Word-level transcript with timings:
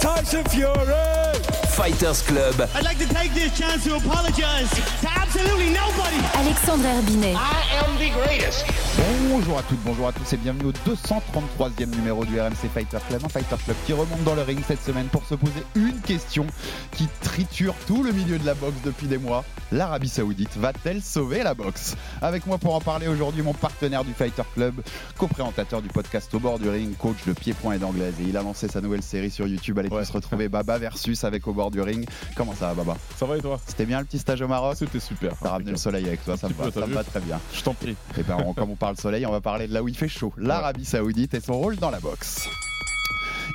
Tyson 0.00 0.44
Fury. 0.44 1.36
Fighters 1.70 2.22
Club. 2.22 2.68
I'd 2.74 2.84
like 2.84 2.98
to 2.98 3.08
take 3.08 3.34
this 3.34 3.56
chance 3.56 3.84
to 3.84 3.96
apologize 3.96 4.70
to 4.70 4.80
absolutely 5.36 5.70
nobody. 5.70 6.16
Alexandre 6.34 6.86
Herbinet. 6.86 7.34
I 7.34 7.62
am 7.78 7.96
the 7.98 8.10
greatest. 8.12 8.64
Bonjour 9.28 9.58
à 9.58 9.62
toutes, 9.62 9.80
bonjour 9.84 10.08
à 10.08 10.12
tous 10.12 10.32
et 10.32 10.36
bienvenue 10.38 10.66
au 10.66 10.72
233e 10.72 11.94
numéro 11.94 12.24
du 12.24 12.40
RMC 12.40 12.70
Fighter 12.72 12.96
Club, 13.08 13.22
un 13.24 13.28
Fighter 13.28 13.56
Club 13.62 13.76
qui 13.84 13.92
remonte 13.92 14.24
dans 14.24 14.34
le 14.34 14.40
ring 14.40 14.58
cette 14.66 14.82
semaine 14.82 15.06
pour 15.06 15.26
se 15.26 15.34
poser 15.34 15.62
une 15.74 16.00
question 16.00 16.46
qui 16.92 17.06
triture 17.20 17.74
tout 17.86 18.02
le 18.02 18.12
milieu 18.12 18.38
de 18.38 18.46
la 18.46 18.54
boxe 18.54 18.78
depuis 18.84 19.06
des 19.06 19.18
mois. 19.18 19.44
L'Arabie 19.72 20.08
Saoudite 20.08 20.56
va-t-elle 20.56 21.02
sauver 21.02 21.42
la 21.42 21.52
boxe? 21.52 21.96
Avec 22.22 22.46
moi 22.46 22.56
pour 22.56 22.74
en 22.74 22.80
parler 22.80 23.08
aujourd'hui, 23.08 23.42
mon 23.42 23.52
partenaire 23.52 24.04
du 24.04 24.14
Fighter 24.14 24.44
Club, 24.54 24.74
co-présentateur 25.18 25.82
du 25.82 25.88
podcast 25.88 26.32
Au 26.32 26.38
bord 26.38 26.58
du 26.58 26.70
ring, 26.70 26.96
coach 26.96 27.18
de 27.26 27.34
pied-point 27.34 27.74
et 27.74 27.78
d'anglaise 27.78 28.14
et 28.20 28.24
il 28.24 28.36
a 28.36 28.42
lancé 28.42 28.68
sa 28.68 28.80
nouvelle 28.80 29.02
série 29.02 29.30
sur 29.30 29.46
YouTube. 29.46 29.78
Allez 29.78 29.90
tous 29.90 30.10
retrouver 30.10 30.48
Baba 30.48 30.78
versus 30.78 31.24
avec 31.24 31.46
Au 31.46 31.52
bord 31.52 31.70
du 31.70 31.82
ring. 31.82 32.08
Comment 32.34 32.54
ça 32.54 32.68
va 32.68 32.74
Baba? 32.74 32.96
Ça 33.18 33.26
va 33.26 33.36
et 33.36 33.42
toi? 33.42 33.60
C'était 33.66 33.84
bien 33.84 33.98
le 33.98 34.06
petit 34.06 34.18
stage 34.18 34.40
au 34.40 34.48
Maroc? 34.48 34.76
C'était 34.78 35.00
super. 35.00 35.25
T'as 35.42 35.50
ramené 35.50 35.70
le 35.72 35.76
soleil 35.76 36.06
avec 36.06 36.24
toi, 36.24 36.36
ça 36.36 36.48
me 36.48 36.54
va, 36.54 36.70
ça 36.70 36.86
me 36.86 36.94
va 36.94 37.04
très 37.04 37.20
bien. 37.20 37.40
Je 37.52 37.62
t'en 37.62 37.74
prie. 37.74 37.96
Et 38.18 38.22
ben, 38.22 38.36
on- 38.46 38.54
comme 38.54 38.70
on 38.70 38.76
parle 38.76 38.96
soleil, 38.96 39.26
on 39.26 39.32
va 39.32 39.40
parler 39.40 39.66
de 39.68 39.74
là 39.74 39.82
où 39.82 39.88
il 39.88 39.96
fait 39.96 40.08
chaud, 40.08 40.32
l'Arabie 40.36 40.84
Saoudite 40.84 41.34
et 41.34 41.40
son 41.40 41.54
rôle 41.54 41.76
dans 41.76 41.90
la 41.90 42.00
boxe. 42.00 42.48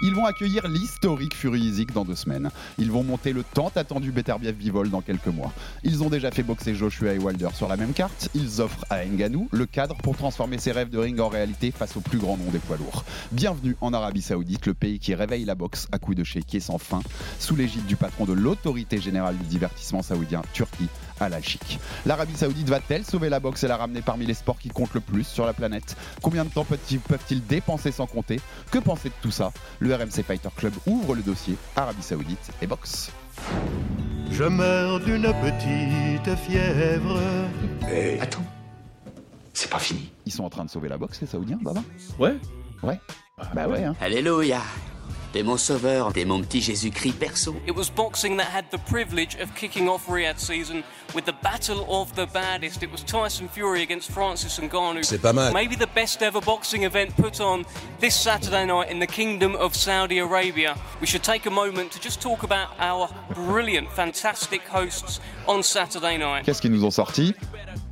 Ils 0.03 0.16
vont 0.16 0.25
accueillir 0.25 0.67
l'historique 0.67 1.36
Fury 1.36 1.59
Isaac 1.59 1.92
dans 1.94 2.05
deux 2.05 2.16
semaines. 2.16 2.49
Ils 2.80 2.89
vont 2.89 3.03
monter 3.03 3.33
le 3.33 3.44
tant 3.44 3.72
attendu 3.75 4.11
Beterbiev 4.11 4.55
Bivol 4.55 4.89
dans 4.89 5.02
quelques 5.02 5.27
mois. 5.27 5.52
Ils 5.83 6.02
ont 6.02 6.09
déjà 6.09 6.31
fait 6.31 6.42
boxer 6.44 6.73
Joshua 6.73 7.14
et 7.14 7.19
Wilder 7.19 7.49
sur 7.53 7.67
la 7.67 7.77
même 7.77 7.94
carte. 7.94 8.30
Ils 8.33 8.61
offrent 8.61 8.86
à 8.89 9.05
Ngannou 9.05 9.47
le 9.52 9.66
cadre 9.67 9.95
pour 10.02 10.17
transformer 10.17 10.58
ses 10.58 10.72
rêves 10.72 10.89
de 10.89 10.97
ring 10.97 11.19
en 11.19 11.27
réalité 11.27 11.72
face 11.72 11.97
au 11.97 11.99
plus 11.99 12.17
grand 12.17 12.38
nom 12.38 12.49
des 12.52 12.58
poids 12.59 12.77
lourds. 12.77 13.03
Bienvenue 13.31 13.75
en 13.81 13.94
Arabie 13.94 14.22
Saoudite, 14.23 14.66
le 14.66 14.73
pays 14.73 14.97
qui 14.97 15.14
réveille 15.14 15.45
la 15.45 15.55
boxe 15.55 15.88
à 15.92 15.99
coups 15.99 16.17
de 16.17 16.23
chéquier 16.23 16.61
sans 16.61 16.77
fin, 16.80 17.02
sous 17.38 17.55
l'égide 17.55 17.86
du 17.86 17.95
patron 17.97 18.25
de 18.25 18.33
l'autorité 18.33 18.99
générale 18.99 19.38
du 19.38 19.45
divertissement 19.45 20.02
saoudien, 20.02 20.42
Turquie, 20.53 20.88
L'Arabie 22.05 22.36
Saoudite 22.36 22.69
va-t-elle 22.69 23.05
sauver 23.05 23.30
la 23.30 23.39
boxe 23.39 23.64
et 23.64 23.67
la 23.67 23.77
ramener 23.77 24.02
parmi 24.02 24.25
les 24.25 24.33
sports 24.33 24.58
qui 24.59 24.69
comptent 24.69 24.94
le 24.94 25.02
plus 25.02 25.23
sur 25.23 25.45
la 25.45 25.53
planète? 25.53 25.95
Combien 26.22 26.45
de 26.45 26.50
temps 26.50 26.66
peuvent-ils 26.66 27.45
dépenser 27.45 27.91
sans 27.91 28.08
compter? 28.08 28.39
Que 28.72 28.80
penser 28.80 29.09
de 29.09 29.14
tout 29.22 29.31
ça? 29.31 29.52
Le 29.80 29.94
RMC 29.94 30.23
Fighter 30.25 30.49
Club 30.55 30.73
ouvre 30.88 31.16
le 31.16 31.22
dossier 31.22 31.55
Arabie 31.75 32.02
Saoudite 32.03 32.52
et 32.61 32.67
boxe. 32.67 33.11
Je 34.31 34.44
meurs 34.44 34.99
d'une 35.02 35.31
petite 35.42 36.36
fièvre. 36.39 37.19
Attends, 38.22 38.45
c'est 39.53 39.69
pas 39.69 39.80
fini. 39.80 40.11
Ils 40.25 40.31
sont 40.31 40.44
en 40.44 40.49
train 40.49 40.66
de 40.66 40.69
sauver 40.69 40.89
la 40.89 40.97
boxe, 40.97 41.19
les 41.22 41.27
Saoudiens, 41.27 41.59
Baba? 41.61 41.83
Ouais 42.17 42.36
Ouais. 42.83 42.99
Bah 43.53 43.67
ouais, 43.67 43.83
hein. 43.83 43.95
Alléluia. 44.02 44.61
T'es 45.33 45.43
mon 45.43 45.55
sauveur, 45.55 46.11
t'es 46.11 46.25
mon 46.25 46.41
petit 46.41 46.59
Jésus-Christ 46.59 47.17
perso. 47.17 47.55
It 47.65 47.73
was 47.73 47.89
boxing 47.89 48.35
that 48.37 48.47
had 48.53 48.65
the 48.69 48.77
privilege 48.89 49.37
of 49.41 49.55
kicking 49.55 49.87
off 49.87 50.07
Riyadh 50.07 50.37
season 50.37 50.83
with 51.15 51.23
the 51.23 51.33
battle 51.41 51.85
of 51.89 52.13
the 52.15 52.25
baddest. 52.33 52.83
It 52.83 52.91
was 52.91 53.01
Tyson 53.03 53.47
Fury 53.47 53.81
against 53.81 54.11
Francis 54.11 54.59
Ngannou. 54.59 55.03
C'est 55.03 55.21
pas 55.21 55.31
mal. 55.31 55.53
Maybe 55.53 55.77
the 55.77 55.87
best 55.95 56.21
ever 56.21 56.41
boxing 56.41 56.83
event 56.83 57.15
put 57.15 57.39
on 57.39 57.64
this 58.02 58.14
Saturday 58.14 58.65
night 58.65 58.91
in 58.91 58.99
the 58.99 59.08
Kingdom 59.08 59.55
of 59.55 59.73
Saudi 59.73 60.20
Arabia. 60.20 60.75
We 60.99 61.08
should 61.08 61.23
take 61.23 61.45
a 61.45 61.52
moment 61.52 61.93
to 61.93 61.99
just 62.02 62.21
talk 62.21 62.43
about 62.43 62.67
our 62.80 63.08
brilliant, 63.33 63.89
fantastic 63.93 64.67
hosts 64.67 65.21
on 65.47 65.64
Saturday 65.64 66.17
night. 66.17 66.43
Qu'est-ce 66.43 66.61
qu'ils 66.61 66.71
nous 66.71 66.83
ont 66.83 66.91
sorti 66.91 67.33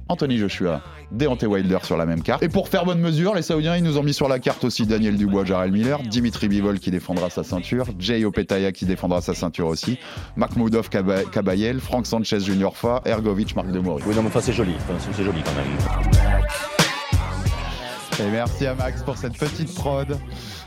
Anthony 0.09 0.37
Joshua, 0.37 0.81
Deontay 1.11 1.45
Wilder 1.45 1.77
sur 1.83 1.95
la 1.95 2.05
même 2.05 2.21
carte. 2.23 2.41
Et 2.43 2.49
pour 2.49 2.67
faire 2.67 2.83
bonne 2.83 2.99
mesure, 2.99 3.35
les 3.35 3.41
Saoudiens, 3.43 3.77
ils 3.77 3.83
nous 3.83 3.97
ont 3.97 4.03
mis 4.03 4.13
sur 4.13 4.27
la 4.27 4.39
carte 4.39 4.63
aussi 4.63 4.85
Daniel 4.85 5.15
Dubois, 5.17 5.45
Jarrell 5.45 5.71
Miller, 5.71 5.99
Dimitri 6.03 6.47
Bivol 6.47 6.79
qui 6.79 6.91
défendra 6.91 7.29
sa 7.29 7.43
ceinture, 7.43 7.85
Jay 7.99 8.25
Opetaya 8.25 8.71
qui 8.71 8.85
défendra 8.85 9.21
sa 9.21 9.33
ceinture 9.33 9.67
aussi, 9.67 9.99
Makhmoudov 10.35 10.89
Kaba- 10.89 11.23
Kabayel, 11.23 11.79
Frank 11.79 12.05
Sanchez 12.07 12.39
Junior 12.41 12.75
Fa, 12.75 13.01
Ergovic, 13.05 13.55
Marc 13.55 13.71
Demori. 13.71 14.03
Oui, 14.05 14.15
non, 14.15 14.23
mais 14.23 14.27
enfin, 14.29 14.41
c'est 14.41 14.53
joli. 14.53 14.73
Enfin, 14.77 15.11
c'est 15.15 15.23
joli 15.23 15.41
quand 15.43 15.53
même. 15.53 15.67
Et 18.21 18.31
merci 18.31 18.65
à 18.65 18.73
Max 18.75 19.01
pour 19.03 19.17
cette 19.17 19.37
petite 19.37 19.73
prod. 19.75 20.17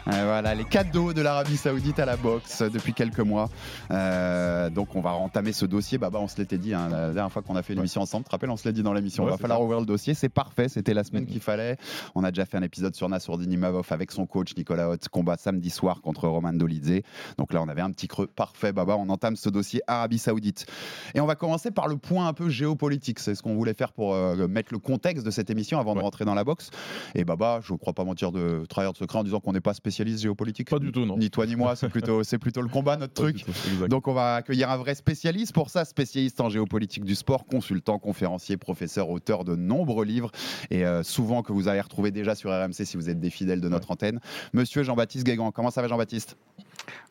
Euh, 0.08 0.24
voilà, 0.24 0.54
les 0.54 0.64
cadeaux 0.64 1.12
de 1.12 1.22
l'Arabie 1.22 1.56
Saoudite 1.56 1.98
à 2.00 2.04
la 2.04 2.16
boxe 2.16 2.62
depuis 2.62 2.92
quelques 2.92 3.20
mois. 3.20 3.48
Euh, 3.92 4.68
donc, 4.68 4.96
on 4.96 5.00
va 5.00 5.12
entamer 5.12 5.52
ce 5.52 5.64
dossier. 5.64 5.96
Bah, 5.98 6.10
on 6.14 6.26
se 6.26 6.36
l'était 6.38 6.58
dit 6.58 6.74
hein, 6.74 6.88
la 6.90 7.12
dernière 7.12 7.30
fois 7.30 7.42
qu'on 7.42 7.54
a 7.54 7.62
fait 7.62 7.74
une 7.74 7.78
émission 7.78 8.00
ensemble. 8.00 8.24
Tu 8.24 8.28
te 8.28 8.32
rappelles, 8.32 8.50
on 8.50 8.56
se 8.56 8.66
l'a 8.66 8.72
dit 8.72 8.82
dans 8.82 8.92
l'émission. 8.92 9.22
Ouais, 9.22 9.30
Il 9.30 9.32
va 9.32 9.38
falloir 9.38 9.60
ça. 9.60 9.64
ouvrir 9.64 9.78
le 9.78 9.86
dossier. 9.86 10.14
C'est 10.14 10.28
parfait. 10.28 10.68
C'était 10.68 10.92
la 10.92 11.04
semaine 11.04 11.26
qu'il 11.26 11.40
fallait. 11.40 11.76
On 12.16 12.24
a 12.24 12.30
déjà 12.32 12.44
fait 12.46 12.56
un 12.56 12.62
épisode 12.62 12.96
sur 12.96 13.08
Nassourdine 13.08 13.52
Imavov 13.52 13.86
avec 13.90 14.10
son 14.10 14.26
coach 14.26 14.56
Nicolas 14.56 14.88
Hotz, 14.88 15.06
combat 15.08 15.36
samedi 15.36 15.70
soir 15.70 16.00
contre 16.02 16.26
Roman 16.26 16.52
Dolidze. 16.52 17.02
Donc 17.38 17.52
là, 17.52 17.62
on 17.62 17.68
avait 17.68 17.82
un 17.82 17.92
petit 17.92 18.08
creux 18.08 18.26
parfait. 18.26 18.72
Baba, 18.72 18.96
on 18.96 19.08
entame 19.08 19.36
ce 19.36 19.50
dossier 19.50 19.82
Arabie 19.86 20.18
Saoudite. 20.18 20.66
Et 21.14 21.20
on 21.20 21.26
va 21.26 21.36
commencer 21.36 21.70
par 21.70 21.86
le 21.86 21.96
point 21.96 22.26
un 22.26 22.32
peu 22.32 22.48
géopolitique. 22.48 23.20
C'est 23.20 23.36
ce 23.36 23.42
qu'on 23.42 23.54
voulait 23.54 23.74
faire 23.74 23.92
pour 23.92 24.14
euh, 24.14 24.48
mettre 24.48 24.72
le 24.72 24.80
contexte 24.80 25.24
de 25.24 25.30
cette 25.30 25.48
émission 25.50 25.78
avant 25.78 25.94
de 25.94 26.00
rentrer 26.00 26.24
dans 26.24 26.34
la 26.34 26.42
boxe. 26.42 26.70
Et 27.14 27.24
Baba, 27.24 27.60
je 27.62 27.72
ne 27.72 27.78
crois 27.78 27.92
pas 27.92 28.02
mentir 28.04 28.32
de 28.32 28.64
trahir 28.68 28.92
de 28.92 28.96
secret 28.98 29.18
en 29.20 29.22
disant 29.24 29.38
qu'on 29.38 29.52
n'est 29.52 29.60
pas 29.60 29.74
spécialiste 29.74 29.91
géopolitique. 29.92 30.70
Pas 30.70 30.78
du 30.78 30.90
tout, 30.92 31.04
non. 31.04 31.16
Ni 31.16 31.30
toi 31.30 31.46
ni 31.46 31.56
moi, 31.56 31.76
c'est 31.76 31.88
plutôt, 31.88 32.22
c'est 32.24 32.38
plutôt 32.38 32.62
le 32.62 32.68
combat, 32.68 32.96
notre 32.96 33.12
Pas 33.22 33.22
truc. 33.22 33.44
tout. 33.44 33.88
Donc 33.88 34.08
on 34.08 34.12
va 34.14 34.36
accueillir 34.36 34.70
un 34.70 34.76
vrai 34.76 34.94
spécialiste 34.94 35.52
pour 35.52 35.70
ça, 35.70 35.84
spécialiste 35.84 36.40
en 36.40 36.48
géopolitique 36.48 37.04
du 37.04 37.14
sport, 37.14 37.46
consultant, 37.46 37.98
conférencier, 37.98 38.56
professeur, 38.56 39.10
auteur 39.10 39.44
de 39.44 39.56
nombreux 39.56 40.04
livres 40.04 40.30
et 40.70 40.84
euh, 40.84 41.02
souvent 41.02 41.42
que 41.42 41.52
vous 41.52 41.68
allez 41.68 41.80
retrouver 41.80 42.10
déjà 42.10 42.34
sur 42.34 42.50
RMC 42.50 42.84
si 42.84 42.96
vous 42.96 43.08
êtes 43.10 43.20
des 43.20 43.30
fidèles 43.30 43.60
de 43.60 43.68
notre 43.68 43.90
antenne. 43.90 44.20
Monsieur 44.52 44.82
Jean-Baptiste 44.82 45.24
Guégan, 45.24 45.50
comment 45.52 45.70
ça 45.70 45.82
va 45.82 45.88
Jean-Baptiste? 45.88 46.36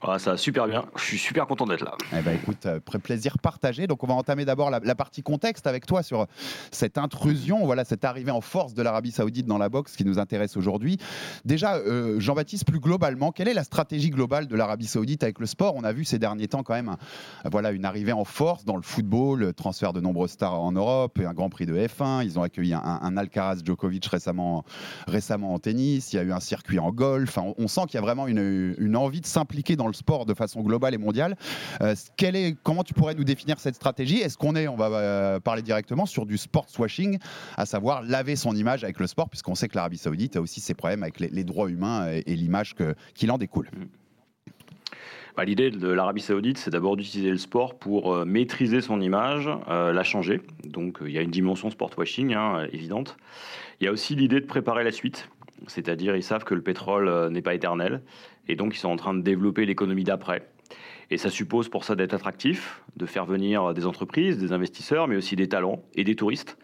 Ah, 0.04 0.18
ça 0.18 0.32
va 0.32 0.38
super 0.38 0.68
bien. 0.68 0.86
Je 0.96 1.04
suis 1.04 1.18
super 1.18 1.46
content 1.46 1.66
d'être 1.66 1.84
là. 1.84 1.96
Eh 2.12 2.22
ben 2.22 2.36
écoute, 2.36 2.66
euh, 2.66 2.80
plaisir 2.80 3.38
partagé. 3.38 3.86
Donc 3.88 4.04
on 4.04 4.08
va 4.08 4.16
entamer 4.16 4.46
d'abord 4.46 4.70
la, 4.70 4.96
partie 4.96 5.22
contexte 5.22 5.68
avec 5.68 5.86
toi 5.86 6.04
sur 6.04 6.28
cette 6.72 6.98
intrusion, 6.98 7.66
voilà 7.66 7.86
cette 7.86 8.04
arrivée 8.04 8.32
en 8.32 8.42
force 8.42 8.74
de 8.74 8.82
l'Arabie 8.82 9.12
Saoudite 9.12 9.46
dans 9.46 9.58
la 9.58 9.70
boxe 9.70 9.96
qui 9.96 10.04
nous 10.04 10.20
intéresse 10.20 10.58
aujourd'hui. 10.58 10.98
Déjà, 11.46 11.76
euh, 11.76 12.20
Jean-Baptiste, 12.20 12.66
plus 12.66 12.80
globalement, 12.80 13.32
quelle 13.32 13.48
est 13.48 13.54
la 13.54 13.64
stratégie 13.64 14.10
globale 14.10 14.48
de 14.48 14.56
l'Arabie 14.56 14.88
Saoudite 14.88 15.24
avec 15.24 15.40
le 15.40 15.46
sport? 15.46 15.76
On 15.76 15.84
a 15.84 15.94
vu 15.94 16.04
ces 16.04 16.20
derniers 16.20 16.48
temps 16.48 16.64
quand 16.64 16.74
même, 16.74 16.96
voilà 17.50 17.72
une 17.72 17.86
arrivée 17.86 18.12
en 18.12 18.26
force 18.26 18.66
dans 18.66 18.76
le 18.76 18.82
football, 18.82 19.40
le 19.40 19.54
transfert 19.54 19.94
de 19.94 20.02
nombreuses 20.02 20.32
stars 20.32 20.60
en 20.60 20.72
Europe, 20.72 21.20
un 21.24 21.34
Grand 21.34 21.50
Prix 21.50 21.66
de 21.66 21.76
F1. 21.76 22.24
Ils 22.24 22.38
ont 22.38 22.44
accueilli 22.44 22.74
un, 22.74 22.82
un 22.82 23.18
Alcaraz 23.18 23.60
Djokovic 23.64 24.06
récemment, 24.08 24.66
récemment 25.08 25.54
en 25.54 25.60
tennis. 25.60 26.14
Il 26.14 26.18
y 26.18 26.20
a 26.20 26.24
eu 26.24 26.32
un 26.32 26.40
circuit 26.40 26.80
en 26.80 26.92
golf. 26.92 27.30
Enfin, 27.30 27.54
on, 27.58 27.64
on 27.64 27.68
sent 27.68 27.82
qu'il 27.88 27.96
y 27.96 27.98
a 27.98 28.02
vraiment 28.02 28.28
une, 28.28 28.76
une 28.78 28.96
envie 28.96 29.22
de 29.22 29.26
s'impliquer 29.26 29.61
dans 29.70 29.88
le 29.88 29.94
sport 29.94 30.26
de 30.26 30.34
façon 30.34 30.62
globale 30.62 30.94
et 30.94 30.98
mondiale. 30.98 31.36
Euh, 31.82 31.94
comment 32.64 32.84
tu 32.84 32.94
pourrais 32.94 33.16
nous 33.16 33.24
définir 33.24 33.60
cette 33.60 33.76
stratégie? 33.76 34.18
Est-ce 34.18 34.38
qu'on 34.38 34.56
est, 34.56 34.68
on 34.68 34.76
va 34.76 34.88
euh, 34.88 35.40
parler 35.40 35.62
directement 35.62 36.06
sur 36.06 36.26
du 36.26 36.38
sports 36.38 36.68
washing, 36.78 37.20
à 37.58 37.66
savoir 37.66 38.02
laver 38.02 38.36
son 38.36 38.56
image 38.56 38.84
avec 38.84 39.00
le 39.00 39.08
sport, 39.08 39.30
puisqu'on 39.30 39.56
sait 39.56 39.68
que 39.68 39.76
l'Arabie 39.76 39.98
Saoudite 39.98 40.36
a 40.36 40.42
aussi 40.42 40.60
ses 40.60 40.74
problèmes 40.74 41.04
avec 41.04 41.20
les, 41.20 41.44
droits 41.44 41.70
humains 41.70 42.08
et, 42.08 42.36
l'image 42.36 42.76
qu'il 43.14 43.32
en 43.32 43.38
découle? 43.38 43.70
Bah, 45.38 45.46
L'idée 45.46 45.72
de 45.72 45.88
l'Arabie 45.88 46.22
Saoudite, 46.22 46.58
c'est 46.58 46.72
d'abord 46.72 46.98
d'utiliser 46.98 47.30
le 47.30 47.38
sport 47.38 47.78
pour 47.78 48.14
euh, 48.14 48.26
maîtriser 48.26 48.82
son 48.82 49.00
image, 49.00 49.50
la 49.68 50.04
changer. 50.04 50.42
Donc 50.66 51.00
il 51.06 51.12
y 51.12 51.18
a 51.18 51.22
une 51.22 51.32
dimension 51.32 51.70
sport 51.70 51.92
washing 51.98 52.34
hein, 52.34 52.68
évidente. 52.72 53.18
Il 53.80 53.86
y 53.86 53.88
a 53.88 53.92
aussi 53.92 54.16
l'idée 54.16 54.42
de 54.42 54.46
préparer 54.46 54.84
la 54.84 54.92
suite. 54.92 55.30
C'est-à-dire, 55.68 56.16
ils 56.16 56.24
savent 56.24 56.44
que 56.44 56.56
le 56.56 56.62
pétrole 56.62 57.30
n'est 57.30 57.44
pas 57.44 57.54
éternel. 57.54 58.02
Et 58.48 58.56
donc, 58.56 58.76
ils 58.76 58.80
sont 58.80 58.90
en 58.90 58.96
train 58.96 59.14
de 59.14 59.22
développer 59.22 59.66
l'économie 59.66 60.04
d'après. 60.04 60.48
Et 61.10 61.18
ça 61.18 61.30
suppose 61.30 61.68
pour 61.68 61.84
ça 61.84 61.96
d'être 61.96 62.14
attractif, 62.14 62.82
de 62.96 63.06
faire 63.06 63.26
venir 63.26 63.74
des 63.74 63.86
entreprises, 63.86 64.38
des 64.38 64.54
investisseurs, 64.54 65.10
mais 65.10 65.18
aussi 65.18 65.36
des 65.36 65.50
talents 65.50 65.84
et 65.94 66.06
des 66.06 66.16
touristes. 66.16 66.58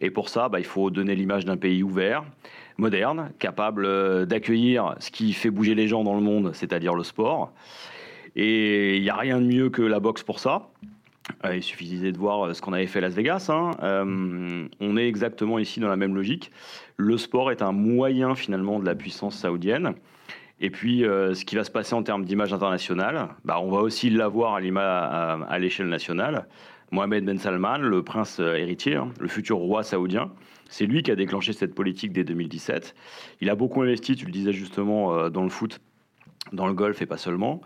Et 0.00 0.10
pour 0.10 0.28
ça, 0.28 0.48
bah, 0.48 0.58
il 0.58 0.66
faut 0.66 0.90
donner 0.90 1.14
l'image 1.14 1.44
d'un 1.44 1.56
pays 1.56 1.84
ouvert, 1.84 2.24
moderne, 2.76 3.30
capable 3.38 3.84
euh, 3.84 4.26
d'accueillir 4.26 4.96
ce 4.98 5.12
qui 5.12 5.32
fait 5.32 5.50
bouger 5.50 5.76
les 5.76 5.86
gens 5.86 6.02
dans 6.02 6.16
le 6.16 6.20
monde, 6.20 6.50
c'est-à-dire 6.52 6.94
le 6.94 7.04
sport. 7.04 7.52
Et 8.34 8.96
il 8.96 9.02
n'y 9.02 9.10
a 9.10 9.16
rien 9.16 9.40
de 9.40 9.46
mieux 9.46 9.70
que 9.70 9.82
la 9.82 10.00
boxe 10.00 10.24
pour 10.24 10.40
ça. 10.40 10.70
Euh, 11.44 11.54
il 11.54 11.62
suffisait 11.62 12.10
de 12.10 12.18
voir 12.18 12.46
euh, 12.46 12.54
ce 12.54 12.60
qu'on 12.60 12.72
avait 12.72 12.88
fait 12.88 12.98
à 12.98 13.02
Las 13.02 13.14
Vegas. 13.14 13.48
hein. 13.50 13.70
On 14.80 14.96
est 14.96 15.06
exactement 15.06 15.60
ici 15.60 15.78
dans 15.78 15.88
la 15.88 15.96
même 15.96 16.16
logique. 16.16 16.50
Le 16.96 17.16
sport 17.16 17.52
est 17.52 17.62
un 17.62 17.72
moyen 17.72 18.34
finalement 18.34 18.80
de 18.80 18.84
la 18.84 18.96
puissance 18.96 19.36
saoudienne. 19.36 19.94
Et 20.62 20.70
puis, 20.70 21.04
euh, 21.04 21.34
ce 21.34 21.44
qui 21.44 21.56
va 21.56 21.64
se 21.64 21.72
passer 21.72 21.94
en 21.94 22.04
termes 22.04 22.24
d'image 22.24 22.52
internationale, 22.52 23.28
bah, 23.44 23.58
on 23.60 23.68
va 23.68 23.80
aussi 23.80 24.10
l'avoir 24.10 24.54
à, 24.54 25.58
l'échelle 25.58 25.88
nationale. 25.88 26.46
Mohamed 26.92 27.24
Ben 27.24 27.36
Salman, 27.36 27.78
le 27.78 28.04
prince 28.04 28.38
euh, 28.38 28.54
héritier, 28.54 28.94
hein, 28.94 29.10
le 29.18 29.26
futur 29.26 29.56
roi 29.56 29.82
saoudien, 29.82 30.30
c'est 30.68 30.86
lui 30.86 31.02
qui 31.02 31.10
a 31.10 31.16
déclenché 31.16 31.52
cette 31.52 31.74
politique 31.74 32.12
dès 32.12 32.22
2017. 32.22 32.94
Il 33.40 33.50
a 33.50 33.56
beaucoup 33.56 33.82
investi, 33.82 34.14
tu 34.14 34.24
le 34.24 34.30
disais 34.30 34.52
justement, 34.52 35.12
euh, 35.14 35.30
dans 35.30 35.42
le 35.42 35.48
foot 35.48 35.80
dans 36.52 36.66
le 36.66 36.74
golf 36.74 37.00
et 37.02 37.06
pas 37.06 37.16
seulement. 37.16 37.60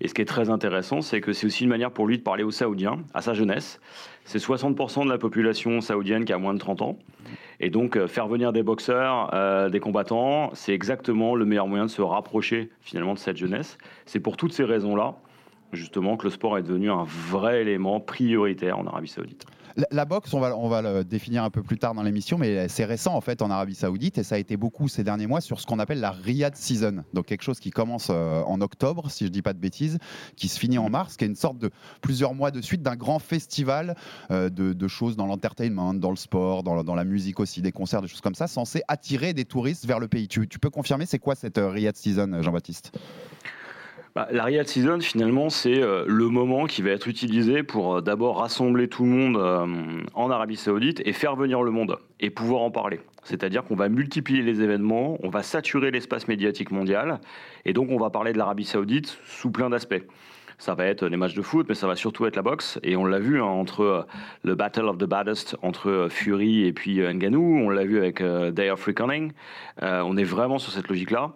Et 0.00 0.08
ce 0.08 0.14
qui 0.14 0.22
est 0.22 0.26
très 0.26 0.48
intéressant, 0.48 1.00
c'est 1.00 1.20
que 1.20 1.32
c'est 1.32 1.46
aussi 1.46 1.64
une 1.64 1.70
manière 1.70 1.90
pour 1.90 2.06
lui 2.06 2.18
de 2.18 2.22
parler 2.22 2.44
aux 2.44 2.50
Saoudiens, 2.50 2.98
à 3.14 3.20
sa 3.20 3.34
jeunesse. 3.34 3.80
C'est 4.24 4.38
60% 4.38 5.04
de 5.04 5.10
la 5.10 5.18
population 5.18 5.80
saoudienne 5.80 6.24
qui 6.24 6.32
a 6.32 6.38
moins 6.38 6.54
de 6.54 6.58
30 6.58 6.82
ans. 6.82 6.98
Et 7.60 7.70
donc, 7.70 7.96
euh, 7.96 8.06
faire 8.06 8.28
venir 8.28 8.52
des 8.52 8.62
boxeurs, 8.62 9.30
euh, 9.34 9.68
des 9.68 9.80
combattants, 9.80 10.50
c'est 10.54 10.72
exactement 10.72 11.34
le 11.34 11.44
meilleur 11.44 11.66
moyen 11.66 11.86
de 11.86 11.90
se 11.90 12.02
rapprocher 12.02 12.70
finalement 12.80 13.14
de 13.14 13.18
cette 13.18 13.36
jeunesse. 13.36 13.78
C'est 14.06 14.20
pour 14.20 14.36
toutes 14.36 14.52
ces 14.52 14.64
raisons-là, 14.64 15.14
justement, 15.72 16.16
que 16.16 16.24
le 16.24 16.30
sport 16.30 16.58
est 16.58 16.62
devenu 16.62 16.90
un 16.90 17.04
vrai 17.04 17.62
élément 17.62 18.00
prioritaire 18.00 18.78
en 18.78 18.86
Arabie 18.86 19.08
saoudite. 19.08 19.46
La, 19.90 20.04
boxe, 20.04 20.32
on 20.34 20.40
va, 20.40 20.56
on 20.56 20.68
va 20.68 20.82
le 20.82 21.04
définir 21.04 21.44
un 21.44 21.50
peu 21.50 21.62
plus 21.62 21.78
tard 21.78 21.94
dans 21.94 22.02
l'émission, 22.02 22.38
mais 22.38 22.68
c'est 22.68 22.84
récent 22.84 23.14
en 23.14 23.20
fait 23.20 23.42
en 23.42 23.50
Arabie 23.50 23.74
Saoudite 23.74 24.18
et 24.18 24.22
ça 24.22 24.34
a 24.34 24.38
été 24.38 24.56
beaucoup 24.56 24.88
ces 24.88 25.04
derniers 25.04 25.26
mois 25.26 25.40
sur 25.40 25.60
ce 25.60 25.66
qu'on 25.66 25.78
appelle 25.78 26.00
la 26.00 26.10
Riyadh 26.10 26.56
Season. 26.56 27.04
Donc 27.14 27.26
quelque 27.26 27.42
chose 27.42 27.60
qui 27.60 27.70
commence 27.70 28.08
euh, 28.10 28.42
en 28.42 28.60
octobre, 28.60 29.10
si 29.10 29.24
je 29.24 29.30
dis 29.30 29.42
pas 29.42 29.52
de 29.52 29.58
bêtises, 29.58 29.98
qui 30.36 30.48
se 30.48 30.58
finit 30.58 30.78
en 30.78 30.90
mars, 30.90 31.16
qui 31.16 31.24
est 31.24 31.28
une 31.28 31.36
sorte 31.36 31.58
de 31.58 31.70
plusieurs 32.00 32.34
mois 32.34 32.50
de 32.50 32.60
suite 32.60 32.82
d'un 32.82 32.96
grand 32.96 33.18
festival 33.18 33.96
euh, 34.30 34.48
de, 34.50 34.88
choses 34.88 35.16
dans 35.16 35.26
l'entertainment, 35.26 35.94
dans 35.94 36.10
le 36.10 36.16
sport, 36.16 36.62
dans, 36.62 36.94
la 36.94 37.04
musique 37.04 37.40
aussi, 37.40 37.62
des 37.62 37.72
concerts, 37.72 38.02
des 38.02 38.08
choses 38.08 38.20
comme 38.20 38.34
ça, 38.34 38.46
censé 38.46 38.82
attirer 38.88 39.32
des 39.32 39.44
touristes 39.44 39.86
vers 39.86 40.00
le 40.00 40.08
pays. 40.08 40.28
Tu, 40.28 40.46
tu 40.48 40.58
peux 40.58 40.70
confirmer 40.70 41.06
c'est 41.06 41.18
quoi 41.18 41.34
cette 41.34 41.58
euh, 41.58 41.68
Riyadh 41.68 41.96
Season, 41.96 42.42
Jean-Baptiste? 42.42 42.92
Bah, 44.14 44.28
la 44.30 44.44
Real 44.44 44.66
Season, 44.66 45.00
finalement, 45.00 45.48
c'est 45.48 45.82
euh, 45.82 46.04
le 46.06 46.28
moment 46.28 46.66
qui 46.66 46.82
va 46.82 46.90
être 46.90 47.08
utilisé 47.08 47.62
pour 47.62 47.96
euh, 47.96 48.00
d'abord 48.02 48.40
rassembler 48.40 48.86
tout 48.86 49.04
le 49.04 49.08
monde 49.08 49.36
euh, 49.38 50.02
en 50.12 50.30
Arabie 50.30 50.56
Saoudite 50.56 51.00
et 51.06 51.14
faire 51.14 51.34
venir 51.34 51.62
le 51.62 51.70
monde 51.70 51.96
et 52.20 52.28
pouvoir 52.28 52.60
en 52.60 52.70
parler. 52.70 53.00
C'est-à-dire 53.22 53.64
qu'on 53.64 53.74
va 53.74 53.88
multiplier 53.88 54.42
les 54.42 54.60
événements, 54.60 55.16
on 55.22 55.30
va 55.30 55.42
saturer 55.42 55.90
l'espace 55.90 56.28
médiatique 56.28 56.72
mondial 56.72 57.20
et 57.64 57.72
donc 57.72 57.88
on 57.90 57.96
va 57.96 58.10
parler 58.10 58.34
de 58.34 58.38
l'Arabie 58.38 58.64
Saoudite 58.64 59.18
sous 59.24 59.50
plein 59.50 59.70
d'aspects. 59.70 60.02
Ça 60.58 60.74
va 60.74 60.84
être 60.84 61.06
les 61.06 61.16
matchs 61.16 61.34
de 61.34 61.42
foot, 61.42 61.66
mais 61.68 61.74
ça 61.74 61.86
va 61.86 61.96
surtout 61.96 62.26
être 62.26 62.36
la 62.36 62.42
boxe. 62.42 62.78
Et 62.82 62.96
on 62.96 63.04
l'a 63.04 63.18
vu 63.18 63.40
hein, 63.40 63.46
entre 63.46 64.06
le 64.44 64.54
Battle 64.54 64.84
of 64.84 64.98
the 64.98 65.06
Baddest, 65.06 65.56
entre 65.62 66.08
Fury 66.08 66.66
et 66.66 66.72
puis 66.72 67.00
Ngannou. 67.00 67.62
On 67.64 67.70
l'a 67.70 67.84
vu 67.84 67.98
avec 67.98 68.22
Day 68.22 68.70
of 68.70 68.84
Reckoning. 68.84 69.32
on 69.80 70.16
est 70.16 70.24
vraiment 70.24 70.58
sur 70.58 70.70
cette 70.70 70.86
logique-là 70.86 71.32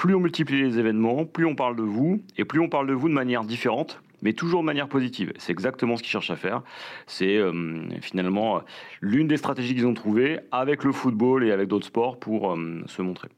plus 0.00 0.14
on 0.14 0.20
multiplie 0.20 0.62
les 0.62 0.78
événements, 0.78 1.26
plus 1.26 1.44
on 1.44 1.54
parle 1.54 1.76
de 1.76 1.82
vous, 1.82 2.22
et 2.38 2.46
plus 2.46 2.58
on 2.58 2.70
parle 2.70 2.86
de 2.86 2.94
vous 2.94 3.10
de 3.10 3.12
manière 3.12 3.44
différente, 3.44 4.00
mais 4.22 4.32
toujours 4.32 4.60
de 4.60 4.64
manière 4.64 4.88
positive. 4.88 5.34
C'est 5.36 5.52
exactement 5.52 5.98
ce 5.98 6.02
qu'ils 6.02 6.10
cherchent 6.10 6.30
à 6.30 6.36
faire. 6.36 6.62
C'est 7.06 7.36
euh, 7.36 7.82
finalement 8.00 8.62
l'une 9.02 9.28
des 9.28 9.36
stratégies 9.36 9.74
qu'ils 9.74 9.86
ont 9.86 9.92
trouvées 9.92 10.40
avec 10.52 10.84
le 10.84 10.92
football 10.92 11.44
et 11.44 11.52
avec 11.52 11.68
d'autres 11.68 11.84
sports 11.84 12.18
pour 12.18 12.50
euh, 12.50 12.82
se 12.86 13.02
montrer. 13.02 13.28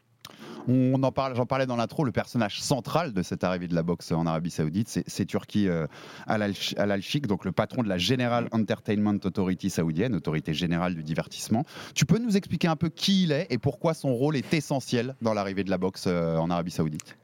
On 0.69 1.03
en 1.03 1.13
j'en 1.35 1.47
parlais 1.47 1.67
dans 1.67 1.77
l'intro, 1.77 2.05
le 2.05 2.13
personnage 2.13 2.61
central 2.61 3.13
de 3.13 3.23
cette 3.23 3.43
arrivée 3.43 3.67
de 3.67 3.75
la 3.75 3.83
boxe 3.83 4.13
en 4.13 4.27
Arabie 4.27 4.51
Saoudite, 4.51 5.03
c'est 5.07 5.25
Turki 5.25 5.69
euh, 5.69 5.87
Al-Sheikh, 6.27 7.27
donc 7.27 7.45
le 7.45 7.51
patron 7.53 7.83
de 7.83 7.89
la 7.89 7.99
General 7.99 8.49
Entertainment 8.53 9.19
Authority 9.25 9.71
saoudienne, 9.71 10.15
autorité 10.15 10.55
générale 10.55 10.95
du 10.95 11.03
divertissement. 11.03 11.65
Tu 11.95 12.07
peux 12.07 12.19
nous 12.19 12.37
expliquer 12.37 12.69
un 12.69 12.77
peu 12.77 12.91
qui 12.91 13.25
il 13.25 13.33
est 13.33 13.49
et 13.51 13.59
pourquoi 13.59 13.93
son 13.93 14.15
rôle 14.15 14.37
est 14.37 14.55
essentiel 14.55 15.17
dans 15.21 15.35
l'arrivée 15.35 15.65
de 15.65 15.71
la 15.71 15.79
boxe 15.79 16.05
euh, 16.07 16.37
en 16.37 16.49
Arabie 16.49 16.71
Saoudite? 16.71 17.17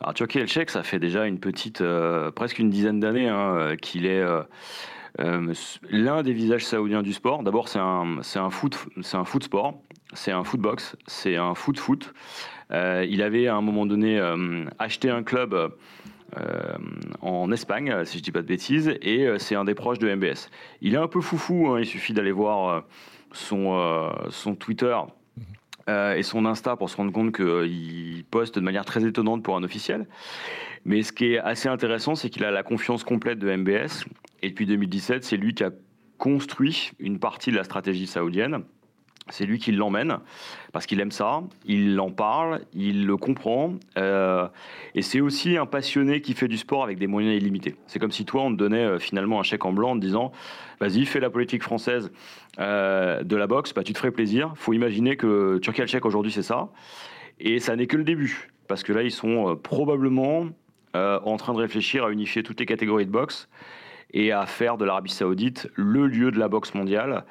Alors 0.00 0.12
Turki 0.12 0.38
El-Sheikh, 0.38 0.70
ça 0.70 0.82
fait 0.82 0.98
déjà 0.98 1.24
une 1.26 1.38
petite, 1.38 1.80
euh, 1.80 2.30
presque 2.30 2.58
une 2.58 2.68
dizaine 2.68 3.00
d'années 3.00 3.28
hein, 3.28 3.74
qu'il 3.80 4.04
est 4.04 4.22
l'un 5.18 6.22
des 6.22 6.32
visages 6.32 6.66
saoudiens 6.66 7.02
du 7.02 7.14
sport. 7.14 7.42
D'abord, 7.42 7.68
c'est 7.68 7.78
un, 7.78 8.18
c'est 8.22 8.38
un 8.38 8.50
foot 8.50 9.44
sport 9.44 9.78
c'est 10.14 10.32
un 10.32 10.44
footbox, 10.44 10.96
c'est 11.06 11.36
un 11.36 11.54
foot-foot. 11.54 12.14
Euh, 12.70 13.06
il 13.08 13.22
avait 13.22 13.46
à 13.46 13.56
un 13.56 13.60
moment 13.60 13.86
donné 13.86 14.18
euh, 14.18 14.64
acheté 14.78 15.10
un 15.10 15.22
club 15.22 15.54
euh, 15.54 16.74
en 17.20 17.52
Espagne, 17.52 18.04
si 18.04 18.18
je 18.18 18.22
dis 18.22 18.32
pas 18.32 18.42
de 18.42 18.46
bêtises, 18.46 18.96
et 19.02 19.28
c'est 19.38 19.54
un 19.54 19.64
des 19.64 19.74
proches 19.74 19.98
de 19.98 20.12
MBS. 20.12 20.50
Il 20.80 20.94
est 20.94 20.98
un 20.98 21.08
peu 21.08 21.20
foufou, 21.20 21.68
hein, 21.68 21.80
il 21.80 21.86
suffit 21.86 22.12
d'aller 22.12 22.32
voir 22.32 22.84
son, 23.32 24.10
son 24.30 24.54
Twitter 24.54 24.96
et 25.88 26.22
son 26.22 26.46
Insta 26.46 26.76
pour 26.76 26.88
se 26.88 26.96
rendre 26.96 27.12
compte 27.12 27.34
qu'il 27.34 28.24
poste 28.30 28.56
de 28.56 28.60
manière 28.60 28.84
très 28.84 29.04
étonnante 29.04 29.42
pour 29.42 29.56
un 29.56 29.62
officiel. 29.62 30.06
Mais 30.84 31.02
ce 31.02 31.12
qui 31.12 31.34
est 31.34 31.38
assez 31.38 31.68
intéressant, 31.68 32.14
c'est 32.14 32.30
qu'il 32.30 32.44
a 32.44 32.50
la 32.50 32.62
confiance 32.62 33.04
complète 33.04 33.38
de 33.38 33.54
MBS. 33.54 34.04
Et 34.42 34.50
depuis 34.50 34.66
2017, 34.66 35.24
c'est 35.24 35.36
lui 35.36 35.54
qui 35.54 35.64
a 35.64 35.70
construit 36.18 36.92
une 36.98 37.18
partie 37.18 37.50
de 37.50 37.56
la 37.56 37.64
stratégie 37.64 38.06
saoudienne. 38.06 38.64
C'est 39.30 39.46
lui 39.46 39.58
qui 39.58 39.72
l'emmène 39.72 40.18
parce 40.72 40.84
qu'il 40.84 41.00
aime 41.00 41.10
ça, 41.10 41.42
il 41.64 41.98
en 41.98 42.10
parle, 42.10 42.60
il 42.74 43.06
le 43.06 43.16
comprend. 43.16 43.74
Euh, 43.96 44.46
et 44.94 45.00
c'est 45.00 45.20
aussi 45.20 45.56
un 45.56 45.64
passionné 45.64 46.20
qui 46.20 46.34
fait 46.34 46.46
du 46.46 46.58
sport 46.58 46.84
avec 46.84 46.98
des 46.98 47.06
moyens 47.06 47.34
illimités. 47.34 47.74
C'est 47.86 47.98
comme 47.98 48.10
si 48.10 48.26
toi, 48.26 48.42
on 48.42 48.50
te 48.50 48.56
donnait 48.56 48.84
euh, 48.84 48.98
finalement 48.98 49.40
un 49.40 49.42
chèque 49.42 49.64
en 49.64 49.72
blanc 49.72 49.92
en 49.92 49.96
te 49.96 50.00
disant 50.00 50.30
Vas-y, 50.78 51.06
fais 51.06 51.20
la 51.20 51.30
politique 51.30 51.62
française 51.62 52.12
euh, 52.58 53.22
de 53.22 53.36
la 53.36 53.46
boxe, 53.46 53.72
bah, 53.72 53.82
tu 53.82 53.94
te 53.94 53.98
ferais 53.98 54.10
plaisir. 54.10 54.52
faut 54.56 54.74
imaginer 54.74 55.16
que 55.16 55.56
Turquie 55.58 55.86
chèque 55.86 56.04
aujourd'hui, 56.04 56.32
c'est 56.32 56.42
ça. 56.42 56.68
Et 57.40 57.60
ça 57.60 57.76
n'est 57.76 57.86
que 57.86 57.96
le 57.96 58.04
début. 58.04 58.50
Parce 58.68 58.82
que 58.82 58.92
là, 58.92 59.02
ils 59.02 59.10
sont 59.10 59.56
probablement 59.56 60.46
en 60.94 61.36
train 61.36 61.52
de 61.54 61.58
réfléchir 61.58 62.04
à 62.04 62.10
unifier 62.10 62.44
toutes 62.44 62.60
les 62.60 62.66
catégories 62.66 63.04
de 63.04 63.10
boxe 63.10 63.48
et 64.12 64.32
à 64.32 64.46
faire 64.46 64.78
de 64.78 64.84
l'Arabie 64.84 65.10
Saoudite 65.10 65.68
le 65.74 66.06
lieu 66.06 66.30
de 66.30 66.38
la 66.38 66.48
boxe 66.48 66.72
mondiale 66.74 67.24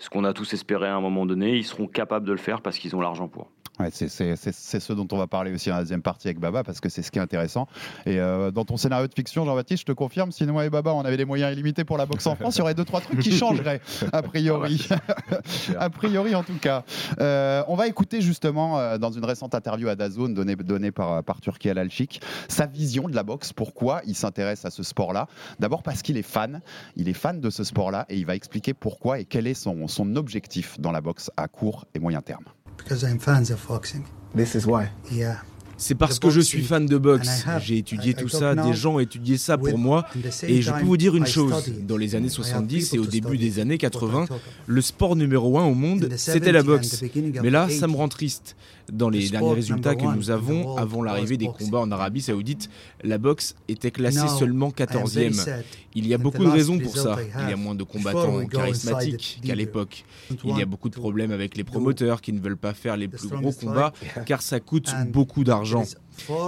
ce 0.00 0.10
qu'on 0.10 0.24
a 0.24 0.32
tous 0.32 0.52
espéré 0.52 0.88
à 0.88 0.96
un 0.96 1.00
moment 1.00 1.26
donné. 1.26 1.56
Ils 1.56 1.64
seront 1.64 1.86
capables 1.86 2.26
de 2.26 2.32
le 2.32 2.38
faire 2.38 2.62
parce 2.62 2.78
qu'ils 2.78 2.96
ont 2.96 3.00
l'argent 3.00 3.28
pour 3.28 3.48
c'est 3.90 4.80
ce 4.80 4.92
dont 4.92 5.06
on 5.12 5.16
va 5.16 5.26
parler 5.26 5.52
aussi 5.52 5.68
dans 5.68 5.76
la 5.76 5.82
deuxième 5.82 6.02
partie 6.02 6.28
avec 6.28 6.38
Baba, 6.38 6.62
parce 6.62 6.80
que 6.80 6.88
c'est 6.88 7.02
ce 7.02 7.10
qui 7.10 7.18
est 7.18 7.22
intéressant. 7.22 7.66
Et 8.06 8.18
euh, 8.18 8.50
dans 8.50 8.64
ton 8.64 8.76
scénario 8.76 9.06
de 9.06 9.14
fiction, 9.14 9.44
Jean-Baptiste, 9.44 9.80
je 9.80 9.86
te 9.86 9.92
confirme, 9.92 10.32
si 10.32 10.44
moi 10.46 10.66
et 10.66 10.70
Baba, 10.70 10.94
on 10.94 11.02
avait 11.02 11.16
des 11.16 11.24
moyens 11.24 11.52
illimités 11.52 11.84
pour 11.84 11.98
la 11.98 12.06
boxe 12.06 12.26
en 12.26 12.36
France, 12.36 12.56
il 12.56 12.58
y 12.58 12.62
aurait 12.62 12.74
deux, 12.74 12.84
trois 12.84 13.00
trucs 13.00 13.20
qui 13.20 13.32
changeraient, 13.32 13.80
a 14.12 14.22
priori. 14.22 14.88
a 15.78 15.90
priori, 15.90 16.34
en 16.34 16.42
tout 16.42 16.58
cas. 16.60 16.84
Euh, 17.20 17.62
on 17.68 17.76
va 17.76 17.86
écouter 17.86 18.20
justement, 18.20 18.78
euh, 18.78 18.98
dans 18.98 19.10
une 19.10 19.24
récente 19.24 19.54
interview 19.54 19.88
à 19.88 19.96
Dazone 19.96 20.34
donnée, 20.34 20.56
donnée 20.56 20.90
par, 20.90 21.22
par 21.24 21.40
Turki 21.40 21.70
Al-Alchik, 21.70 22.20
sa 22.48 22.66
vision 22.66 23.08
de 23.08 23.14
la 23.14 23.22
boxe, 23.22 23.52
pourquoi 23.52 24.02
il 24.06 24.14
s'intéresse 24.14 24.64
à 24.64 24.70
ce 24.70 24.82
sport-là. 24.82 25.26
D'abord 25.58 25.82
parce 25.82 26.02
qu'il 26.02 26.16
est 26.16 26.22
fan, 26.22 26.60
il 26.96 27.08
est 27.08 27.14
fan 27.14 27.40
de 27.40 27.50
ce 27.50 27.64
sport-là, 27.64 28.06
et 28.08 28.16
il 28.16 28.26
va 28.26 28.34
expliquer 28.34 28.74
pourquoi 28.74 29.20
et 29.20 29.24
quel 29.24 29.46
est 29.46 29.54
son, 29.54 29.88
son 29.88 30.16
objectif 30.16 30.78
dans 30.80 30.92
la 30.92 31.00
boxe 31.00 31.30
à 31.36 31.48
court 31.48 31.86
et 31.94 31.98
moyen 31.98 32.20
terme. 32.20 32.44
Because 32.82 33.02
I'm 33.02 33.18
fans 33.18 33.50
of 33.52 33.66
boxing. 33.66 34.04
This 34.34 34.54
is 34.54 34.66
why. 34.66 34.86
Yeah. 35.10 35.42
C'est 35.80 35.94
parce 35.94 36.18
que 36.18 36.28
je 36.28 36.40
suis 36.40 36.62
fan 36.62 36.84
de 36.84 36.98
boxe. 36.98 37.44
J'ai 37.60 37.78
étudié 37.78 38.12
tout 38.12 38.28
ça, 38.28 38.54
des 38.54 38.74
gens 38.74 38.96
ont 38.96 39.00
étudié 39.00 39.38
ça 39.38 39.56
pour 39.56 39.78
moi. 39.78 40.06
Et 40.42 40.60
je 40.60 40.70
peux 40.70 40.84
vous 40.84 40.98
dire 40.98 41.16
une 41.16 41.26
chose, 41.26 41.72
dans 41.80 41.96
les 41.96 42.14
années 42.14 42.28
70 42.28 42.94
et 42.94 42.98
au 42.98 43.06
début 43.06 43.38
des 43.38 43.58
années 43.60 43.78
80, 43.78 44.26
le 44.66 44.80
sport 44.82 45.16
numéro 45.16 45.58
un 45.58 45.64
au 45.64 45.74
monde, 45.74 46.08
c'était 46.16 46.52
la 46.52 46.62
boxe. 46.62 47.02
Mais 47.42 47.50
là, 47.50 47.68
ça 47.70 47.86
me 47.86 47.96
rend 47.96 48.08
triste. 48.08 48.56
Dans 48.92 49.08
les 49.08 49.28
derniers 49.28 49.54
résultats 49.54 49.94
que 49.94 50.04
nous 50.04 50.30
avons 50.30 50.76
avant 50.76 51.02
l'arrivée 51.02 51.36
des 51.36 51.46
combats 51.46 51.80
en 51.80 51.90
Arabie 51.90 52.20
Saoudite, 52.20 52.70
la 53.02 53.18
boxe 53.18 53.54
était 53.68 53.90
classée 53.90 54.28
seulement 54.38 54.70
14e. 54.70 55.62
Il 55.94 56.06
y 56.06 56.14
a 56.14 56.18
beaucoup 56.18 56.44
de 56.44 56.50
raisons 56.50 56.78
pour 56.78 56.96
ça. 56.96 57.16
Il 57.42 57.50
y 57.50 57.52
a 57.52 57.56
moins 57.56 57.74
de 57.74 57.84
combattants 57.84 58.46
charismatiques 58.46 59.40
qu'à 59.44 59.54
l'époque. 59.54 60.04
Il 60.44 60.56
y 60.56 60.62
a 60.62 60.66
beaucoup 60.66 60.88
de 60.88 60.94
problèmes 60.94 61.32
avec 61.32 61.56
les 61.56 61.64
promoteurs 61.64 62.20
qui 62.20 62.32
ne 62.32 62.40
veulent 62.40 62.56
pas 62.56 62.74
faire 62.74 62.96
les 62.96 63.08
plus 63.08 63.28
gros 63.28 63.52
combats 63.52 63.92
car 64.26 64.42
ça 64.42 64.60
coûte 64.60 64.92
beaucoup 65.08 65.44
d'argent. 65.44 65.84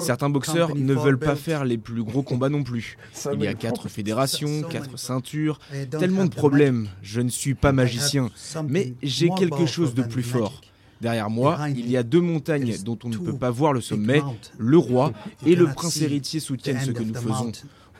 Certains 0.00 0.28
boxeurs 0.28 0.74
ne 0.74 0.94
veulent 0.94 1.18
pas 1.18 1.36
faire 1.36 1.64
les 1.64 1.78
plus 1.78 2.02
gros 2.02 2.22
combats 2.22 2.48
non 2.48 2.62
plus. 2.62 2.96
Il 3.32 3.42
y 3.42 3.46
a 3.46 3.54
quatre 3.54 3.88
fédérations, 3.88 4.62
quatre 4.62 4.98
ceintures, 4.98 5.58
tellement 5.90 6.24
de 6.24 6.34
problèmes. 6.34 6.88
Je 7.02 7.20
ne 7.20 7.28
suis 7.28 7.54
pas 7.54 7.72
magicien, 7.72 8.30
mais 8.68 8.94
j'ai 9.02 9.30
quelque 9.30 9.66
chose 9.66 9.94
de 9.94 10.02
plus 10.02 10.22
fort. 10.22 10.60
Derrière 11.02 11.30
moi, 11.30 11.58
il 11.68 11.90
y 11.90 11.96
a 11.96 12.04
deux 12.04 12.20
montagnes 12.20 12.76
dont 12.84 12.98
on 13.02 13.08
ne 13.08 13.16
peut 13.16 13.36
pas 13.36 13.50
voir 13.50 13.72
le 13.72 13.80
sommet. 13.80 14.22
Le 14.56 14.78
roi 14.78 15.12
et 15.44 15.56
le 15.56 15.66
prince 15.66 16.00
héritier 16.00 16.38
soutiennent 16.38 16.78
ce 16.80 16.92
que 16.92 17.02
nous 17.02 17.14
faisons. 17.14 17.50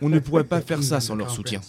On 0.01 0.09
ne 0.09 0.21
pourrait 0.21 0.45
pas 0.45 0.61
faire 0.61 0.83
ça 0.83 1.01
sans 1.01 1.17
leur 1.17 1.31
soutien. 1.31 1.61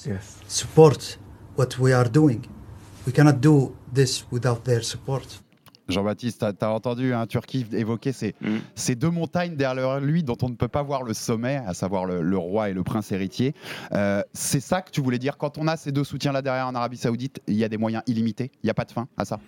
Jean-Baptiste, 5.89 6.45
tu 6.57 6.65
as, 6.65 6.71
entendu 6.71 7.13
un 7.13 7.25
Turquie 7.25 7.65
évoquer 7.73 8.11
mm. 8.11 8.47
ces, 8.75 8.95
deux 8.95 9.09
montagnes 9.09 9.55
derrière 9.55 9.99
lui 9.99 10.23
dont 10.23 10.37
on 10.41 10.49
ne 10.49 10.55
peut 10.55 10.67
pas 10.67 10.83
voir 10.83 11.03
le 11.03 11.13
sommet, 11.13 11.61
à 11.67 11.73
savoir 11.73 12.05
le, 12.05 12.37
roi 12.37 12.69
et 12.69 12.73
le 12.73 12.83
prince 12.83 13.11
héritier. 13.11 13.53
Euh, 13.91 14.21
c'est 14.33 14.61
ça 14.61 14.81
que 14.81 14.91
tu 14.91 15.01
voulais 15.01 15.19
dire? 15.19 15.37
Quand 15.37 15.57
on 15.57 15.67
a 15.67 15.77
ces 15.77 15.91
deux 15.91 16.03
soutiens-là 16.03 16.41
derrière 16.41 16.67
en 16.67 16.75
Arabie 16.75 16.97
Saoudite, 16.97 17.41
il 17.47 17.55
y 17.55 17.63
a 17.63 17.69
des 17.69 17.77
moyens 17.77 18.03
illimités? 18.05 18.51
Il 18.61 18.67
n'y 18.67 18.69
a 18.69 18.75
pas 18.75 18.85
de 18.85 18.91
fin 18.91 19.07
à 19.17 19.25
ça? 19.25 19.39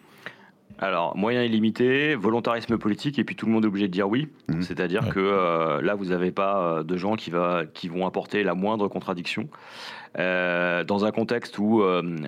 Alors, 0.79 1.15
moyens 1.15 1.45
illimités, 1.45 2.15
volontarisme 2.15 2.77
politique, 2.77 3.17
et 3.17 3.23
puis 3.23 3.35
tout 3.35 3.45
le 3.45 3.51
monde 3.51 3.63
est 3.63 3.67
obligé 3.67 3.87
de 3.87 3.93
dire 3.93 4.09
oui. 4.09 4.27
Mmh. 4.49 4.61
C'est-à-dire 4.61 5.09
que 5.09 5.19
euh, 5.19 5.81
là, 5.81 5.95
vous 5.95 6.05
n'avez 6.05 6.31
pas 6.31 6.57
euh, 6.57 6.83
de 6.83 6.97
gens 6.97 7.15
qui, 7.15 7.31
va, 7.31 7.63
qui 7.73 7.87
vont 7.87 8.05
apporter 8.05 8.43
la 8.43 8.55
moindre 8.55 8.87
contradiction. 8.87 9.47
Euh, 10.17 10.83
dans 10.83 11.05
un 11.05 11.11
contexte 11.11 11.57
où 11.59 11.83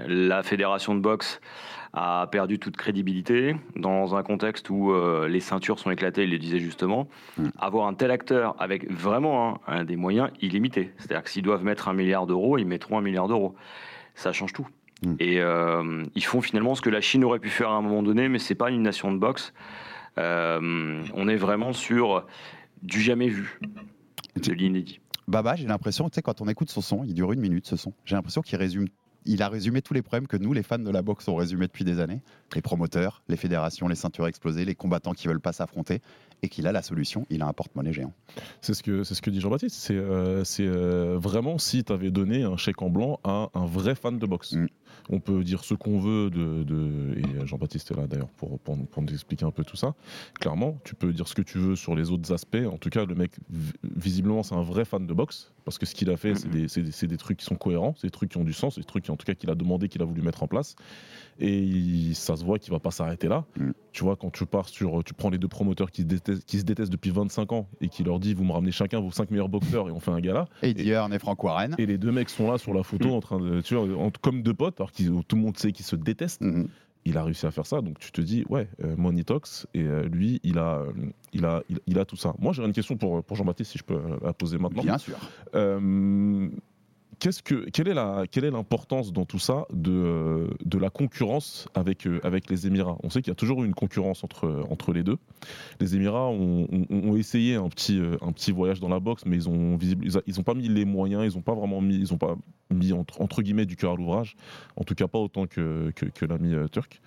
la 0.07 0.43
fédération 0.43 0.95
de 0.95 0.99
boxe 0.99 1.39
a 1.93 2.27
perdu 2.27 2.59
toute 2.59 2.75
crédibilité, 2.75 3.55
dans 3.75 4.15
un 4.15 4.23
contexte 4.23 4.69
où 4.69 4.93
les 5.27 5.39
ceintures 5.39 5.79
sont 5.79 5.89
éclatées, 5.89 6.23
il 6.23 6.31
le 6.31 6.37
disait 6.37 6.59
justement, 6.59 7.07
mmh. 7.37 7.47
avoir 7.59 7.87
un 7.87 7.93
tel 7.93 8.11
acteur 8.11 8.55
avec 8.59 8.91
vraiment 8.91 9.61
hein, 9.67 9.83
des 9.83 9.95
moyens 9.95 10.29
illimités. 10.41 10.91
C'est-à-dire 10.97 11.23
que 11.23 11.29
s'ils 11.29 11.43
doivent 11.43 11.63
mettre 11.63 11.87
un 11.87 11.93
milliard 11.93 12.27
d'euros, 12.27 12.57
ils 12.57 12.67
mettront 12.67 12.97
un 12.97 13.01
milliard 13.01 13.27
d'euros. 13.27 13.55
Ça 14.15 14.33
change 14.33 14.51
tout. 14.51 14.67
Mm. 15.05 15.15
Et 15.19 15.39
euh, 15.39 16.03
ils 16.15 16.23
font 16.23 16.41
finalement 16.41 16.75
ce 16.75 16.81
que 16.81 16.89
la 16.89 17.01
Chine 17.01 17.23
aurait 17.23 17.39
pu 17.39 17.49
faire 17.49 17.69
à 17.69 17.75
un 17.75 17.81
moment 17.81 18.03
donné, 18.03 18.29
mais 18.29 18.39
c'est 18.39 18.55
pas 18.55 18.69
une 18.69 18.81
nation 18.81 19.11
de 19.11 19.17
boxe. 19.17 19.53
Euh, 20.17 21.03
on 21.13 21.27
est 21.27 21.35
vraiment 21.35 21.73
sur 21.73 22.25
du 22.81 23.01
jamais 23.01 23.27
vu, 23.27 23.59
de 24.35 24.53
l'inédit. 24.53 24.99
Baba, 25.27 25.55
j'ai 25.55 25.67
l'impression, 25.67 26.09
tu 26.09 26.15
sais, 26.15 26.21
quand 26.21 26.41
on 26.41 26.47
écoute 26.47 26.69
son 26.69 26.81
son, 26.81 27.03
il 27.03 27.13
dure 27.13 27.33
une 27.33 27.41
minute 27.41 27.67
ce 27.67 27.75
son. 27.75 27.93
J'ai 28.05 28.15
l'impression 28.15 28.41
qu'il 28.41 28.57
résume 28.57 28.87
il 29.27 29.43
a 29.43 29.49
résumé 29.49 29.81
tous 29.81 29.93
les 29.93 30.01
problèmes 30.01 30.27
que 30.27 30.37
nous, 30.37 30.53
les 30.53 30.63
fans 30.63 30.79
de 30.79 30.89
la 30.89 31.01
boxe, 31.01 31.27
ont 31.27 31.35
résumés 31.35 31.67
depuis 31.67 31.83
des 31.83 31.99
années. 31.99 32.21
Les 32.55 32.61
promoteurs, 32.61 33.21
les 33.27 33.35
fédérations, 33.35 33.87
les 33.87 33.95
ceintures 33.95 34.27
explosées, 34.27 34.65
les 34.65 34.75
combattants 34.75 35.13
qui 35.13 35.27
veulent 35.27 35.41
pas 35.41 35.53
s'affronter, 35.53 36.01
et 36.41 36.49
qu'il 36.49 36.65
a 36.67 36.71
la 36.71 36.81
solution. 36.81 37.25
Il 37.29 37.41
a 37.41 37.47
un 37.47 37.53
porte-monnaie 37.53 37.93
géant. 37.93 38.13
C'est 38.61 38.73
ce 38.73 38.83
que 38.83 39.03
c'est 39.03 39.15
ce 39.15 39.21
que 39.21 39.29
dit 39.29 39.41
Jean-Baptiste. 39.41 39.75
C'est 39.75 39.95
euh, 39.95 40.43
euh, 40.59 41.17
vraiment 41.19 41.57
si 41.57 41.83
tu 41.83 41.91
avais 41.91 42.09
donné 42.09 42.43
un 42.43 42.57
chèque 42.57 42.81
en 42.81 42.89
blanc 42.89 43.19
à 43.23 43.49
un 43.53 43.65
vrai 43.65 43.95
fan 43.95 44.17
de 44.17 44.25
boxe. 44.25 44.53
Mm. 44.53 44.67
On 45.09 45.19
peut 45.19 45.43
dire 45.43 45.63
ce 45.63 45.73
qu'on 45.73 45.99
veut 45.99 46.29
de, 46.29 47.15
et 47.17 47.45
Jean-Baptiste 47.45 47.91
est 47.91 47.95
là 47.95 48.07
d'ailleurs 48.07 48.29
pour, 48.29 48.59
pour, 48.59 48.77
nous 48.77 49.13
expliquer 49.13 49.45
un 49.45 49.51
peu 49.51 49.63
tout 49.63 49.77
ça. 49.77 49.93
Clairement, 50.39 50.79
tu 50.83 50.95
peux 50.95 51.13
dire 51.13 51.27
ce 51.27 51.35
que 51.35 51.41
tu 51.41 51.57
veux 51.57 51.75
sur 51.75 51.95
les 51.95 52.11
autres 52.11 52.33
aspects. 52.33 52.57
En 52.71 52.77
tout 52.77 52.89
cas, 52.89 53.05
le 53.05 53.15
mec 53.15 53.31
visiblement 53.83 54.43
c'est 54.43 54.55
un 54.55 54.63
vrai 54.63 54.85
fan 54.85 55.07
de 55.07 55.13
boxe 55.13 55.51
parce 55.67 55.77
que 55.77 55.85
ce 55.85 55.95
qu'il 55.95 56.09
a 56.09 56.15
fait, 56.15 56.33
c'est 56.35 56.47
mm-hmm. 56.47 57.01
des, 57.01 57.07
des, 57.07 57.17
trucs 57.17 57.37
qui 57.39 57.45
sont 57.45 57.55
cohérents, 57.55 57.93
c'est 57.97 58.07
des 58.07 58.11
trucs 58.11 58.31
qui 58.31 58.37
ont 58.37 58.45
du 58.45 58.53
sens, 58.53 58.75
c'est 58.75 58.81
des 58.81 58.87
trucs 58.87 59.03
qui, 59.03 59.11
en 59.11 59.17
tout 59.17 59.25
cas 59.25 59.33
qu'il 59.33 59.49
a 59.49 59.55
demandé, 59.55 59.89
qu'il 59.89 60.01
a 60.01 60.05
voulu 60.05 60.21
mettre 60.21 60.43
en 60.43 60.47
place. 60.47 60.77
Et 61.39 62.13
ça 62.13 62.35
se 62.35 62.43
voit 62.45 62.57
qu'il 62.57 62.71
va 62.71 62.79
pas 62.79 62.91
s'arrêter 62.91 63.27
là. 63.27 63.45
Mm. 63.57 63.71
Tu 63.91 64.03
vois, 64.03 64.15
quand 64.15 64.31
tu 64.31 64.45
pars 64.45 64.69
sur, 64.69 65.03
tu 65.03 65.13
prends 65.13 65.29
les 65.29 65.37
deux 65.37 65.47
promoteurs 65.47 65.91
qui 65.91 66.03
se, 66.03 66.07
détestent, 66.07 66.45
qui 66.45 66.59
se 66.59 66.63
détestent 66.63 66.91
depuis 66.91 67.09
25 67.09 67.51
ans 67.51 67.67
et 67.81 67.89
qui 67.89 68.03
leur 68.03 68.19
dit, 68.19 68.33
vous 68.33 68.43
me 68.43 68.53
ramenez 68.53 68.71
chacun 68.71 68.99
vos 68.99 69.11
5 69.11 69.29
meilleurs 69.29 69.49
boxeurs 69.49 69.89
et 69.89 69.91
on 69.91 69.99
fait 69.99 70.11
un 70.11 70.19
gala. 70.19 70.47
Et 70.61 70.73
Dior 70.73 71.11
et 71.11 71.19
Franck 71.19 71.43
Warren. 71.43 71.75
Et 71.77 71.85
les 71.85 71.97
deux 71.97 72.11
mecs 72.11 72.29
sont 72.29 72.49
là 72.49 72.57
sur 72.57 72.73
la 72.73 72.83
photo 72.83 73.09
mm. 73.09 73.11
en 73.11 73.19
train 73.19 73.39
de, 73.39 73.61
tu 73.61 73.75
vois, 73.75 74.11
comme 74.21 74.43
deux 74.43 74.53
potes, 74.53 74.79
alors 74.87 75.21
que 75.21 75.27
tout 75.27 75.35
le 75.35 75.41
monde 75.41 75.57
sait 75.57 75.71
qu'ils 75.71 75.85
se 75.85 75.95
détestent. 75.95 76.41
Mm-hmm. 76.41 76.67
Il 77.05 77.17
a 77.17 77.23
réussi 77.23 77.45
à 77.45 77.51
faire 77.51 77.65
ça, 77.65 77.79
donc 77.79 77.99
tu 77.99 78.11
te 78.11 78.19
dis, 78.19 78.43
ouais, 78.49 78.67
euh, 78.83 78.95
Monitox, 78.97 79.65
et 79.73 79.81
euh, 79.81 80.03
lui, 80.09 80.41
il 80.43 80.57
a, 80.57 80.79
euh, 80.79 80.91
il, 81.31 81.45
a, 81.45 81.63
il, 81.85 81.99
a 81.99 82.03
tout 82.03 82.17
ça. 82.17 82.33
Moi, 82.37 82.51
j'ai 82.51 82.65
une 82.65 82.73
question 82.73 82.97
pour, 82.97 83.23
pour 83.23 83.37
Jean-Baptiste, 83.37 83.71
si 83.71 83.77
je 83.77 83.85
peux 83.85 83.97
la 84.21 84.33
poser 84.33 84.57
maintenant. 84.57 84.83
Bien 84.83 84.97
sûr 84.97 85.17
que, 87.19 87.69
quelle 87.69 88.45
est 88.45 88.51
l'importance 88.51 89.11
dans 89.11 89.25
tout 89.25 89.39
ça 89.39 89.65
de, 89.73 90.49
de 90.63 90.77
la 90.77 90.89
concurrence 90.89 91.67
avec, 91.73 92.05
euh, 92.05 92.19
avec 92.23 92.49
les 92.49 92.67
Émirats? 92.67 92.97
On 93.03 93.09
sait 93.09 93.21
qu'il 93.21 93.31
y 93.31 93.31
a 93.31 93.35
toujours 93.35 93.63
eu 93.63 93.65
une 93.65 93.73
concurrence 93.73 94.23
entre, 94.23 94.65
entre 94.69 94.93
les 94.93 95.03
deux. 95.03 95.17
Les 95.79 95.95
Émirats 95.95 96.29
ont, 96.29 97.15
essayé 97.15 97.55
un 97.55 97.69
petit, 97.69 97.99
euh, 97.99 98.17
voyage 98.53 98.79
dans 98.79 98.89
la 98.89 98.99
boxe, 98.99 99.23
mais 99.25 99.35
ils 99.35 99.49
ont 99.49 99.77
ils 99.79 100.39
ont 100.39 100.43
pas 100.43 100.53
mis 100.53 100.67
les 100.67 100.85
moyens, 100.85 101.25
ils 101.25 101.37
ont 101.37 101.41
pas 101.41 101.53
vraiment 101.53 101.81
mis, 101.81 101.97
ils 101.97 102.13
ont 102.13 102.17
pas 102.17 102.35
mis 102.69 102.93
entre, 102.93 103.41
guillemets 103.41 103.65
du 103.65 103.75
cœur 103.75 103.93
à 103.93 103.95
l'ouvrage. 103.95 104.35
En 104.75 104.83
tout 104.83 104.95
cas, 104.95 105.07
pas 105.07 105.19
autant 105.19 105.47
que, 105.47 105.91
que, 105.95 106.05
que 106.05 106.25
l'ami 106.25 106.53
euh, 106.53 106.67
turc. 106.67 107.01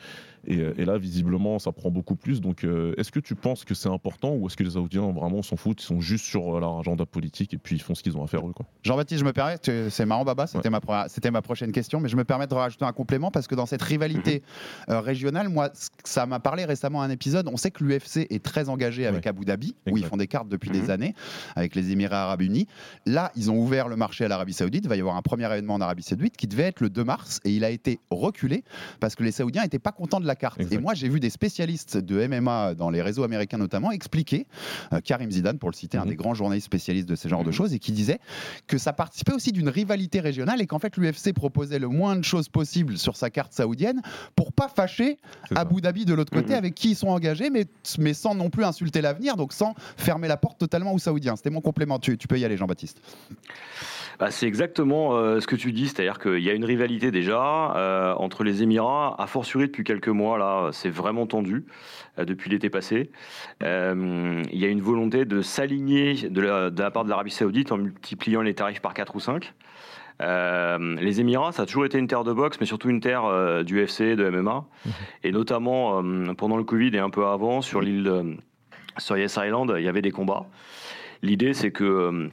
Euh, 0.49 0.73
et, 0.77 0.85
là, 0.85 0.99
visiblement, 0.99 1.59
ça 1.59 1.73
prend 1.73 1.91
beaucoup 1.91 2.17
plus. 2.17 2.41
Donc, 2.41 2.65
euh, 2.65 2.95
est-ce 2.97 3.13
que 3.13 3.21
tu 3.21 3.35
penses 3.35 3.65
que 3.65 3.75
c'est 3.75 3.89
important 3.89 4.35
ou 4.35 4.47
est-ce 4.47 4.57
que 4.57 4.63
les 4.63 4.71
Saoudiens 4.71 5.13
vraiment 5.13 5.43
s'en 5.43 5.57
foutent 5.57 5.83
Ils 5.83 5.87
sont 5.87 6.01
juste 6.01 6.25
sur 6.25 6.57
euh, 6.57 6.61
leur 6.61 6.79
agenda 6.79 7.07
politique 7.07 7.55
et 7.55 7.59
puis 7.59 7.77
ils 7.77 7.83
font 7.83 7.95
ce 7.95 8.03
qu'ils 8.03 8.17
ont 8.17 8.25
à 8.25 8.27
faire 8.27 8.47
eux. 8.47 8.53
Jean-Baptiste, 8.83 9.21
je 9.21 9.25
me 9.25 9.33
permets, 9.33 9.57
c'est 9.91 10.07
marrant, 10.07 10.25
Baba, 10.25 10.47
c'était 10.47 10.71
ma, 10.71 10.81
ma 11.31 11.43
prochaine 11.43 11.73
question, 11.73 12.01
mais 12.01 12.09
je 12.09 12.17
me 12.17 12.25
permets 12.25 12.47
de 12.47 12.55
rajouter 12.55 12.85
un 12.85 12.93
complément 12.93 13.31
parce 13.31 13.47
que 13.47 13.55
dans 13.55 13.67
cette 13.67 13.83
rivalité 13.83 14.43
mhm. 14.89 14.97
régionale, 14.97 15.49
moi, 15.49 15.71
ça 16.05 16.27
m'a 16.27 16.41
parlé 16.41 16.65
récemment 16.65 17.03
un 17.03 17.11
épisode. 17.11 17.49
On 17.49 17.57
sait 17.57 17.71
que 17.71 17.85
l'UFC 17.85 18.27
est 18.31 18.43
très 18.43 18.69
engagé 18.69 19.07
avec 19.07 19.27
Abu 19.27 19.45
Dhabi, 19.45 19.75
où 19.91 19.97
ils 19.97 20.05
font 20.05 20.17
des 20.17 20.27
cartes 20.27 20.49
depuis 20.49 20.71
des 20.71 20.83
mhm. 20.83 20.91
années 20.91 21.15
avec 21.57 21.75
les 21.75 21.91
Émirats 21.91 22.25
Arabes 22.25 22.43
Unis. 22.43 22.67
Là, 23.07 23.33
ils 23.37 23.51
ont 23.51 23.59
ouvert 23.59 23.89
le 23.89 23.97
marché 23.97 24.25
à 24.25 24.29
l'Arabie 24.29 24.53
Saoudite. 24.53 24.85
Il 24.85 24.89
va 24.89 24.97
y 24.97 25.01
avoir 25.01 25.17
un 25.17 25.23
premier 25.23 25.47
événement 25.47 25.75
en 25.75 25.81
Arabie 25.81 26.03
Saoudite 26.03 26.37
qui 26.37 26.47
devait 26.47 26.65
être 26.65 26.81
le 26.81 26.91
2 26.91 27.05
mars 27.05 27.41
et 27.45 27.51
il 27.51 27.65
a 27.65 27.71
été 27.71 28.01
reculé 28.11 28.65
parce 29.01 29.15
que 29.15 29.23
les 29.23 29.33
Saoudiens 29.33 29.63
n'étaient 29.63 29.79
pas 29.79 29.93
contents 29.93 30.21
de 30.21 30.27
la 30.31 30.37
carte. 30.37 30.61
Et 30.71 30.79
moi, 30.79 30.95
j'ai 30.95 31.09
vu 31.09 31.21
des 31.21 31.31
spécialistes 31.31 31.97
de 31.97 32.27
MMA 32.27 32.75
dans 32.75 32.91
les 32.91 33.03
réseaux 33.03 33.25
américains 33.25 33.59
notamment 33.59 33.91
expliquer, 33.91 34.47
euh, 34.93 35.01
Karim 35.01 35.31
Zidane 35.31 35.59
pour 35.59 35.71
le 35.71 35.75
citer, 35.75 35.99
un 35.99 36.05
mhm. 36.05 36.11
des 36.11 36.17
grands 36.17 36.35
journalistes 36.35 36.67
spécialistes 36.67 37.09
de 37.09 37.17
ce 37.17 37.29
genre 37.29 37.43
de 37.43 37.49
mhm. 37.49 37.55
choses, 37.55 37.75
et 37.75 37.79
qui 37.79 37.93
disait 37.93 38.21
que 38.67 38.79
ça 38.79 38.93
participait 38.93 39.33
aussi 39.33 39.53
d'une 39.53 39.69
rivalité 39.69 40.21
régionale 40.21 40.63
et 40.63 40.67
qu'en 40.67 40.79
fait 40.79 40.97
l'UFC 40.97 41.33
proposait 41.35 41.79
le 41.79 41.89
moins 41.89 42.17
de 42.17 42.25
choses 42.25 42.49
possibles 42.49 42.97
sur 42.97 43.17
sa 43.17 43.31
carte 43.31 43.53
saoudienne 43.53 44.01
pour 44.37 44.53
pas 44.53 44.69
fâcher 44.69 45.19
Abu 45.55 45.81
Dhabi 45.81 46.05
de 46.05 46.15
l'autre 46.15 46.33
côté 46.33 46.53
mhm. 46.53 46.59
avec 46.59 46.75
qui 46.75 46.91
ils 46.91 46.97
sont 46.97 47.09
engagés, 47.09 47.51
mais, 47.51 47.67
mais 47.99 48.15
sans 48.15 48.35
non 48.35 48.51
plus 48.51 48.65
insulter 48.65 49.01
l'avenir, 49.01 49.37
donc 49.37 49.53
sans 49.53 49.75
fermer 49.97 50.29
la 50.29 50.37
porte 50.37 50.59
totalement 50.59 50.93
aux 50.93 50.99
Saoudiens. 50.99 51.37
C'était 51.37 51.51
mon 51.51 51.61
complément. 51.61 51.99
Tu, 51.99 52.17
tu 52.17 52.29
peux 52.29 52.39
y 52.39 52.45
aller, 52.45 52.57
Jean-Baptiste. 52.57 53.01
Bah, 54.21 54.31
c'est 54.31 54.47
exactement 54.47 55.17
euh, 55.17 55.41
ce 55.41 55.47
que 55.47 55.57
tu 55.57 55.73
dis, 55.73 55.89
c'est-à-dire 55.89 56.19
qu'il 56.19 56.41
y 56.41 56.51
a 56.51 56.53
une 56.53 56.67
rivalité 56.67 57.11
déjà 57.11 57.75
euh, 57.75 58.13
entre 58.19 58.45
les 58.45 58.63
Émirats, 58.63 59.17
a 59.19 59.27
fortiori 59.27 59.67
depuis 59.67 59.83
quelques 59.83 60.09
mois, 60.09 60.20
là, 60.39 60.71
c'est 60.73 60.91
vraiment 60.91 61.27
tendu 61.27 61.65
euh, 62.19 62.25
depuis 62.25 62.51
l'été 62.51 62.71
passé. 62.71 63.11
Il 63.61 64.59
y 64.59 64.65
a 64.65 64.69
une 64.69 64.81
volonté 64.81 65.25
de 65.25 65.43
s'aligner 65.43 66.15
de, 66.29 66.41
la, 66.41 66.91
part 66.91 67.05
de 67.05 67.11
l'Arabie 67.11 67.31
Saoudite 67.31 67.73
en 67.73 67.79
multipliant 67.79 68.43
les 68.43 68.55
tarifs 68.55 68.81
par 68.81 68.95
4 68.95 69.17
ou 69.17 69.21
5. 69.21 69.53
les 70.21 71.21
Émirats, 71.21 71.53
ça 71.53 71.63
a 71.63 71.67
toujours 71.67 71.85
été 71.85 71.99
une 71.99 72.07
terre 72.07 72.25
de 72.25 72.33
boxe, 72.33 72.59
mais 72.61 72.67
surtout 72.67 72.91
une 72.91 73.01
terre 73.01 73.65
du 73.65 73.83
UFC, 73.83 74.15
de 74.17 74.29
MMA, 74.29 74.65
mmh. 74.85 74.91
et 75.25 75.33
notamment 75.33 76.03
pendant 76.35 76.57
le 76.57 76.65
Covid 76.65 76.95
et 76.95 76.99
un 76.99 77.11
peu 77.11 77.27
avant, 77.27 77.63
sur 77.63 77.81
l'île, 77.81 78.39
sur 78.99 79.17
Yes 79.17 79.39
Island, 79.43 79.75
il 79.77 79.85
y 79.85 79.89
avait 79.89 80.03
des 80.03 80.13
combats. 80.13 80.47
L'idée, 81.23 81.55
c'est 81.55 81.71
que 81.71 82.31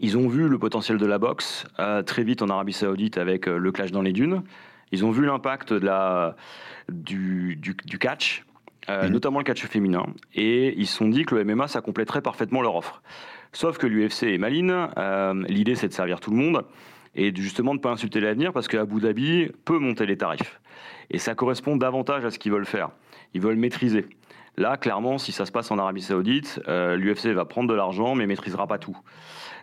ils 0.00 0.16
ont 0.16 0.28
vu 0.28 0.48
le 0.48 0.58
potentiel 0.58 0.96
de 0.96 1.06
la 1.06 1.18
boxe 1.18 1.66
euh, 1.80 2.02
très 2.02 2.22
vite 2.22 2.42
en 2.42 2.48
Arabie 2.48 2.72
Saoudite 2.72 3.18
avec 3.18 3.48
euh, 3.48 3.58
le 3.58 3.72
clash 3.72 3.90
dans 3.90 4.02
les 4.02 4.12
dunes. 4.12 4.42
Ils 4.92 5.04
ont 5.04 5.10
vu 5.10 5.24
l'impact 5.24 5.72
de 5.72 5.84
la, 5.84 6.36
du, 6.88 7.56
du, 7.56 7.98
catch, 7.98 8.44
euh, 8.88 9.04
mhm. 9.04 9.12
notamment 9.12 9.38
le 9.38 9.44
catch 9.44 9.64
féminin. 9.66 10.06
Et 10.34 10.78
ils 10.78 10.86
se 10.86 10.96
sont 10.96 11.08
dit 11.08 11.24
que 11.24 11.34
le 11.34 11.44
MMA, 11.44 11.68
ça 11.68 11.80
compléterait 11.80 12.22
parfaitement 12.22 12.62
leur 12.62 12.76
offre. 12.76 13.02
Sauf 13.52 13.78
que 13.78 13.86
l'UFC 13.86 14.24
est 14.24 14.38
maline. 14.38 14.88
L'idée, 15.48 15.74
c'est 15.74 15.88
de 15.88 15.92
servir 15.94 16.20
tout 16.20 16.30
le 16.30 16.36
monde 16.36 16.64
et 17.14 17.34
justement 17.34 17.72
de 17.72 17.78
ne 17.78 17.82
pas 17.82 17.90
insulter 17.90 18.20
l'avenir 18.20 18.52
parce 18.52 18.68
qu'Abu 18.68 19.00
Dhabi 19.00 19.50
peut 19.64 19.78
monter 19.78 20.04
les 20.04 20.18
tarifs. 20.18 20.60
Et 21.10 21.18
ça 21.18 21.34
correspond 21.34 21.76
davantage 21.76 22.24
à 22.26 22.30
ce 22.30 22.38
qu'ils 22.38 22.52
veulent 22.52 22.66
faire. 22.66 22.90
Ils 23.32 23.40
veulent 23.40 23.56
maîtriser. 23.56 24.06
Là, 24.58 24.76
clairement, 24.76 25.16
si 25.16 25.32
ça 25.32 25.46
se 25.46 25.52
passe 25.52 25.70
en 25.70 25.78
Arabie 25.78 26.02
Saoudite, 26.02 26.60
l'UFC 26.66 27.28
va 27.28 27.46
prendre 27.46 27.70
de 27.70 27.74
l'argent 27.74 28.14
mais 28.14 28.26
maîtrisera 28.26 28.66
pas 28.66 28.78
tout. 28.78 28.98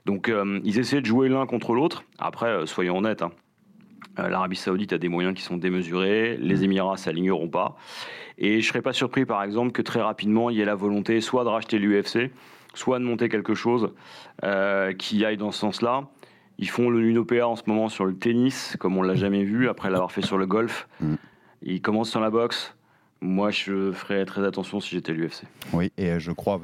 Donc 0.06 0.30
euh, 0.30 0.60
ils 0.64 0.80
essaient 0.80 1.02
de 1.02 1.06
jouer 1.06 1.30
l'un 1.30 1.46
contre 1.46 1.74
l'autre. 1.74 2.04
Après, 2.20 2.48
euh, 2.48 2.66
soyons 2.66 2.98
honnêtes, 2.98 3.22
hein. 3.22 3.32
Euh, 4.20 4.30
l'Arabie 4.30 4.56
Saoudite 4.56 4.94
a 4.94 4.98
des 4.98 5.10
moyens 5.10 5.36
qui 5.36 5.44
sont 5.44 5.58
démesurés, 5.58 6.38
les 6.38 6.64
Émirats 6.64 6.98
s'aligneront 6.98 7.50
pas. 7.50 7.78
Et 8.38 8.62
je 8.62 8.68
serais 8.68 8.82
pas 8.82 8.94
surpris, 8.94 9.26
par 9.26 9.44
exemple, 9.44 9.72
que 9.72 9.82
très 9.82 10.02
rapidement 10.02 10.50
il 10.50 10.58
y 10.58 10.62
ait 10.62 10.66
la 10.66 10.76
volonté 10.76 11.22
soit 11.22 11.44
de 11.44 11.50
racheter 11.50 11.80
l'UFC, 11.80 12.32
soit 12.74 13.00
de 13.00 13.06
monter 13.06 13.30
quelque 13.30 13.54
chose 13.54 13.94
qui 14.98 15.26
aille 15.26 15.38
dans 15.38 15.52
ce 15.52 15.60
sens-là. 15.60 16.10
Ils 16.58 16.70
font 16.70 16.92
une 16.94 17.18
OPA 17.18 17.48
en 17.48 17.56
ce 17.56 17.64
moment 17.68 17.90
sur 17.90 18.06
le 18.06 18.16
tennis, 18.16 18.76
comme 18.80 18.98
on 18.98 19.02
l'a 19.02 19.16
jamais 19.16 19.44
vu, 19.44 19.68
après 19.68 19.90
l'avoir 19.90 20.12
fait 20.12 20.22
sur 20.22 20.38
le 20.38 20.46
golf. 20.46 20.88
Mm. 21.02 21.16
Ils 21.64 21.82
commencent 21.82 22.12
sur 22.12 22.22
la 22.22 22.30
boxe. 22.30 22.76
Moi, 23.22 23.50
je 23.50 23.92
ferais 23.92 24.26
très 24.26 24.46
attention 24.46 24.80
si 24.80 24.92
j'étais 24.92 25.14
l'UFC. 25.14 25.44
Oui, 25.74 25.92
et 25.98 26.20
je 26.20 26.32
crois, 26.32 26.62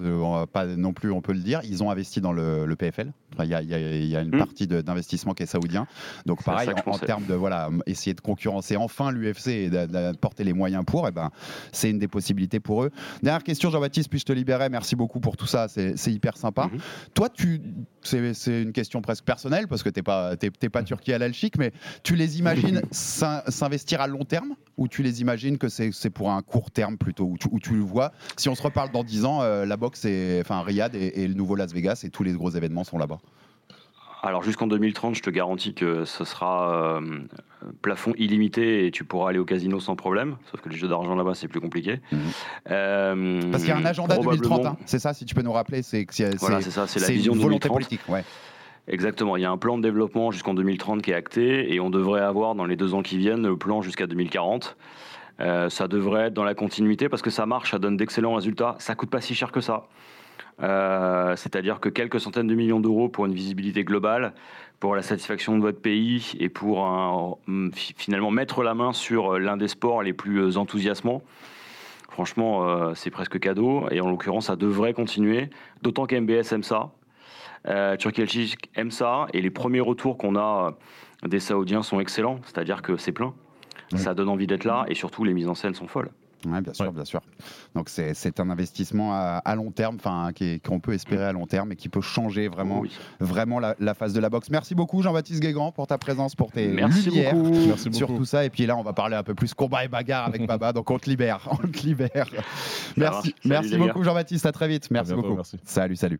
pas 0.51 0.65
non 0.65 0.93
plus, 0.93 1.12
on 1.12 1.21
peut 1.21 1.33
le 1.33 1.39
dire, 1.39 1.62
ils 1.63 1.83
ont 1.83 1.89
investi 1.89 2.21
dans 2.21 2.33
le 2.33 2.75
PFL. 2.75 3.12
Il 3.39 3.45
y, 3.45 3.55
a, 3.55 4.21
une 4.21 4.35
hmm. 4.35 4.38
partie 4.38 4.67
d'investissement 4.67 5.33
qui 5.33 5.43
est 5.43 5.47
saoudien. 5.47 5.88
Donc 6.25 6.43
pareil, 6.43 6.69
en, 6.85 6.97
termes 6.97 7.25
de 7.25 7.33
voilà, 7.33 7.69
essayer 7.85 8.13
de 8.13 8.21
concurrencer 8.21 8.75
enfin 8.75 9.11
l'UFC 9.11 9.47
et 9.47 9.69
d'apporter 9.69 10.43
les 10.43 10.53
moyens 10.53 10.83
pour, 10.85 11.05
et 11.05 11.09
eh 11.09 11.11
ben, 11.11 11.31
c'est 11.71 11.89
une 11.89 12.00
des 12.00 12.07
possibilités 12.07 12.59
pour 12.59 12.83
eux. 12.83 12.91
Dernière 13.23 13.43
question, 13.43 13.69
Jean-Baptiste, 13.69 14.09
puis 14.09 14.19
je 14.19 14.25
te 14.25 14.33
libérer. 14.33 14.69
Merci 14.69 14.95
beaucoup 14.95 15.19
pour 15.19 15.38
tout 15.38 15.47
ça, 15.47 15.67
c'est 15.67 16.11
hyper 16.11 16.38
sympa. 16.38 16.69
Mhm. 16.71 16.79
Toi, 17.13 17.29
tu, 17.29 17.61
c'est 18.01 18.61
une 18.61 18.73
question 18.73 19.01
presque 19.01 19.23
personnelle 19.23 19.67
parce 19.67 19.83
que 19.83 19.89
t'es 19.89 20.03
pas, 20.03 20.35
pas 20.71 20.83
Turquie 20.83 21.13
à 21.13 21.17
l'alchic, 21.17 21.57
mais 21.57 21.71
tu 22.03 22.15
les 22.15 22.39
imagines 22.39 22.81
s'investir 22.91 24.01
à 24.01 24.07
long 24.07 24.25
terme 24.25 24.55
ou 24.77 24.88
tu 24.88 25.03
les 25.03 25.21
imagines 25.21 25.57
que 25.57 25.69
c'est 25.69 26.09
pour 26.09 26.31
un 26.31 26.41
court 26.41 26.71
terme 26.71 26.97
plutôt 26.97 27.25
où 27.25 27.38
tu, 27.38 27.47
où 27.51 27.59
tu, 27.59 27.75
le 27.75 27.83
vois? 27.83 28.11
Si 28.38 28.50
on 28.50 28.55
se 28.55 28.61
reparle 28.61 28.91
dans 28.91 29.03
10 29.03 29.25
ans, 29.25 29.41
euh, 29.41 29.65
la 29.65 29.77
boxe, 29.77 30.05
enfin 30.39 30.61
Riyad 30.63 30.95
et, 30.95 31.23
et 31.23 31.27
le 31.27 31.33
nouveau 31.33 31.55
Las 31.55 31.73
Vegas 31.73 32.01
et 32.03 32.09
tous 32.09 32.23
les 32.23 32.33
gros 32.33 32.50
événements 32.51 32.83
sont 32.83 32.97
là-bas. 32.97 33.20
Alors 34.23 34.43
jusqu'en 34.43 34.67
2030, 34.67 35.15
je 35.15 35.21
te 35.21 35.29
garantis 35.29 35.73
que 35.73 36.05
ce 36.05 36.23
sera 36.25 36.99
euh, 36.99 37.19
plafond 37.81 38.13
illimité 38.17 38.85
et 38.85 38.91
tu 38.91 39.03
pourras 39.03 39.29
aller 39.29 39.39
au 39.39 39.45
casino 39.45 39.79
sans 39.79 39.95
problème. 39.95 40.35
Sauf 40.51 40.61
que 40.61 40.69
les 40.69 40.75
jeux 40.75 40.87
d'argent 40.87 41.15
là-bas, 41.15 41.33
c'est 41.33 41.47
plus 41.47 41.59
compliqué. 41.59 41.99
Mhm. 42.11 42.19
Euh, 42.69 43.41
Parce 43.51 43.63
qu'il 43.63 43.71
y 43.71 43.75
a 43.75 43.77
un 43.77 43.85
agenda 43.85 44.17
2030, 44.17 44.65
hein. 44.65 44.77
c'est 44.85 44.99
ça, 44.99 45.13
si 45.13 45.25
tu 45.25 45.33
peux 45.33 45.41
nous 45.41 45.53
rappeler. 45.53 45.81
C'est 45.81 46.05
voilà, 46.39 46.61
c'est 46.61 46.71
ça, 46.71 46.85
c'est 46.85 46.99
la 46.99 47.07
vision 47.07 47.33
une 47.33 47.39
volonté 47.39 47.67
politique. 47.67 48.01
Ouais. 48.07 48.23
Exactement, 48.87 49.37
il 49.37 49.41
y 49.41 49.45
a 49.45 49.51
un 49.51 49.57
plan 49.57 49.77
de 49.77 49.83
développement 49.83 50.31
jusqu'en 50.31 50.53
2030 50.53 51.01
qui 51.01 51.11
est 51.11 51.15
acté 51.15 51.73
et 51.73 51.79
on 51.79 51.89
devrait 51.89 52.21
avoir 52.21 52.55
dans 52.55 52.65
les 52.65 52.75
deux 52.75 52.93
ans 52.93 53.03
qui 53.03 53.17
viennent 53.17 53.45
le 53.47 53.55
plan 53.55 53.81
jusqu'à 53.81 54.07
2040. 54.07 54.75
Euh, 55.39 55.69
ça 55.69 55.87
devrait 55.87 56.27
être 56.27 56.33
dans 56.33 56.43
la 56.43 56.55
continuité 56.55 57.09
parce 57.09 57.21
que 57.21 57.29
ça 57.29 57.45
marche, 57.45 57.71
ça 57.71 57.79
donne 57.79 57.97
d'excellents 57.97 58.33
résultats, 58.33 58.75
ça 58.79 58.95
coûte 58.95 59.09
pas 59.09 59.21
si 59.21 59.33
cher 59.33 59.51
que 59.51 59.61
ça. 59.61 59.87
Euh, 60.61 61.35
c'est-à-dire 61.35 61.79
que 61.79 61.89
quelques 61.89 62.19
centaines 62.19 62.47
de 62.47 62.55
millions 62.55 62.79
d'euros 62.79 63.09
pour 63.09 63.25
une 63.25 63.33
visibilité 63.33 63.83
globale, 63.83 64.33
pour 64.79 64.95
la 64.95 65.01
satisfaction 65.01 65.57
de 65.57 65.61
votre 65.61 65.79
pays 65.79 66.33
et 66.39 66.49
pour 66.49 67.39
finalement 67.73 68.31
mettre 68.31 68.63
la 68.63 68.73
main 68.73 68.93
sur 68.93 69.37
l'un 69.37 69.57
des 69.57 69.67
sports 69.67 70.01
les 70.01 70.13
plus 70.13 70.57
enthousiasmants. 70.57 71.21
Franchement, 72.11 72.67
euh, 72.67 72.91
c'est 72.93 73.09
presque 73.09 73.39
cadeau 73.39 73.85
et 73.89 74.01
en 74.01 74.09
l'occurrence, 74.09 74.47
ça 74.47 74.57
devrait 74.57 74.93
continuer, 74.93 75.49
d'autant 75.81 76.05
qu'MBS 76.05 76.51
aime 76.51 76.61
ça. 76.61 76.91
Euh, 77.67 77.95
Turkey 77.95 78.25
aime 78.75 78.91
ça 78.91 79.27
et 79.33 79.41
les 79.41 79.49
premiers 79.49 79.79
retours 79.79 80.17
qu'on 80.17 80.35
a 80.35 80.73
des 81.25 81.39
Saoudiens 81.39 81.83
sont 81.83 82.01
excellents, 82.01 82.41
c'est-à-dire 82.43 82.81
que 82.81 82.97
c'est 82.97 83.13
plein. 83.13 83.33
Ça 83.95 84.13
donne 84.13 84.29
envie 84.29 84.47
d'être 84.47 84.63
là 84.63 84.85
et 84.87 84.95
surtout 84.95 85.23
les 85.23 85.33
mises 85.33 85.47
en 85.47 85.55
scène 85.55 85.73
sont 85.73 85.87
folles. 85.87 86.09
Oui, 86.45 86.62
bien 86.62 86.74
sûr, 86.74 86.91
bien 86.91 87.05
sûr. 87.05 87.21
Donc 87.75 87.89
c'est 87.89 88.39
un 88.39 88.50
investissement 88.50 89.13
à, 89.13 89.55
long 89.55 89.71
terme, 89.71 89.95
enfin 89.95 90.31
qu'on 90.65 90.79
peut 90.79 90.93
espérer 90.93 91.25
à 91.25 91.31
long 91.31 91.48
terme 91.48 91.71
et 91.71 91.75
qui 91.75 91.89
peut 91.89 92.01
changer 92.01 92.48
vraiment, 92.48 92.83
vraiment 93.19 93.60
la, 93.60 93.93
phase 93.93 94.13
de 94.13 94.19
la 94.19 94.29
boxe. 94.29 94.50
Merci 94.50 94.75
beaucoup 94.75 95.01
Jean-Baptiste 95.01 95.41
Guégan 95.41 95.71
pour 95.71 95.88
ta 95.88 95.98
présence, 95.98 96.36
pour 96.36 96.51
tes 96.51 96.67
Merci 96.67 97.10
lumières 97.10 97.36
Merci 97.36 97.93
sur 97.93 98.07
tout 98.07 98.25
ça. 98.25 98.45
Et 98.45 98.50
puis 98.50 98.65
là, 98.65 98.77
on 98.77 98.83
va 98.83 98.93
parler 98.93 99.15
un 99.15 99.24
peu 99.24 99.36
plus 99.36 99.53
combat 99.53 99.86
et 99.86 99.88
bagarre 99.88 100.25
avec 100.27 100.45
Baba. 100.45 100.74
donc 100.74 100.89
on 100.89 101.00
te 101.00 101.10
libère, 101.10 101.48
on 101.51 101.67
te 101.67 101.79
libère. 101.86 102.27
Merci, 102.98 103.36
merci 103.45 103.77
beaucoup 103.77 104.03
Jean-Baptiste. 104.03 104.45
À 104.45 104.51
très 104.51 104.67
vite. 104.67 104.89
Merci 104.91 105.13
beaucoup. 105.13 105.38
Salut, 105.65 105.95
salut. 105.95 106.19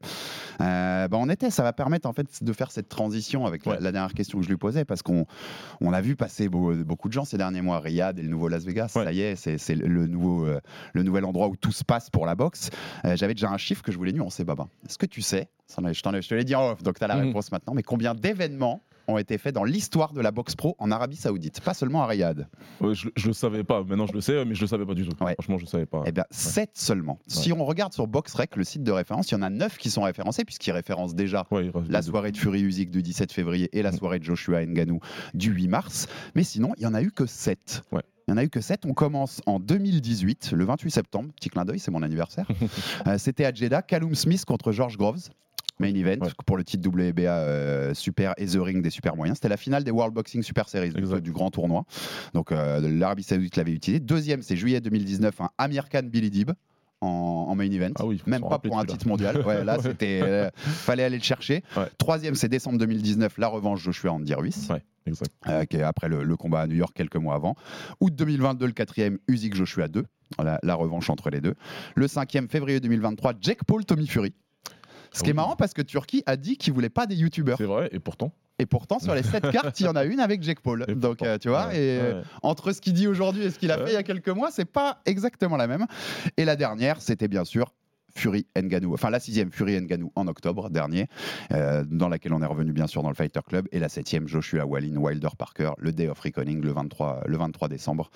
Euh, 0.62 1.08
bah, 1.08 1.18
on 1.20 1.30
était, 1.30 1.50
ça 1.50 1.64
va 1.64 1.74
permettre 1.74 2.08
en 2.08 2.14
fait 2.14 2.44
de 2.44 2.54
faire 2.54 2.72
cette 2.72 2.90
transition 2.90 3.46
avec 3.46 3.66
la, 3.66 3.80
dernière 3.80 4.14
question 4.14 4.40
que 4.40 4.46
je 4.46 4.50
lui 4.50 4.58
posais 4.58 4.86
parce 4.86 5.02
qu'on 5.02 5.26
on 5.80 5.94
a 5.94 6.02
vu 6.02 6.16
passer 6.16 6.50
beaucoup 6.50 7.08
de 7.08 7.14
gens 7.14 7.26
ces 7.26 7.38
derniers 7.38 7.62
mois, 7.62 7.80
Riyad 7.80 8.20
et 8.20 8.22
le 8.22 8.30
nouveau 8.30 8.48
Las 8.48 8.64
Vegas. 8.64 8.90
Ça 8.90 9.12
y 9.12 9.22
est, 9.22 9.36
c'est 9.36 9.76
le 9.76 10.08
nouveau, 10.12 10.46
euh, 10.46 10.60
le 10.94 11.04
nouvel 11.04 11.26
endroit 11.26 11.48
où 11.48 11.56
tout 11.56 11.72
se 11.72 11.84
passe 11.84 12.10
pour 12.10 12.26
la 12.26 12.36
boxe. 12.36 12.70
Euh, 13.06 13.16
j'avais 13.16 13.34
déjà 13.34 13.50
un 13.50 13.58
chiffre 13.58 13.82
que 13.82 13.92
je 13.92 13.98
voulais 13.98 14.14
nuancer, 14.14 14.44
Baba. 14.44 14.68
Est-ce 14.88 14.98
que 14.98 15.06
tu 15.06 15.22
sais, 15.22 15.50
je, 15.68 16.02
te 16.02 16.36
l'ai 16.36 16.44
dit 16.44 16.56
en 16.56 16.72
off, 16.72 16.84
donc 16.84 16.98
tu 17.00 17.04
as 17.04 17.08
la 17.08 17.16
mhm. 17.16 17.28
réponse 17.28 17.52
maintenant, 17.52 17.74
mais 17.74 17.84
combien 17.84 18.14
d'événements 18.14 18.82
ont 19.08 19.18
été 19.18 19.38
faits 19.38 19.54
dans 19.54 19.64
l'histoire 19.64 20.14
de 20.14 20.22
la 20.22 20.32
boxe 20.32 20.56
pro 20.56 20.76
en 20.80 20.92
Arabie 20.92 21.16
Saoudite, 21.16 21.62
pas 21.62 21.74
seulement 21.74 22.04
à 22.04 22.08
Riyad. 22.08 22.48
je, 22.82 23.08
ne 23.08 23.28
le 23.28 23.34
savais 23.34 23.64
pas. 23.64 23.84
Maintenant, 23.84 24.08
je 24.08 24.14
le 24.14 24.22
sais, 24.22 24.46
mais 24.46 24.56
je 24.56 24.62
le 24.62 24.68
savais 24.68 24.86
pas 24.86 24.94
du 24.94 25.08
tout. 25.08 25.16
Franchement, 25.16 25.58
je 25.58 25.66
le 25.66 25.70
savais 25.70 25.86
pas. 25.86 26.04
Eh 26.06 26.12
bien, 26.12 26.26
7 26.32 26.72
seulement. 26.74 27.20
Si 27.28 27.52
on 27.54 27.66
regarde 27.66 27.94
sur 27.94 28.08
BoxRec, 28.08 28.56
le 28.56 28.64
site 28.64 28.84
de 28.84 28.92
référence, 28.92 29.32
il 29.32 29.36
y 29.36 29.38
en 29.38 29.42
a 29.42 29.50
9 29.50 29.78
qui 29.78 29.90
sont 29.90 30.04
référencés, 30.04 30.46
puisqu'ils 30.46 30.72
référencent 30.72 31.16
déjà 31.16 31.48
la 31.90 32.02
soirée 32.02 32.32
de 32.32 32.38
Fury 32.38 32.62
Usyk 32.62 32.92
du 32.92 33.02
17 33.02 33.32
février 33.32 33.70
et 33.74 33.82
la 33.82 33.92
mm. 33.92 33.98
soirée 33.98 34.20
de 34.20 34.24
Joshua 34.24 34.66
Nganou 34.66 35.00
du 35.34 35.52
8 35.52 35.68
mars. 35.68 36.08
Mais 36.36 36.44
sinon, 36.44 36.74
il 36.78 36.84
y 36.84 36.88
en 36.88 36.94
a 36.94 37.02
eu 37.02 37.12
que 37.12 37.26
7. 37.26 37.84
Il 38.32 38.36
n'y 38.36 38.40
en 38.40 38.44
a 38.44 38.46
eu 38.46 38.50
que 38.50 38.62
7. 38.62 38.86
On 38.86 38.94
commence 38.94 39.42
en 39.46 39.60
2018, 39.60 40.54
le 40.54 40.64
28 40.64 40.90
septembre. 40.90 41.34
Petit 41.36 41.50
clin 41.50 41.66
d'œil, 41.66 41.80
c'est 41.80 41.92
mon 41.92 42.02
anniversaire. 42.02 42.48
Euh, 43.08 43.18
c'était 43.18 43.46
à 43.46 43.54
Jeddah, 43.54 43.82
Callum 43.82 44.14
Smith 44.16 44.46
contre 44.46 44.72
George 44.72 44.96
Groves. 44.96 45.30
Main 45.80 45.96
event 45.96 46.28
pour 46.46 46.56
le 46.56 46.64
titre 46.64 46.88
WBA 46.88 47.22
euh, 47.22 47.94
Super 47.94 48.34
et 48.38 48.46
The 48.46 48.58
Ring 48.58 48.82
des 48.82 48.92
super 48.92 49.16
moyens. 49.16 49.38
C'était 49.38 49.50
la 49.50 49.58
finale 49.58 49.84
des 49.84 49.92
World 49.92 50.14
Boxing 50.14 50.44
Super 50.44 50.70
Series, 50.70 50.92
du, 50.92 51.32
grand 51.32 51.50
tournoi. 51.50 51.84
Donc 52.34 52.52
euh, 52.52 52.80
l'Arabie 52.80 53.24
Saoudite 53.24 53.56
l'avait 53.56 53.72
utilisé. 53.72 54.00
Deuxième, 54.00 54.44
c'est 54.44 54.56
juillet 54.56 54.82
2019, 54.82 55.42
un 55.42 55.50
Amir 55.58 55.90
Khan 55.90 56.04
Billy 56.04 56.30
Dib. 56.30 56.52
En, 57.02 57.56
main 57.56 57.70
event, 57.70 57.92
ah 58.00 58.04
même 58.28 58.42
pas 58.42 58.60
pour 58.60 58.80
un 58.80 58.86
titre 58.86 59.08
mondial. 59.08 59.42
Ouais, 59.46 59.64
là, 59.66 59.78
c'était, 59.82 60.52
fallait 60.56 61.04
aller 61.04 61.18
le 61.18 61.24
chercher. 61.24 61.64
Troisième, 61.98 62.36
c'est 62.36 62.48
décembre 62.48 62.78
2019, 62.78 63.38
la 63.38 63.48
revanche 63.48 63.82
Joshua 63.82 64.14
Andy 64.14 64.34
Ruiz. 64.34 64.70
Euh, 65.48 65.66
qui 65.66 65.78
est 65.78 65.84
après 65.84 66.10
le, 66.10 66.38
combat 66.38 66.62
à 66.62 66.68
New 66.68 66.76
York 66.76 66.94
quelques 66.96 67.16
mois 67.16 67.36
avant. 67.36 67.56
Août 68.00 68.14
2022, 68.16 68.68
le 68.68 68.72
quatrième, 68.72 69.18
Usyk 69.28 69.56
Joshua 69.56 69.88
2, 69.88 70.06
la, 70.40 70.76
revanche 70.76 71.10
entre 71.10 71.30
les 71.30 71.42
deux. 71.42 71.56
Le 71.96 72.08
cinquième, 72.08 72.48
février 72.48 72.80
2023, 72.80 73.34
Jake 73.42 73.64
Paul, 73.66 73.84
Tommy 73.84 74.08
Fury. 74.08 74.34
Ce 75.12 75.24
qui 75.24 75.30
est 75.30 75.34
marrant 75.34 75.56
parce 75.56 75.74
que 75.74 75.82
Turquie 75.82 76.24
a 76.26 76.38
dit 76.38 76.58
qu'il 76.58 76.74
voulait 76.74 76.90
pas 76.90 77.06
des 77.06 77.16
youtubeurs. 77.16 77.58
C'est 77.58 77.66
vrai, 77.66 77.90
et 77.92 78.00
pourtant 78.00 78.34
et 78.60 78.68
pourtant, 78.68 79.00
sur 79.00 79.16
les 79.16 79.24
7 79.24 79.50
cartes, 79.52 79.80
il 79.80 79.88
y 79.88 79.90
en 79.90 79.96
a 79.96 80.04
une 80.04 80.20
avec 80.20 80.44
Jake 80.44 80.60
Paul. 80.60 80.86
Donc, 80.86 81.24
euh, 81.24 81.40
tu 81.40 81.50
vois, 81.50 81.74
et 81.74 82.00
euh, 82.00 82.22
entre 82.44 82.74
ce 82.74 82.80
qu'il 82.80 82.94
dit 82.94 83.08
aujourd'hui 83.08 83.44
et 83.44 83.50
ce 83.50 83.58
qu'il 83.58 83.72
a 83.72 83.78
fait 83.80 83.90
il 83.90 83.94
y 83.94 83.98
a 83.98 84.04
quelques 84.04 84.30
mois, 84.30 84.52
c'est 84.52 84.66
pas 84.66 85.02
exactement 85.06 85.58
la 85.58 85.66
même. 85.66 85.88
Et 86.38 86.46
la 86.46 86.56
dernière, 86.56 87.02
c'était 87.02 87.28
bien 87.28 87.44
sûr 87.44 87.74
Fury 88.16 88.46
Nganou, 88.56 88.94
enfin 88.94 89.10
la 89.10 89.20
sixième 89.20 89.52
Fury 89.52 89.80
Nganou 89.80 90.12
en 90.16 90.28
octobre 90.28 90.70
dernier, 90.70 91.08
euh, 91.54 91.84
dans 91.88 92.10
laquelle 92.10 92.34
on 92.34 92.42
est 92.42 92.48
revenu 92.48 92.72
bien 92.74 92.88
sûr 92.88 93.04
dans 93.04 93.10
le 93.10 93.16
Fighter 93.16 93.40
Club, 93.48 93.68
et 93.72 93.80
la 93.80 93.90
septième 93.90 94.28
Joshua 94.28 94.66
Wallin 94.66 94.98
Wilder 94.98 95.30
Parker, 95.38 95.72
le 95.78 95.92
Day 95.92 96.08
of 96.08 96.20
Reckoning 96.20 96.62
le 96.62 96.72
23, 96.72 97.24
le 97.26 97.38
23 97.38 97.68
décembre. 97.68 98.12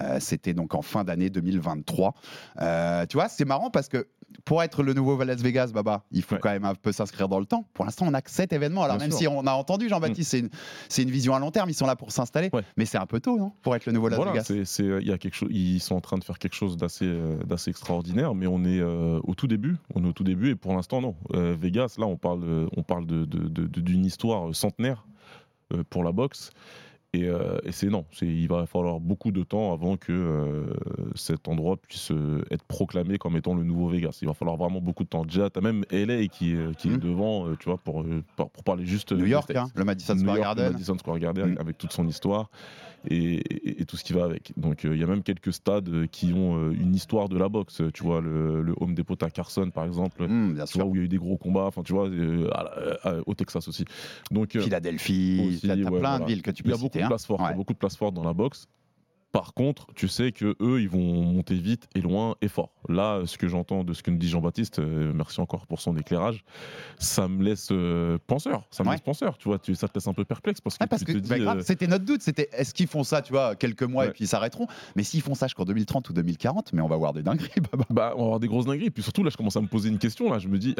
Euh, 0.00 0.18
c'était 0.20 0.54
donc 0.54 0.74
en 0.74 0.82
fin 0.82 1.04
d'année 1.04 1.30
2023. 1.30 2.14
Euh, 2.60 3.06
tu 3.06 3.16
vois, 3.16 3.28
c'est 3.28 3.44
marrant 3.44 3.70
parce 3.70 3.88
que 3.88 4.06
pour 4.44 4.62
être 4.62 4.82
le 4.82 4.94
nouveau 4.94 5.22
Las 5.22 5.40
Vegas, 5.40 5.70
Baba, 5.72 6.04
il 6.10 6.22
faut 6.22 6.36
quand 6.36 6.50
même 6.50 6.64
un 6.64 6.74
peu 6.74 6.92
s'inscrire 6.92 7.28
dans 7.28 7.40
le 7.40 7.46
temps. 7.46 7.66
Pour 7.74 7.84
l'instant, 7.84 8.06
on 8.08 8.14
a 8.14 8.22
que 8.22 8.30
sept 8.30 8.52
événements. 8.52 8.82
Alors 8.82 8.98
même 8.98 9.10
si 9.10 9.26
on 9.26 9.46
a 9.46 9.52
entendu 9.52 9.88
Jean-Baptiste, 9.88 10.42
mm. 10.42 10.48
c'est 10.88 11.02
une, 11.02 11.10
vision 11.10 11.34
à 11.34 11.38
long 11.38 11.50
terme. 11.50 11.70
Ils 11.70 11.74
sont 11.74 11.86
là 11.86 11.96
pour 11.96 12.12
s'installer, 12.12 12.50
mais 12.76 12.84
c'est 12.84 12.98
un 12.98 13.06
peu 13.06 13.20
tôt, 13.20 13.38
non 13.38 13.52
Pour 13.62 13.74
être 13.74 13.86
le 13.86 13.92
nouveau 13.92 14.08
Las 14.08 14.50
Vegas. 14.50 14.80
y 14.80 15.12
a 15.12 15.18
quelque 15.18 15.34
chose. 15.34 15.48
Ils 15.50 15.80
sont 15.80 15.96
en 15.96 16.00
train 16.00 16.18
de 16.18 16.24
faire 16.24 16.38
quelque 16.38 16.54
chose 16.54 16.76
d'assez, 16.76 17.10
d'assez 17.46 17.70
extraordinaire, 17.70 18.34
mais 18.34 18.46
on 18.46 18.64
est 18.64 18.82
au 18.82 19.34
tout 19.34 19.46
début. 19.46 19.76
On 19.94 20.04
est 20.04 20.08
au 20.08 20.12
tout 20.12 20.24
début 20.24 20.50
et 20.50 20.54
pour 20.54 20.74
l'instant 20.74 21.00
non. 21.00 21.14
Euh, 21.34 21.54
Vegas, 21.58 21.96
là, 21.98 22.06
on 22.06 22.16
parle, 22.16 22.68
on 22.76 22.82
parle 22.82 23.06
d'une 23.06 24.04
histoire 24.04 24.54
centenaire 24.54 25.06
euh, 25.74 25.84
pour 25.88 26.02
la 26.02 26.12
boxe. 26.12 26.50
Euh, 27.16 27.58
et, 27.64 27.72
c'est 27.72 27.86
non, 27.86 28.04
il 28.20 28.48
va 28.48 28.66
falloir 28.66 29.00
beaucoup 29.00 29.32
de 29.32 29.42
temps 29.42 29.72
avant 29.72 29.96
que 29.96 30.66
cet 31.14 31.48
endroit 31.48 31.76
puisse 31.76 32.12
être 32.50 32.64
proclamé 32.64 33.16
comme 33.18 33.36
étant 33.36 33.54
le 33.54 33.64
nouveau 33.64 33.88
Vegas. 33.88 34.18
Il 34.20 34.28
va 34.28 34.34
falloir 34.34 34.56
vraiment 34.56 34.80
beaucoup 34.80 35.04
de 35.04 35.08
temps. 35.08 35.24
Déjà, 35.24 35.48
tu 35.48 35.58
as 35.58 35.62
même 35.62 35.84
LA 35.90 36.26
qui, 36.26 36.54
qui 36.76 36.88
est 36.88 36.92
mmh. 36.92 36.98
devant, 36.98 37.54
tu 37.56 37.68
vois, 37.68 37.78
pour, 37.78 38.04
pour, 38.36 38.64
parler 38.64 38.84
juste. 38.84 39.12
New 39.12 39.26
York, 39.26 39.50
hein, 39.54 39.68
le 39.74 39.84
Madison 39.84 40.18
Square 40.18 40.38
Garden. 40.38 40.66
Le 40.66 40.72
Madison 40.72 40.98
Square 40.98 41.18
Garden, 41.18 41.54
mmh. 41.54 41.58
avec 41.58 41.78
toute 41.78 41.92
son 41.92 42.06
histoire 42.06 42.50
et, 43.06 43.84
tout 43.86 43.96
ce 43.96 44.04
qui 44.04 44.12
va 44.12 44.24
avec. 44.24 44.52
Donc 44.56 44.84
euh, 44.84 44.94
il 44.94 45.00
y 45.00 45.04
a 45.04 45.06
même 45.06 45.22
quelques 45.22 45.52
stades 45.52 45.88
euh, 45.88 46.06
qui 46.10 46.32
ont 46.32 46.56
euh, 46.56 46.72
une 46.72 46.94
histoire 46.94 47.28
de 47.28 47.38
la 47.38 47.48
boxe. 47.48 47.82
Tu 47.94 48.02
vois, 48.02 48.20
le, 48.20 48.74
Home 48.80 48.94
Depot 48.94 49.16
à 49.22 49.30
Carson, 49.30 49.70
par 49.70 49.84
exemple, 49.84 50.26
mmh, 50.26 50.62
où 50.84 50.94
il 50.94 50.98
y 50.98 51.00
a 51.00 51.04
eu 51.04 51.08
des 51.08 51.16
gros 51.16 51.36
combats, 51.36 51.64
enfin, 51.64 51.82
tu 51.82 51.92
vois, 51.92 52.08
au 53.26 53.34
Texas 53.34 53.66
aussi. 53.68 53.84
Donc, 54.30 54.58
Philadelphie, 54.58 55.58
il 55.62 55.68
y 55.68 55.86
a 55.86 55.90
plein 55.90 56.20
de 56.20 56.26
villes 56.26 56.42
que 56.42 56.50
tu 56.50 56.62
peux 56.62 56.72
Il 56.98 57.02
y 57.02 57.04
a 57.04 57.08
beaucoup, 57.08 57.08
de 57.08 57.14
hein. 57.14 57.16
places 57.16 57.26
fortes, 57.26 57.56
beaucoup 57.56 57.72
de 57.72 57.78
places 57.78 57.96
fortes 57.96 58.14
dans 58.14 58.24
la 58.24 58.34
boxe. 58.34 58.66
Par 59.32 59.52
contre, 59.52 59.88
tu 59.94 60.08
sais 60.08 60.32
que 60.32 60.56
eux, 60.60 60.80
ils 60.80 60.88
vont 60.88 61.22
monter 61.22 61.54
vite 61.54 61.86
et 61.94 62.00
loin 62.00 62.36
et 62.40 62.48
fort. 62.48 62.72
Là, 62.88 63.22
ce 63.26 63.36
que 63.36 63.46
j'entends 63.46 63.84
de 63.84 63.92
ce 63.92 64.02
que 64.02 64.10
nous 64.10 64.16
dit 64.16 64.28
Jean-Baptiste, 64.28 64.78
euh, 64.78 65.12
merci 65.14 65.38
encore 65.42 65.66
pour 65.66 65.82
son 65.82 65.94
éclairage, 65.98 66.44
ça 66.98 67.28
me 67.28 67.44
laisse 67.44 67.68
euh, 67.70 68.16
penseur. 68.26 68.66
Ça 68.70 68.84
me 68.84 68.90
laisse 68.90 69.02
penseur. 69.02 69.36
Tu 69.36 69.48
vois, 69.48 69.58
tu, 69.58 69.74
ça 69.74 69.86
te 69.86 69.94
laisse 69.94 70.08
un 70.08 70.14
peu 70.14 70.24
perplexe 70.24 70.62
parce 70.62 70.78
que, 70.78 70.86
parce 70.86 71.04
que 71.04 71.12
bah, 71.18 71.56
euh, 71.56 71.62
c'était 71.62 71.86
notre 71.86 72.06
doute. 72.06 72.22
C'était 72.22 72.48
est-ce 72.52 72.72
qu'ils 72.72 72.86
font 72.86 73.04
ça, 73.04 73.20
tu 73.20 73.34
vois, 73.34 73.54
quelques 73.54 73.82
mois 73.82 74.06
et 74.06 74.10
puis 74.12 74.24
ils 74.24 74.28
s'arrêteront? 74.28 74.66
Mais 74.96 75.02
s'ils 75.02 75.20
font 75.20 75.34
ça 75.34 75.46
jusqu'en 75.46 75.66
2030 75.66 76.08
ou 76.08 76.12
2040, 76.14 76.72
mais 76.72 76.80
on 76.80 76.88
va 76.88 76.96
voir 76.96 77.12
des 77.12 77.22
dingueries. 77.22 77.50
bah, 77.90 78.14
on 78.16 78.22
va 78.22 78.28
voir 78.28 78.40
des 78.40 78.48
grosses 78.48 78.66
dingueries. 78.66 78.90
Puis 78.90 79.02
surtout, 79.02 79.24
là, 79.24 79.30
je 79.30 79.36
commence 79.36 79.56
à 79.58 79.60
me 79.60 79.68
poser 79.68 79.90
une 79.90 79.98
question. 79.98 80.32
Là, 80.32 80.38
je 80.38 80.48
me 80.48 80.58
dis, 80.58 80.74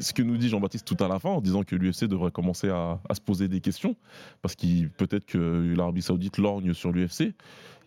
ce 0.00 0.14
que 0.14 0.22
nous 0.22 0.38
dit 0.38 0.48
Jean-Baptiste 0.48 0.86
tout 0.86 1.04
à 1.04 1.08
la 1.08 1.18
fin, 1.18 1.30
en 1.30 1.42
disant 1.42 1.64
que 1.64 1.76
l'UFC 1.76 2.04
devrait 2.04 2.30
commencer 2.30 2.70
à, 2.70 2.98
à, 3.10 3.14
se 3.14 3.20
poser 3.20 3.48
des 3.48 3.60
questions, 3.60 3.94
parce 4.40 4.54
qu'il 4.54 4.88
peut-être 4.88 5.26
que 5.26 5.74
l'Arabie 5.76 6.00
Saoudite 6.02 6.38
lorgne 6.38 6.72
sur 6.72 6.90
l'UFC 6.90 7.34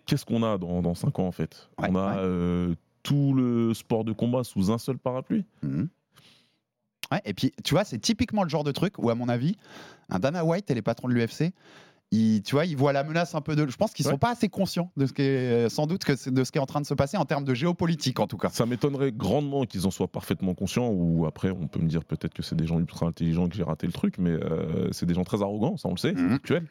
qu'est-ce 0.08 0.26
qu'on 0.26 0.42
a 0.42 0.58
dans, 0.58 0.82
dans 0.82 0.96
5 0.96 1.20
ans 1.20 1.28
en 1.28 1.32
fait? 1.32 1.70
On 1.78 1.96
a 1.96 2.18
euh, 2.18 2.74
tout 3.04 3.34
le 3.36 3.74
sport 3.74 4.04
de 4.04 4.14
combat 4.14 4.44
sous 4.44 4.72
un 4.72 4.80
seul 4.80 4.98
parapluie. 4.98 5.46
Mhm. 5.62 5.88
Ouais, 7.12 7.22
et 7.24 7.34
puis, 7.34 7.54
tu 7.64 7.74
vois, 7.74 7.86
c'est 7.86 8.00
typiquement 8.00 8.44
le 8.44 8.50
genre 8.50 8.66
de 8.66 8.72
truc 8.72 8.98
où, 8.98 9.10
à 9.10 9.16
mon 9.16 9.30
avis, 9.30 9.56
un 10.10 10.20
Dana 10.20 10.44
White 10.44 10.70
et 10.72 10.74
les 10.74 10.82
patrons 10.82 11.08
de 11.08 11.14
l'UFC, 11.14 11.54
ils, 12.12 12.42
tu 12.42 12.56
vois, 12.56 12.66
ils 12.66 12.78
voient 12.78 12.94
la 12.94 13.04
menace 13.04 13.36
un 13.36 13.42
peu 13.42 13.56
de. 13.56 13.68
Je 13.70 13.76
pense 13.76 13.94
qu'ils 13.94 14.06
sont 14.06 14.18
pas 14.18 14.32
assez 14.32 14.48
conscients 14.48 14.92
de 14.96 15.06
ce 15.06 15.14
qui 15.14 15.24
est, 15.24 15.68
sans 15.70 15.88
doute, 15.88 16.06
que 16.06 16.30
de 16.30 16.44
ce 16.44 16.52
qui 16.52 16.58
est 16.58 16.62
en 16.62 16.66
train 16.66 16.80
de 16.80 16.86
se 16.86 16.94
passer 16.94 17.18
en 17.18 17.26
termes 17.26 17.44
de 17.44 17.54
géopolitique, 17.54 18.20
en 18.20 18.28
tout 18.28 18.38
cas. 18.38 18.50
Ça 18.50 18.66
m'étonnerait 18.66 19.12
grandement 19.12 19.66
qu'ils 19.66 19.86
en 19.88 19.92
soient 19.92 20.08
parfaitement 20.08 20.54
conscients. 20.54 20.90
Ou 20.90 21.26
après, 21.26 21.52
on 21.52 21.68
peut 21.68 21.82
me 21.82 21.88
dire 21.88 22.06
peut-être 22.06 22.34
que 22.34 22.44
c'est 22.44 22.56
des 22.56 22.66
gens 22.66 22.80
ultra 22.80 23.08
intelligents 23.08 23.50
que 23.50 23.56
j'ai 23.56 23.64
raté 23.64 23.88
le 23.88 23.94
truc, 23.94 24.16
mais 24.20 24.32
euh, 24.32 24.90
c'est 24.92 25.06
des 25.06 25.14
gens 25.14 25.26
très 25.26 25.42
arrogants, 25.42 25.76
ça 25.76 25.90
on 25.90 25.92
le 25.92 25.98
sait, 25.98 26.14
c'est 26.16 26.22
mhm. 26.22 26.34
actuel. 26.34 26.66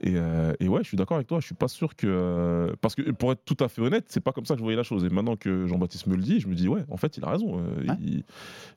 Et, 0.00 0.14
euh, 0.14 0.52
et, 0.60 0.68
ouais, 0.68 0.82
je 0.82 0.88
suis 0.88 0.96
d'accord 0.96 1.16
avec 1.16 1.26
toi. 1.26 1.40
Je 1.40 1.46
suis 1.46 1.54
pas 1.54 1.68
sûr 1.68 1.96
que 1.96 2.74
parce 2.80 2.94
que 2.94 3.10
pour 3.10 3.32
être 3.32 3.44
tout 3.44 3.56
à 3.60 3.68
fait 3.68 3.82
honnête, 3.82 4.04
c'est 4.08 4.20
pas 4.20 4.32
comme 4.32 4.46
ça 4.46 4.54
que 4.54 4.58
je 4.58 4.62
voyais 4.62 4.76
la 4.76 4.84
chose. 4.84 5.04
Et 5.04 5.08
maintenant 5.08 5.36
que 5.36 5.66
Jean-Baptiste 5.66 6.06
me 6.06 6.16
le 6.16 6.22
dit, 6.22 6.40
je 6.40 6.48
me 6.48 6.54
dis 6.54 6.68
ouais, 6.68 6.84
en 6.88 6.96
fait, 6.96 7.16
il 7.16 7.24
a 7.24 7.30
raison. 7.30 7.58
Euh, 7.58 7.94
il, 8.00 8.24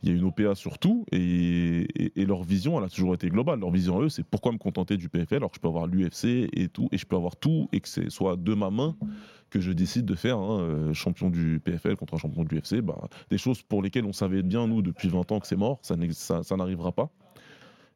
y 0.03 0.09
a 0.09 0.13
une 0.13 0.23
OPA 0.23 0.55
sur 0.55 0.79
tout 0.79 1.05
et, 1.11 2.19
et, 2.19 2.25
leur 2.25 2.43
vision, 2.43 2.77
elle 2.79 2.85
a 2.85 2.89
toujours 2.89 3.13
été 3.13 3.29
globale. 3.29 3.59
Leur 3.59 3.71
vision 3.71 4.01
eux, 4.01 4.09
c'est 4.09 4.23
pourquoi 4.23 4.51
me 4.51 4.57
contenter 4.57 4.97
du 4.97 5.09
PFL 5.09 5.37
alors 5.37 5.51
que 5.51 5.57
je 5.57 5.61
peux 5.61 5.67
avoir 5.67 5.85
et 6.05 6.67
tout 6.67 6.87
et 6.91 6.97
je 6.97 7.05
peux 7.05 7.15
avoir 7.15 7.35
tout 7.35 7.69
et 7.71 7.79
que 7.79 7.87
c'est 7.87 8.09
soit 8.09 8.35
de 8.35 8.53
ma 8.53 8.69
main 8.69 8.95
que 9.49 9.59
je 9.59 9.71
décide 9.71 10.05
de 10.05 10.15
faire 10.15 10.37
hein, 10.37 10.61
euh, 10.61 10.93
champion 10.93 11.29
du 11.29 11.59
PFL 11.63 11.95
contre 11.95 12.15
un 12.15 12.17
champion 12.17 12.43
de 12.43 12.49
l'UFC, 12.49 12.81
bah, 12.81 13.09
des 13.29 13.37
choses 13.37 13.61
pour 13.61 13.81
lesquelles 13.83 14.05
on 14.05 14.13
savait 14.13 14.43
bien 14.43 14.65
nous 14.67 14.81
depuis 14.81 15.09
20 15.09 15.31
ans 15.31 15.39
que 15.39 15.47
c'est 15.47 15.57
mort, 15.57 15.79
ça, 15.81 15.95
n'arrivera 16.55 16.93
pas. 16.93 17.09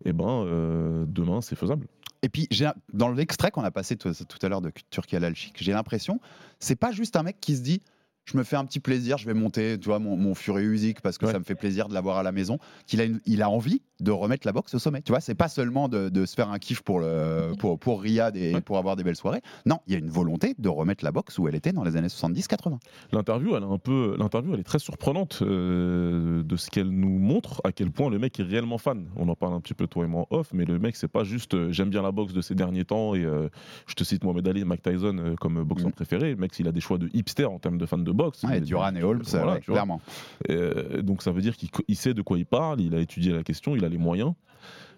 Et 0.03 0.09
eh 0.09 0.13
ben 0.13 0.43
euh, 0.45 1.05
demain 1.07 1.39
c'est 1.41 1.55
faisable. 1.55 1.87
Et 2.21 2.29
puis 2.29 2.49
dans 2.91 3.09
l'extrait 3.09 3.51
qu'on 3.51 3.63
a 3.63 3.71
passé 3.71 3.95
tout, 3.95 4.09
à 4.41 4.49
l'heure 4.49 4.61
de 4.61 4.71
Turquie 4.89 5.15
à 5.15 5.19
l'Alchic, 5.19 5.55
j'ai 5.57 5.71
l'impression 5.71 6.19
c'est 6.59 6.75
pas 6.75 6.91
juste 6.91 7.15
un 7.15 7.23
mec 7.23 7.37
qui 7.39 7.55
se 7.55 7.61
dit 7.61 7.81
je 8.25 8.37
me 8.37 8.43
fais 8.43 8.55
un 8.55 8.65
petit 8.65 8.79
plaisir, 8.79 9.17
je 9.17 9.25
vais 9.25 9.33
monter, 9.33 9.79
tu 9.79 9.85
vois, 9.85 9.99
mon, 9.99 10.17
mon 10.17 10.33
Fury 10.33 10.65
parce 11.01 11.17
que 11.17 11.27
ça 11.27 11.39
me 11.39 11.43
fait 11.43 11.55
plaisir 11.55 11.87
de 11.87 11.93
l'avoir 11.93 12.17
à 12.17 12.23
la 12.23 12.31
maison, 12.31 12.57
qu'il 12.87 13.01
a, 13.01 13.05
il 13.25 13.41
a 13.41 13.49
envie 13.49 13.81
de 13.99 14.11
remettre 14.11 14.45
la 14.45 14.51
boxe 14.51 14.73
au 14.73 14.79
sommet. 14.79 15.01
Tu 15.01 15.11
vois, 15.11 15.21
c'est 15.21 15.35
pas 15.35 15.47
seulement 15.47 15.87
de, 15.87 16.25
se 16.25 16.33
faire 16.33 16.49
un 16.49 16.59
kiff 16.59 16.81
pour, 16.81 16.99
le, 16.99 17.53
pour, 17.59 17.79
pour 17.79 18.01
Riyad 18.01 18.35
et 18.35 18.59
pour 18.61 18.77
avoir 18.77 18.95
des 18.95 19.03
belles 19.03 19.15
soirées. 19.15 19.41
Non, 19.65 19.79
il 19.87 19.93
y 19.93 19.95
a 19.95 19.99
une 19.99 20.09
volonté 20.09 20.55
de 20.57 20.69
remettre 20.69 21.05
la 21.05 21.11
boxe 21.11 21.37
où 21.37 21.47
elle 21.47 21.55
était 21.55 21.71
dans 21.71 21.83
les 21.83 21.95
années 21.95 22.07
70-80. 22.07 22.79
L'interview, 23.11 23.55
elle 23.55 23.63
est 23.63 23.67
un 23.67 23.77
peu, 23.77 24.15
l'interview, 24.17 24.53
elle 24.53 24.59
est 24.59 24.63
très 24.63 24.79
surprenante 24.79 25.39
euh, 25.41 26.43
de 26.43 26.55
ce 26.55 26.69
qu'elle 26.69 26.89
nous 26.89 27.19
montre, 27.19 27.61
à 27.63 27.71
quel 27.71 27.91
point 27.91 28.09
le 28.09 28.17
mec 28.17 28.39
est 28.39 28.43
réellement 28.43 28.77
fan. 28.77 29.07
On 29.15 29.29
en 29.29 29.35
parle 29.35 29.53
un 29.53 29.61
petit 29.61 29.73
peu 29.73 29.87
toi 29.87 30.03
et 30.03 30.07
moi 30.07 30.25
off, 30.31 30.49
mais 30.53 30.65
le 30.65 30.79
mec, 30.79 30.95
c'est 30.95 31.07
pas 31.07 31.23
juste 31.23 31.53
euh, 31.53 31.71
j'aime 31.71 31.89
bien 31.89 32.01
la 32.01 32.11
boxe 32.11 32.33
de 32.33 32.41
ces 32.41 32.55
derniers 32.55 32.85
temps 32.85 33.13
et 33.15 33.23
euh, 33.23 33.49
je 33.87 33.93
te 33.93 34.03
cite 34.03 34.23
Mohamed 34.23 34.47
Ali, 34.47 34.65
Mike 34.65 34.81
Tyson 34.81 35.35
comme 35.39 35.63
boxeur 35.63 35.89
mm. 35.89 35.93
préféré. 35.93 36.31
Le 36.31 36.37
mec, 36.37 36.51
il 36.59 36.67
a 36.67 36.71
des 36.71 36.81
choix 36.81 36.97
de 36.97 37.09
hipster 37.13 37.45
en 37.45 37.59
termes 37.59 37.77
de 37.77 37.85
fan 37.85 38.03
de 38.03 38.11
boxe. 38.15 38.43
Ouais, 38.43 38.61
Duran 38.61 38.95
et 38.95 39.03
Holmes, 39.03 39.23
clairement. 39.61 40.01
donc 41.01 41.21
ça 41.21 41.31
veut 41.31 41.41
dire 41.41 41.55
qu'il 41.55 41.95
sait 41.95 42.13
de 42.13 42.21
quoi 42.21 42.37
il 42.37 42.45
parle, 42.45 42.81
il 42.81 42.95
a 42.95 42.99
étudié 42.99 43.33
la 43.33 43.43
question, 43.43 43.75
il 43.75 43.85
a 43.85 43.89
les 43.89 43.97
moyens 43.97 44.33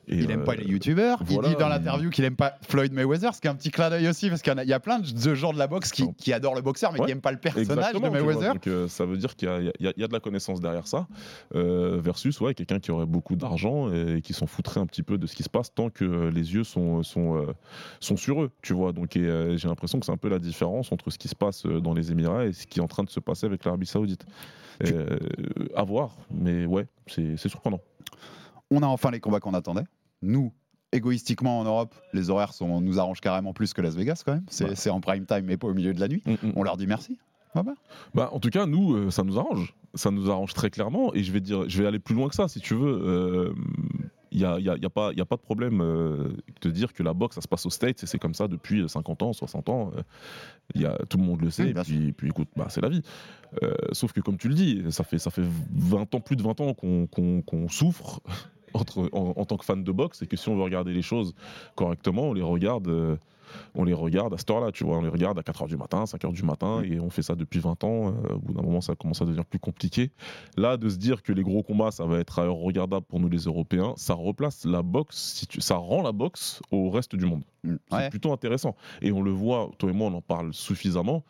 il 0.08 0.32
aime 0.32 0.43
pas 0.43 0.56
les 0.56 0.65
youtubeurs. 0.65 1.22
il 1.30 1.39
dit 1.41 1.56
dans 1.60 1.67
l'interview 1.67 2.10
qu'il 2.10 2.24
aime 2.24 2.36
pas 2.36 2.58
Floyd 2.67 2.93
Mayweather, 2.93 3.36
ce 3.36 3.41
qui 3.41 3.48
est 3.48 3.50
un 3.50 3.56
petit 3.56 3.72
clin 3.72 3.89
d'œil 3.89 4.08
aussi, 4.08 4.30
parce 4.30 4.41
qu'il 4.41 4.54
y, 4.63 4.74
a 4.74 4.80
plein 4.80 5.00
de 5.00 5.36
gens 5.36 5.54
de 5.54 5.58
la 5.58 5.67
boxe 5.67 5.91
qui, 5.91 6.34
adorent 6.34 6.56
le 6.56 6.62
boxeur, 6.62 6.93
mais 6.93 7.00
qui 7.00 7.06
n'aiment 7.06 7.22
pas 7.22 7.32
le 7.32 7.38
personnage 7.38 7.93
de 7.93 8.00
Mayweather. 8.00 8.54
donc, 8.54 8.67
euh, 8.67 8.88
ça 8.88 9.06
veut 9.06 9.17
dire 9.17 9.36
qu'il 9.36 9.74
y, 9.80 10.04
a 10.04 10.08
de 10.08 10.13
la 10.13 10.20
connaissance 10.20 10.62
derrière 10.62 10.88
ça, 10.88 11.08
euh, 11.56 12.00
versus 12.02 12.39
ouais, 12.39 12.54
quelqu'un 12.54 12.80
qui 12.80 12.91
aurait 12.91 13.06
beaucoup 13.06 13.36
d'argent 13.36 13.91
et 13.91 14.22
qui 14.22 14.34
s'en 14.34 14.48
foutrait 14.48 14.80
un 14.80 14.86
petit 14.86 15.04
peu 15.04 15.17
de 15.17 15.28
ce 15.28 15.36
qui 15.36 15.43
se 15.43 15.50
passe 15.50 15.74
tant 15.74 15.89
que 15.89 16.30
les 16.30 16.54
yeux 16.54 16.63
sont, 16.63 17.04
sont, 17.04 17.38
euh, 17.38 17.54
sont 18.00 18.17
sur 18.17 18.43
eux. 18.43 18.52
Tu 18.62 18.74
vois, 18.74 18.93
donc 18.93 19.12
j'ai 19.13 19.67
l'impression 19.67 20.00
que 20.00 20.06
c'est 20.06 20.12
un 20.12 20.17
peu 20.17 20.30
la 20.30 20.39
différence 20.39 20.91
entre 20.91 21.10
ce 21.10 21.17
qui 21.17 21.28
se 21.28 21.36
passe 21.36 21.63
dans 21.65 21.93
les 21.93 22.12
Émirats 22.12 22.46
et 22.46 22.54
ce 22.54 22.65
qui 22.65 22.80
est 22.80 22.84
en 22.84 22.88
train 22.88 23.04
de 23.04 23.10
se 23.10 23.20
passer 23.20 23.46
avec 23.46 23.65
l'Arabie 23.65 23.88
Saoudite. 23.88 24.26
à 25.76 25.84
voir, 25.84 26.15
mais 26.32 26.65
ouais, 26.65 26.88
c'est 27.08 27.38
surprenant. 27.38 27.82
On 28.70 28.84
a 28.84 28.88
enfin 28.88 29.12
les 29.12 29.20
combats 29.20 29.39
qu'on 29.39 29.54
attendait 29.54 29.86
nous, 30.22 30.54
égoïstiquement 30.92 31.60
en 31.60 31.64
Europe, 31.64 31.96
les 32.14 32.30
horaires 32.30 32.54
sont, 32.54 32.82
nous 32.82 33.00
arrangent 33.00 33.22
carrément 33.22 33.54
plus 33.54 33.74
que 33.74 33.82
Las 33.82 33.96
Vegas 33.96 34.24
quand 34.26 34.34
même. 34.34 34.46
C'est 34.50 34.90
en 34.90 35.02
prime 35.02 35.26
time 35.26 35.44
mais 35.46 35.58
pas 35.58 35.68
au 35.68 35.74
milieu 35.74 35.94
de 35.94 36.00
la 36.00 36.08
nuit. 36.08 36.24
Mm, 36.26 36.32
mm. 36.32 36.54
On 36.56 36.64
leur 36.64 36.78
dit 36.78 36.88
merci. 36.88 37.18
Bah, 38.14 38.30
en 38.32 38.40
tout 38.40 38.50
cas, 38.50 38.66
nous, 38.66 38.96
euh, 38.96 39.12
ça 39.12 39.24
nous 39.24 39.38
arrange. 39.40 39.74
Ça 39.94 40.12
nous 40.12 40.30
arrange 40.30 40.54
très 40.54 40.70
clairement. 40.70 41.14
Et 41.14 41.24
je 41.24 41.32
vais, 41.32 41.40
dire, 41.40 41.68
je 41.68 41.82
vais 41.82 41.88
aller 41.88 42.00
plus 42.00 42.16
loin 42.16 42.30
que 42.30 42.36
ça, 42.36 42.48
si 42.48 42.60
tu 42.60 42.76
veux. 42.76 43.54
il 44.32 44.44
euh, 44.44 44.60
n'y 44.60 44.70
a, 44.70 44.78
y 44.78 44.86
a, 44.86 44.90
pas, 44.90 45.12
y 45.14 45.22
a 45.22 45.26
pas 45.26 45.38
de 45.38 45.42
problème 45.42 45.82
euh, 45.82 46.30
de 46.62 46.70
dire 46.70 46.94
que 46.94 47.04
la 47.04 47.14
boxe, 47.14 47.36
ça 47.36 47.42
se 47.42 47.48
passe 47.48 47.66
aux 47.66 47.72
States 47.72 48.04
et 48.04 48.06
c'est 48.06 48.20
comme 48.20 48.34
ça 48.34 48.48
depuis 48.48 48.88
50 48.88 49.24
ans, 49.24 49.34
60 49.34 49.70
ans. 49.70 49.92
y 50.76 50.86
a, 50.86 50.98
tout 51.10 51.18
le 51.18 51.24
monde 51.24 51.42
le 51.42 51.50
sait. 51.50 51.70
et 51.70 51.74
puis, 51.74 52.14
puis, 52.14 52.28
écoute, 52.30 52.50
bah, 52.56 52.68
c'est 52.70 52.82
la 52.82 52.90
vie. 52.90 53.02
sauf 53.92 54.12
que, 54.12 54.22
comme 54.22 54.38
tu 54.38 54.50
le 54.50 54.56
dis, 54.56 54.84
ça 54.90 55.04
fait, 55.04 55.20
ça 55.20 55.32
fait 55.32 55.46
20 55.74 56.14
ans, 56.14 56.20
plus 56.20 56.36
de 56.36 56.44
20 56.44 56.62
ans 56.62 56.74
qu'on 56.74 57.70
souffre 57.70 58.22
en, 59.12 59.46
tant 59.46 59.58
que 59.58 59.66
fan 59.66 59.84
de 59.84 59.92
boxe, 59.92 60.22
et 60.22 60.28
que 60.28 60.38
si 60.38 60.50
on 60.50 60.56
veut 60.56 60.63
regarder 60.63 60.94
les 60.94 61.02
choses 61.02 61.34
correctement, 61.76 62.24
on 62.24 62.34
les 62.34 62.42
regarde. 62.42 62.88
Euh, 62.88 63.16
on 63.76 63.86
les 63.86 63.94
regarde 63.94 64.34
à 64.34 64.38
cette 64.38 64.52
heure-là, 64.52 64.74
tu 64.74 64.84
vois, 64.84 64.98
on 64.98 65.02
les 65.02 65.10
regarde 65.10 65.40
à 65.40 65.42
4h 65.42 65.68
du 65.68 65.78
matin, 65.78 66.04
5h 66.04 66.34
du 66.34 66.44
matin, 66.44 66.82
et 66.84 67.00
on 67.00 67.10
fait 67.10 67.22
ça 67.22 67.34
depuis 67.34 67.60
20 67.60 67.84
ans. 67.86 68.08
Euh, 68.08 68.34
au 68.34 68.40
bout 68.40 68.54
d'un 68.54 68.62
moment, 68.62 68.82
ça 68.82 68.94
commence 68.96 69.22
à 69.22 69.26
devenir 69.26 69.46
plus 69.46 69.58
compliqué. 69.58 70.12
Là, 70.58 70.76
de 70.76 70.90
se 70.90 70.98
dire 70.98 71.24
que 71.24 71.32
les 71.32 71.44
gros 71.44 71.63
combats, 71.63 71.92
ça 71.92 72.06
va 72.06 72.20
être 72.20 72.40
ailleurs 72.40 72.58
regardable 72.58 73.06
pour 73.06 73.22
nous 73.22 73.30
les 73.30 73.44
Européens, 73.44 73.94
ça 73.96 74.16
replace 74.16 74.66
la 74.66 74.82
boxe, 74.82 75.46
ça 75.60 75.76
rend 75.76 76.02
la 76.02 76.12
boxe 76.12 76.62
au 76.72 76.90
reste 76.90 77.16
du 77.16 77.26
monde. 77.26 77.44
Mm. 77.63 77.76
C'est 77.90 78.10
plutôt 78.10 78.34
intéressant. 78.34 78.76
Et 79.02 79.13
on 79.13 79.22
le 79.22 79.32
voit, 79.32 79.72
toi 79.78 79.90
et 79.90 79.94
moi, 79.94 80.10
on 80.10 80.16
en 80.16 80.22
parle 80.22 80.54
suffisamment. 80.54 81.24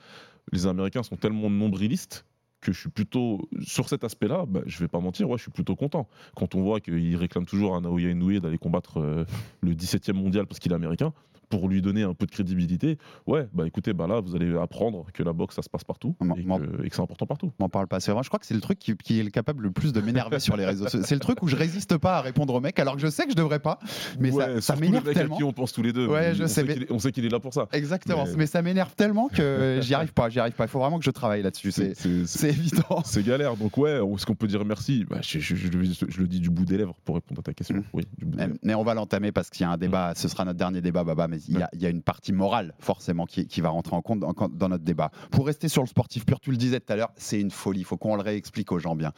Les 0.51 0.65
Américains 0.65 1.03
sont 1.03 1.17
tellement 1.17 1.49
nombrilistes 1.49 2.25
que 2.61 2.71
je 2.71 2.79
suis 2.79 2.89
plutôt 2.89 3.47
sur 3.61 3.87
cet 3.87 4.03
aspect-là, 4.03 4.45
bah, 4.47 4.61
je 4.65 4.79
vais 4.79 4.87
pas 4.87 4.99
mentir, 4.99 5.29
ouais, 5.29 5.37
je 5.37 5.43
suis 5.43 5.51
plutôt 5.51 5.75
content. 5.75 6.07
Quand 6.35 6.55
on 6.55 6.61
voit 6.63 6.79
qu'il 6.79 7.15
réclame 7.15 7.45
toujours 7.45 7.75
à 7.75 7.81
Naoya 7.81 8.09
Inoue 8.09 8.39
d'aller 8.39 8.57
combattre 8.57 8.99
euh, 8.99 9.25
le 9.61 9.73
17e 9.73 10.13
mondial 10.13 10.47
parce 10.47 10.59
qu'il 10.59 10.71
est 10.71 10.75
américain, 10.75 11.13
pour 11.49 11.69
lui 11.69 11.81
donner 11.81 12.03
un 12.03 12.13
peu 12.13 12.25
de 12.25 12.31
crédibilité, 12.31 12.97
ouais, 13.25 13.47
bah 13.53 13.65
écoutez, 13.65 13.93
bah 13.93 14.07
là, 14.07 14.19
vous 14.19 14.35
allez 14.35 14.55
apprendre 14.57 15.05
que 15.13 15.23
la 15.23 15.33
boxe, 15.33 15.55
ça 15.55 15.61
se 15.61 15.69
passe 15.69 15.83
partout 15.83 16.15
et, 16.37 16.43
que, 16.43 16.95
c'est 16.95 17.01
important 17.01 17.25
partout. 17.25 17.51
M'en 17.59 17.69
parle 17.69 17.87
pas. 17.87 17.99
C'est 17.99 18.11
vrai, 18.11 18.23
je 18.23 18.29
crois 18.29 18.39
que 18.39 18.45
c'est 18.45 18.53
le 18.53 18.61
truc 18.61 18.79
qui, 18.79 19.19
est 19.19 19.31
capable 19.31 19.63
le 19.63 19.71
plus 19.71 19.93
de 19.93 20.01
m'énerver 20.01 20.39
sur 20.39 20.57
les 20.57 20.65
réseaux 20.65 20.87
C'est 20.87 21.15
le 21.15 21.19
truc 21.19 21.41
où 21.41 21.47
je 21.47 21.55
résiste 21.55 21.97
pas 21.97 22.17
à 22.17 22.21
répondre 22.21 22.53
au 22.53 22.59
mec, 22.59 22.79
alors 22.79 22.95
que 22.95 23.01
je 23.01 23.07
sais 23.07 23.25
que 23.25 23.31
je 23.31 23.35
devrais 23.35 23.59
pas. 23.59 23.79
Mais 24.19 24.31
ça, 24.31 24.61
ça 24.61 24.75
m'énerve 24.75 25.11
tellement. 25.13 25.37
Qui 25.37 25.43
on 25.43 25.53
pense 25.53 25.71
tous 25.71 25.81
les 25.81 25.93
deux. 25.93 26.07
Ouais, 26.07 26.33
je 26.33 26.43
on 26.43 26.47
sais. 26.47 26.87
on 26.89 26.99
sait 26.99 27.11
qu'il 27.11 27.25
est 27.25 27.29
là 27.29 27.39
pour 27.39 27.53
ça. 27.53 27.67
Exactement. 27.71 28.25
Mais, 28.35 28.47
ça 28.47 28.61
m'énerve 28.61 28.95
tellement 28.95 29.27
que 29.27 29.79
j'y 29.81 29.93
arrive 29.93 30.13
pas. 30.13 30.29
J'y 30.29 30.39
arrive 30.39 30.53
pas. 30.53 30.65
Il 30.65 30.69
faut 30.69 30.79
vraiment 30.79 30.99
que 30.99 31.05
je 31.05 31.11
travaille 31.11 31.41
là-dessus. 31.41 31.71
C'est 31.71 32.46
évident. 32.49 33.01
C'est 33.05 33.23
galère. 33.23 33.55
Donc 33.57 33.77
ouais, 33.77 33.99
est-ce 34.13 34.25
qu'on 34.25 34.35
peut 34.35 34.47
dire 34.47 34.63
merci 34.65 35.05
bah, 35.05 35.19
je, 35.21 35.39
le 36.19 36.27
dis 36.27 36.39
du 36.39 36.49
bout 36.49 36.65
des 36.65 36.77
lèvres 36.77 36.95
pour 37.05 37.15
répondre 37.15 37.39
à 37.39 37.43
ta 37.43 37.53
question. 37.53 37.77
Mm. 37.77 37.83
Oui, 37.93 38.03
mais, 38.63 38.75
on 38.75 38.83
va 38.83 38.93
l'entamer 38.93 39.31
parce 39.31 39.49
qu'il 39.49 39.61
y 39.61 39.65
a 39.65 39.71
un 39.71 39.77
débat. 39.77 40.13
Ce 40.15 40.27
sera 40.27 40.45
notre 40.45 40.57
dernier 40.57 40.81
débat, 40.81 41.03
Baba. 41.03 41.27
Mais 41.27 41.39
il 41.47 41.65
y, 41.73 41.85
a 41.85 41.89
une 41.89 42.01
partie 42.01 42.33
morale, 42.33 42.73
forcément, 42.79 43.25
qui, 43.25 43.61
va 43.61 43.69
rentrer 43.69 43.95
en 43.95 44.01
compte 44.01 44.19
dans, 44.19 44.69
notre 44.69 44.83
débat. 44.83 45.11
Pour 45.31 45.45
rester 45.45 45.67
sur 45.67 45.81
le 45.81 45.87
sportif 45.87 46.25
pur, 46.25 46.39
tu 46.39 46.51
le 46.51 46.57
disais 46.57 46.79
tout 46.79 46.91
à 46.91 46.95
l'heure, 46.95 47.11
c'est 47.17 47.39
une 47.39 47.51
folie. 47.51 47.81
Il 47.81 47.85
faut 47.85 47.97
qu'on 47.97 48.15
le 48.15 48.21
réexplique 48.21 48.71
aux 48.71 48.79
gens 48.79 48.95
bien. 48.95 49.13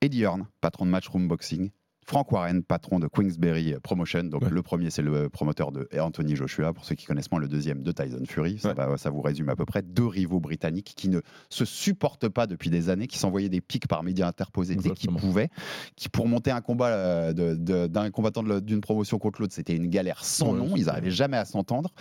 Eddie 0.00 0.22
Hearn, 0.22 0.46
patron 0.60 0.86
de 0.86 0.90
Matchroom 0.90 1.26
Boxing, 1.26 1.70
Frank 2.08 2.32
Warren, 2.32 2.62
patron 2.62 2.98
de 2.98 3.06
Queensberry 3.06 3.74
Promotion. 3.82 4.24
Donc 4.24 4.48
le 4.48 4.62
premier, 4.62 4.88
c'est 4.88 5.02
le 5.02 5.28
promoteur 5.28 5.72
de 5.72 5.86
Anthony 6.00 6.36
Joshua. 6.36 6.72
Pour 6.72 6.86
ceux 6.86 6.94
qui 6.94 7.04
connaissent 7.04 7.30
moins, 7.30 7.38
le 7.38 7.48
deuxième 7.48 7.82
de 7.82 7.92
Tyson 7.92 8.22
Fury. 8.26 8.58
Ça, 8.58 8.74
ça 8.96 9.10
vous 9.10 9.20
résume 9.20 9.50
à 9.50 9.56
peu 9.56 9.66
près 9.66 9.82
deux 9.82 10.06
rivaux 10.06 10.40
britanniques 10.40 10.94
qui 10.96 11.10
ne 11.10 11.20
se 11.50 11.66
supportent 11.66 12.30
pas 12.30 12.46
depuis 12.46 12.70
des 12.70 12.88
années, 12.88 13.08
qui 13.08 13.18
s'envoyaient 13.18 13.50
des 13.50 13.60
pics 13.60 13.86
par 13.86 14.02
médias 14.02 14.26
interposés 14.26 14.74
dès 14.74 14.92
qu'ils 14.92 15.14
pouvaient, 15.14 15.50
qui 15.96 16.08
pour 16.08 16.26
monter 16.26 16.50
un 16.50 16.62
combat 16.62 16.86
euh, 16.86 17.56
d'un 17.88 18.10
combattant 18.10 18.42
d'une 18.42 18.80
promotion 18.80 19.18
contre 19.18 19.42
l'autre, 19.42 19.52
c'était 19.52 19.76
une 19.76 19.88
galère 19.88 20.24
sans 20.24 20.54
nom. 20.54 20.76
Ils 20.76 20.86
n'arrivaient 20.86 21.10
jamais 21.10 21.36
à 21.36 21.44
s'entendre. 21.44 21.92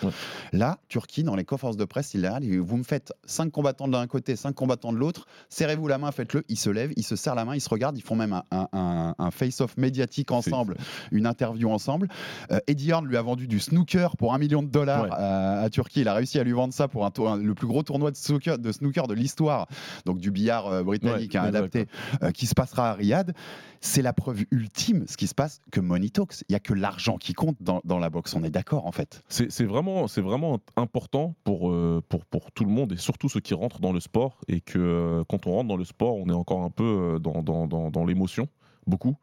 Là, 0.53 0.77
Turquie, 0.87 1.23
dans 1.23 1.35
les 1.35 1.43
conférences 1.43 1.75
de 1.75 1.83
presse, 1.83 2.13
il 2.13 2.23
est 2.23 2.57
vous 2.59 2.77
me 2.77 2.83
faites 2.83 3.11
cinq 3.25 3.51
combattants 3.51 3.89
d'un 3.89 4.07
côté, 4.07 4.37
cinq 4.37 4.53
combattants 4.55 4.93
de 4.93 4.97
l'autre, 4.97 5.27
serrez-vous 5.49 5.89
la 5.89 5.97
main, 5.97 6.13
faites-le. 6.13 6.45
Ils 6.47 6.57
se 6.57 6.69
lèvent, 6.69 6.93
ils 6.95 7.03
se 7.03 7.17
serrent 7.17 7.35
la 7.35 7.43
main, 7.43 7.55
ils 7.55 7.61
se 7.61 7.67
regardent, 7.67 7.97
ils 7.97 8.03
font 8.03 8.15
même 8.15 8.41
un, 8.51 9.15
un 9.17 9.31
face-off 9.31 9.75
médiatique 9.75 9.96
ensemble, 10.31 10.77
une 11.11 11.25
interview 11.25 11.69
ensemble. 11.69 12.07
Euh, 12.51 12.59
Eddie 12.67 12.89
Hearn 12.89 13.05
lui 13.05 13.17
a 13.17 13.21
vendu 13.21 13.47
du 13.47 13.59
snooker 13.59 14.15
pour 14.17 14.33
un 14.33 14.37
million 14.37 14.63
de 14.63 14.69
dollars 14.69 15.07
à, 15.11 15.69
Turquie. 15.69 16.01
Il 16.01 16.07
a 16.07 16.13
réussi 16.13 16.39
à 16.39 16.43
lui 16.43 16.53
vendre 16.53 16.73
ça 16.73 16.87
pour 16.87 17.05
un, 17.05 17.37
le 17.37 17.53
plus 17.53 17.67
gros 17.67 17.83
tournoi 17.83 18.11
de 18.11 18.15
snooker 18.15 18.57
de, 18.57 18.71
snooker 18.71 19.07
de 19.07 19.13
l'histoire, 19.13 19.67
donc 20.05 20.19
du 20.19 20.31
billard 20.31 20.67
euh, 20.67 20.83
britannique 20.83 21.35
hein, 21.35 21.43
adapté, 21.43 21.87
euh, 22.23 22.31
qui 22.31 22.47
se 22.47 22.53
passera 22.53 22.91
à 22.91 22.93
Riyad. 22.93 23.33
C'est 23.79 24.01
la 24.01 24.11
preuve 24.11 24.43
ultime, 24.51 25.05
ce 25.07 25.17
qui 25.17 25.27
se 25.27 25.35
passe, 25.35 25.61
que 25.71 25.79
Money 25.79 26.09
Talks. 26.09 26.41
Il 26.49 26.53
n'y 26.53 26.55
a 26.55 26.59
que 26.59 26.73
l'argent 26.73 27.17
qui 27.17 27.33
compte 27.33 27.57
dans, 27.61 27.99
la 27.99 28.09
boxe. 28.09 28.35
On 28.35 28.43
est 28.43 28.49
d'accord, 28.49 28.87
en 28.87 28.91
fait. 28.91 29.23
C'est 29.29 29.65
vraiment, 29.65 30.05
vraiment 30.05 30.59
important 30.75 31.35
pour, 31.43 31.71
pour, 32.09 32.25
pour 32.25 32.51
tout 32.51 32.65
le 32.65 32.71
monde 32.71 32.93
et 32.93 32.97
surtout 32.97 33.29
ceux 33.29 33.39
qui 33.39 33.53
rentrent 33.53 33.79
dans 33.79 33.93
le 33.93 33.99
sport. 33.99 34.39
Et 34.47 34.61
que 34.61 35.23
quand 35.29 35.45
on 35.45 35.51
rentre 35.51 35.67
dans 35.67 35.77
le 35.77 35.85
sport, 35.85 36.15
on 36.15 36.27
est 36.27 36.33
encore 36.33 36.63
un 36.63 36.71
peu 36.71 37.19
dans, 37.21 37.43
dans, 37.43 37.67
dans 37.67 38.05
l'émotion 38.05 38.47
beaucoup. 38.87 39.17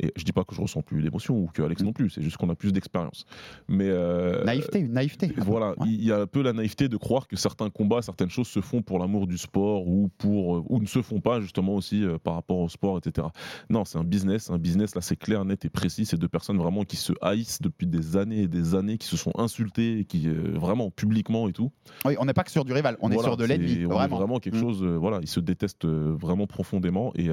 Et 0.00 0.12
je 0.16 0.24
dis 0.24 0.32
pas 0.32 0.44
que 0.44 0.54
je 0.54 0.60
ressens 0.60 0.82
plus 0.82 1.02
d'émotion 1.02 1.36
ou 1.36 1.48
que 1.52 1.62
Alex 1.62 1.82
non 1.82 1.92
plus, 1.92 2.10
c'est 2.10 2.22
juste 2.22 2.36
qu'on 2.36 2.50
a 2.50 2.54
plus 2.54 2.72
d'expérience. 2.72 3.26
Mais 3.66 3.88
euh, 3.88 4.44
naïveté, 4.44 4.80
une 4.80 4.92
naïveté. 4.92 5.32
Voilà, 5.36 5.74
il 5.84 6.04
y 6.04 6.12
a 6.12 6.20
un 6.20 6.26
peu 6.26 6.42
la 6.42 6.52
naïveté 6.52 6.88
de 6.88 6.96
croire 6.96 7.26
que 7.26 7.36
certains 7.36 7.70
combats, 7.70 8.02
certaines 8.02 8.30
choses 8.30 8.48
se 8.48 8.60
font 8.60 8.82
pour 8.82 8.98
l'amour 8.98 9.26
du 9.26 9.38
sport 9.38 9.88
ou 9.88 10.08
pour 10.18 10.56
euh, 10.56 10.64
ou 10.68 10.80
ne 10.80 10.86
se 10.86 11.02
font 11.02 11.20
pas 11.20 11.40
justement 11.40 11.74
aussi 11.74 12.04
euh, 12.04 12.18
par 12.18 12.34
rapport 12.34 12.58
au 12.58 12.68
sport, 12.68 12.98
etc. 12.98 13.26
Non, 13.70 13.84
c'est 13.84 13.98
un 13.98 14.04
business, 14.04 14.50
un 14.50 14.58
business 14.58 14.94
là, 14.94 15.00
c'est 15.00 15.16
clair, 15.16 15.44
net 15.44 15.64
et 15.64 15.70
précis. 15.70 16.04
C'est 16.04 16.18
deux 16.18 16.28
personnes 16.28 16.58
vraiment 16.58 16.84
qui 16.84 16.96
se 16.96 17.12
haïssent 17.20 17.60
depuis 17.60 17.86
des 17.86 18.16
années 18.16 18.42
et 18.42 18.48
des 18.48 18.74
années, 18.74 18.98
qui 18.98 19.08
se 19.08 19.16
sont 19.16 19.32
insultées, 19.36 20.04
qui 20.08 20.28
vraiment 20.28 20.90
publiquement 20.90 21.48
et 21.48 21.52
tout. 21.52 21.72
Oui, 22.04 22.14
on 22.20 22.24
n'est 22.24 22.34
pas 22.34 22.44
que 22.44 22.50
sur 22.50 22.64
du 22.64 22.72
rival, 22.72 22.96
on 23.00 23.10
est 23.10 23.18
sur 23.18 23.36
de 23.36 23.44
l'ennemi. 23.44 23.84
Vraiment. 23.84 24.16
vraiment 24.16 24.38
quelque 24.38 24.56
mm. 24.56 24.60
chose. 24.60 24.84
voilà, 24.84 25.18
ils 25.22 25.28
se 25.28 25.40
détestent 25.40 25.86
vraiment 25.86 26.46
profondément 26.46 27.12
et 27.16 27.28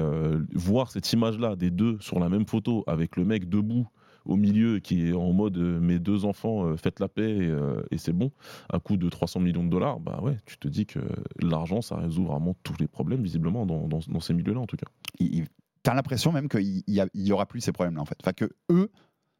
voir 0.54 0.90
cette 0.90 1.12
image 1.12 1.38
là 1.38 1.54
des 1.54 1.65
deux 1.70 1.98
sur 2.00 2.18
la 2.18 2.28
même 2.28 2.46
photo 2.46 2.84
avec 2.86 3.16
le 3.16 3.24
mec 3.24 3.48
debout 3.48 3.88
au 4.26 4.36
milieu 4.36 4.80
qui 4.80 5.08
est 5.08 5.12
en 5.12 5.32
mode 5.32 5.56
euh, 5.56 5.80
mes 5.80 5.98
deux 5.98 6.24
enfants, 6.24 6.66
euh, 6.66 6.76
faites 6.76 7.00
la 7.00 7.08
paix 7.08 7.36
euh, 7.40 7.82
et, 7.90 7.98
c'est 7.98 8.12
bon, 8.12 8.32
à 8.68 8.78
coût 8.78 8.96
de 8.96 9.08
300 9.08 9.40
millions 9.40 9.64
de 9.64 9.70
dollars, 9.70 10.00
bah 10.00 10.18
ouais, 10.22 10.36
tu 10.46 10.58
te 10.58 10.68
dis 10.68 10.86
que 10.86 11.00
l'argent, 11.40 11.80
ça 11.80 11.96
résout 11.96 12.24
vraiment 12.24 12.56
tous 12.62 12.74
les 12.80 12.88
problèmes, 12.88 13.22
visiblement, 13.22 13.66
dans, 13.66 13.86
dans, 13.86 14.20
ces 14.20 14.34
milieux-là 14.34 14.60
en 14.60 14.66
tout 14.66 14.76
cas. 14.76 14.86
Tu 15.18 15.90
as 15.90 15.94
l'impression 15.94 16.32
même 16.32 16.48
qu'il 16.48 16.82
n'y 17.14 17.32
aura 17.32 17.46
plus 17.46 17.60
ces 17.60 17.72
problèmes-là 17.72 18.02
en 18.02 18.06
fait. 18.06 18.18
Enfin, 18.20 18.32
que 18.32 18.50
eux, 18.70 18.90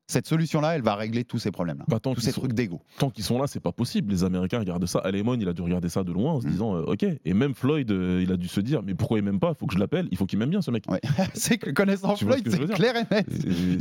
cette 0.06 0.26
solution-là, 0.26 0.76
elle 0.76 0.82
va 0.82 0.94
régler 0.94 1.24
tous 1.24 1.38
ces 1.38 1.50
problèmes-là. 1.50 1.84
Bah, 1.88 1.98
tous 2.00 2.20
ces 2.20 2.32
trucs 2.32 2.52
d'ego. 2.52 2.80
Tant 2.98 3.10
qu'ils 3.10 3.24
sont 3.24 3.38
là, 3.38 3.46
c'est 3.46 3.60
pas 3.60 3.72
possible. 3.72 4.12
Les 4.12 4.22
Américains 4.22 4.60
regardent 4.60 4.86
ça. 4.86 5.00
Alemon, 5.00 5.34
il 5.34 5.48
a 5.48 5.52
dû 5.52 5.62
regarder 5.62 5.88
ça 5.88 6.04
de 6.04 6.12
loin 6.12 6.34
en 6.34 6.40
se 6.40 6.46
mm. 6.46 6.50
disant, 6.50 6.76
euh, 6.76 6.82
ok. 6.82 7.04
Et 7.24 7.34
même 7.34 7.54
Floyd, 7.54 7.90
euh, 7.90 8.22
il 8.22 8.30
a 8.30 8.36
dû 8.36 8.46
se 8.46 8.60
dire, 8.60 8.82
mais 8.84 8.94
pourquoi 8.94 9.18
il 9.18 9.24
m'aime 9.24 9.40
pas? 9.40 9.52
Il 9.54 9.58
faut 9.58 9.66
que 9.66 9.74
je 9.74 9.78
l'appelle. 9.78 10.06
Il 10.12 10.16
faut 10.16 10.26
qu'il 10.26 10.38
m'aime 10.38 10.50
bien 10.50 10.62
ce 10.62 10.70
mec. 10.70 10.84
c'est 11.34 11.58
que 11.58 11.70
connaissant 11.70 12.14
Floyd, 12.14 12.46
c'est 12.48 12.74
clair 12.74 12.94
et 12.96 13.14
net. 13.14 13.26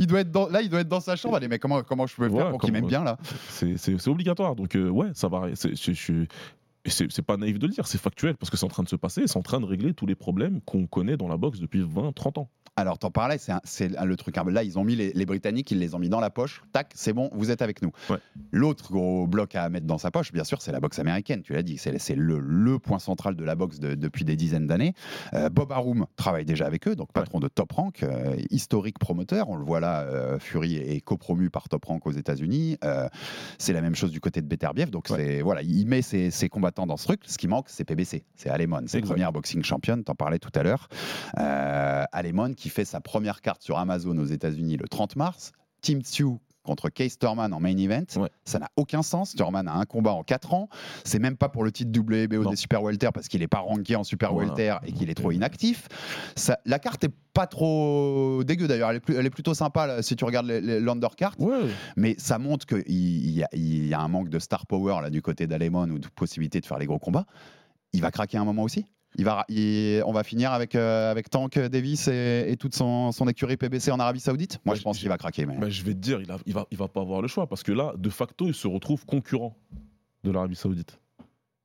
Il 0.00 0.06
doit 0.06 0.20
être 0.20 0.32
dans, 0.32 0.48
là, 0.48 0.62
il 0.62 0.68
doit 0.68 0.80
être 0.80 0.88
dans 0.88 1.00
sa 1.00 1.14
chambre. 1.14 1.36
Allez, 1.36 1.48
mais 1.48 1.60
comment, 1.60 1.82
comment 1.82 2.06
je 2.06 2.16
peux 2.16 2.28
faire 2.28 2.50
pour 2.50 2.60
qu'il 2.60 2.72
m'aime 2.72 2.86
bien 2.86 3.04
là? 3.04 3.18
C'est 3.48 4.08
obligatoire. 4.08 4.56
Donc 4.56 4.74
euh, 4.74 4.88
ouais, 4.88 5.10
ça 5.14 5.28
va. 5.28 5.48
Je 5.54 6.26
c'est 6.88 7.22
pas 7.22 7.36
naïf 7.36 7.58
de 7.58 7.66
le 7.66 7.72
dire, 7.72 7.86
c'est 7.86 8.00
factuel 8.00 8.36
parce 8.36 8.50
que 8.50 8.56
c'est 8.56 8.64
en 8.64 8.68
train 8.68 8.82
de 8.82 8.88
se 8.88 8.96
passer, 8.96 9.26
c'est 9.26 9.36
en 9.36 9.42
train 9.42 9.60
de 9.60 9.66
régler 9.66 9.94
tous 9.94 10.06
les 10.06 10.14
problèmes 10.14 10.60
qu'on 10.60 10.86
connaît 10.86 11.16
dans 11.16 11.28
la 11.28 11.36
boxe 11.36 11.58
depuis 11.58 11.82
20, 11.82 12.12
30 12.12 12.38
ans. 12.38 12.50
Alors, 12.78 12.98
t'en 12.98 13.10
parlais, 13.10 13.38
c'est 13.64 13.88
le 13.88 14.16
truc. 14.16 14.36
Là, 14.36 14.62
ils 14.62 14.78
ont 14.78 14.84
mis 14.84 14.96
les, 14.96 15.26
Britanniques, 15.26 15.70
ils 15.70 15.78
les 15.78 15.94
ont 15.94 15.98
mis 15.98 16.10
dans 16.10 16.20
la 16.20 16.28
poche. 16.28 16.62
Tac, 16.72 16.90
c'est 16.94 17.14
bon, 17.14 17.30
vous 17.32 17.50
êtes 17.50 17.62
avec 17.62 17.80
nous. 17.80 17.90
L'autre 18.52 18.92
gros 18.92 19.26
bloc 19.26 19.54
à 19.54 19.70
mettre 19.70 19.86
dans 19.86 19.96
sa 19.96 20.10
poche, 20.10 20.30
bien 20.30 20.44
sûr, 20.44 20.60
c'est 20.60 20.72
la 20.72 20.80
boxe 20.80 20.98
américaine. 20.98 21.40
Tu 21.40 21.54
l'as 21.54 21.62
dit, 21.62 21.78
c'est 21.78 22.14
le, 22.14 22.78
point 22.78 22.98
central 22.98 23.34
de 23.34 23.44
la 23.44 23.54
boxe 23.54 23.80
depuis 23.80 24.26
des 24.26 24.36
dizaines 24.36 24.66
d'années. 24.66 24.92
Euh, 25.32 25.48
Bob 25.48 25.72
Arum 25.72 26.06
travaille 26.16 26.44
déjà 26.44 26.66
avec 26.66 26.86
eux, 26.86 26.94
donc 26.94 27.10
patron 27.12 27.40
de 27.40 27.48
Top 27.48 27.72
Rank, 27.72 28.02
euh, 28.02 28.36
historique 28.50 28.98
promoteur. 28.98 29.48
On 29.48 29.56
le 29.56 29.64
voit 29.64 29.80
là, 29.80 30.02
euh, 30.02 30.38
Fury 30.38 30.76
est 30.76 31.00
copromu 31.00 31.48
par 31.48 31.70
Top 31.70 31.86
Rank 31.86 32.06
aux 32.06 32.12
États-Unis. 32.12 32.76
c'est 33.58 33.72
la 33.72 33.80
même 33.80 33.94
chose 33.94 34.10
du 34.10 34.20
côté 34.20 34.42
de 34.42 34.46
Beterbiev. 34.46 34.90
Donc, 34.90 35.08
c'est 35.08 35.40
voilà, 35.40 35.62
il 35.62 35.86
met 35.86 36.02
ses, 36.02 36.48
combattants 36.50 36.86
dans 36.86 36.98
ce 36.98 37.04
truc. 37.04 37.22
Ce 37.26 37.38
qui 37.38 37.48
manque, 37.48 37.66
c'est 37.68 37.84
PBC, 37.84 38.24
c'est 38.34 38.50
Alemon, 38.50 38.82
c'est 38.86 39.00
première 39.00 39.32
boxing 39.32 39.64
championne. 39.64 40.04
T'en 40.04 40.14
parlais 40.14 40.38
tout 40.38 40.52
à 40.54 40.62
l'heure. 40.62 40.88
Alemon 41.36 42.52
qui 42.52 42.65
fait 42.70 42.84
sa 42.84 43.00
première 43.00 43.40
carte 43.40 43.62
sur 43.62 43.78
Amazon 43.78 44.16
aux 44.18 44.24
États-Unis 44.24 44.76
le 44.76 44.88
30 44.88 45.16
mars. 45.16 45.52
Team 45.80 46.02
Tsu 46.02 46.38
contre 46.66 46.90
Case 46.90 47.16
Thurman 47.18 47.54
en 47.54 47.60
main 47.60 47.76
event. 47.78 48.04
Ça 48.44 48.58
n'a 48.58 48.68
aucun 48.76 49.02
sens. 49.02 49.34
Thurman 49.34 49.66
a 49.68 49.72
un 49.72 49.84
combat 49.84 50.12
en 50.12 50.22
4 50.22 50.52
ans. 50.52 50.68
C'est 51.04 51.18
même 51.18 51.36
pas 51.36 51.48
pour 51.48 51.64
le 51.64 51.72
titre 51.72 51.98
WBO 51.98 52.50
des 52.50 52.56
Super 52.56 52.82
Welter 52.82 53.10
parce 53.14 53.28
qu'il 53.28 53.40
n'est 53.40 53.48
pas 53.48 53.60
ranké 53.60 53.96
en 53.96 54.04
Super 54.04 54.34
Welter 54.34 54.74
et 54.84 54.92
qu'il 54.92 55.08
est 55.08 55.14
trop 55.14 55.30
inactif. 55.30 55.88
Ça, 56.34 56.58
la 56.66 56.78
carte 56.78 57.04
est 57.04 57.14
pas 57.32 57.46
trop 57.46 58.42
dégueu 58.44 58.66
d'ailleurs. 58.66 58.90
Elle, 58.90 59.00
elle, 59.08 59.26
est 59.26 59.30
plutôt 59.30 59.54
sympa 59.54 60.02
si 60.02 60.16
tu 60.16 60.24
regardes 60.24 60.48
l'undercart. 60.48 61.36
Mais 61.96 62.16
ça 62.18 62.38
montre 62.38 62.66
qu'il 62.66 62.82
y, 62.88 63.44
y, 63.54 63.94
a 63.94 64.00
un 64.00 64.08
manque 64.08 64.28
de 64.28 64.38
star 64.38 64.66
power 64.66 65.00
là, 65.02 65.10
du 65.10 65.22
côté 65.22 65.46
d'Alemon 65.46 65.88
ou 65.88 65.98
de 65.98 66.08
possibilité 66.08 66.60
de 66.60 66.66
faire 66.66 66.78
les 66.78 66.86
gros 66.86 66.98
combats. 66.98 67.26
Il 67.92 68.02
va 68.02 68.10
craquer 68.10 68.38
un 68.38 68.44
moment 68.44 68.64
aussi 68.64 68.84
il 69.14 69.24
va, 69.24 69.46
on 70.06 70.12
va 70.12 70.24
finir 70.24 70.52
avec, 70.52 70.74
euh, 70.74 71.10
avec 71.10 71.30
Tank 71.30 71.58
Davis 71.58 72.08
et, 72.08 72.56
toute 72.58 72.74
son, 72.74 73.12
son, 73.12 73.28
écurie 73.28 73.56
PBC 73.56 73.90
en 73.90 73.98
Arabie 73.98 74.20
Saoudite? 74.20 74.60
Moi, 74.64 74.74
je 74.74 74.82
pense 74.82 74.98
qu'il 74.98 75.08
va 75.08 75.16
craquer. 75.16 75.46
Mais... 75.46 75.70
je 75.70 75.84
vais 75.84 75.94
te 75.94 75.98
dire, 75.98 76.20
il, 76.20 76.30
a, 76.30 76.38
il, 76.44 76.52
va, 76.52 76.66
il 76.70 76.76
va 76.76 76.88
pas 76.88 77.00
avoir 77.00 77.22
le 77.22 77.28
choix 77.28 77.46
parce 77.46 77.62
que 77.62 77.72
là, 77.72 77.94
de 77.96 78.10
facto, 78.10 78.46
il 78.46 78.54
se 78.54 78.66
retrouve 78.66 79.06
concurrent 79.06 79.56
de 80.24 80.30
l'Arabie 80.30 80.56
Saoudite. 80.56 81.00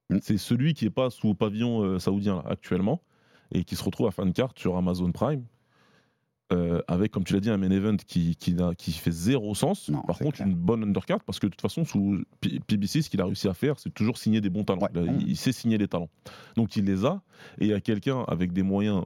Hmm. 0.09 0.19
C'est 0.21 0.37
celui 0.37 0.73
qui 0.73 0.85
n'est 0.85 0.91
pas 0.91 1.09
sous 1.09 1.33
pavillon 1.33 1.83
euh, 1.83 1.99
saoudien 1.99 2.43
actuellement 2.47 3.01
et 3.53 3.63
qui 3.63 3.75
se 3.75 3.83
retrouve 3.83 4.07
à 4.07 4.11
fin 4.11 4.25
de 4.25 4.31
carte 4.31 4.57
sur 4.59 4.77
Amazon 4.77 5.11
Prime. 5.11 5.43
Euh, 6.51 6.81
avec, 6.87 7.11
comme 7.11 7.23
tu 7.23 7.33
l'as 7.33 7.39
dit, 7.39 7.49
un 7.49 7.57
main 7.57 7.71
event 7.71 7.95
qui, 7.95 8.35
qui, 8.35 8.55
qui 8.77 8.91
fait 8.91 9.11
zéro 9.11 9.55
sens. 9.55 9.89
Par 10.05 10.17
contre, 10.17 10.41
une 10.41 10.53
bonne 10.53 10.83
undercard, 10.83 11.23
parce 11.23 11.39
que 11.39 11.47
de 11.47 11.51
toute 11.51 11.61
façon, 11.61 11.85
sous 11.85 12.23
PBC, 12.67 13.01
ce 13.01 13.09
qu'il 13.09 13.21
a 13.21 13.25
réussi 13.25 13.47
à 13.47 13.53
faire, 13.53 13.79
c'est 13.79 13.93
toujours 13.93 14.17
signer 14.17 14.41
des 14.41 14.49
bons 14.49 14.63
talents. 14.63 14.87
il, 15.25 15.37
sait 15.37 15.53
signer 15.53 15.77
les 15.77 15.87
talents. 15.87 16.09
Donc 16.55 16.75
il 16.75 16.85
les 16.85 17.05
a, 17.05 17.21
et 17.59 17.65
il 17.65 17.69
y 17.69 17.73
a 17.73 17.79
quelqu'un 17.79 18.23
avec 18.27 18.51
des 18.51 18.63
moyens 18.63 19.03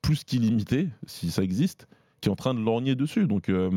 plus 0.00 0.24
qu'illimités, 0.24 0.88
si 1.06 1.30
ça 1.30 1.42
existe, 1.42 1.86
qui 2.20 2.28
est 2.28 2.32
en 2.32 2.36
train 2.36 2.54
de 2.54 2.60
lorgner 2.60 2.94
dessus. 2.94 3.26
Donc, 3.26 3.48
euh, 3.48 3.70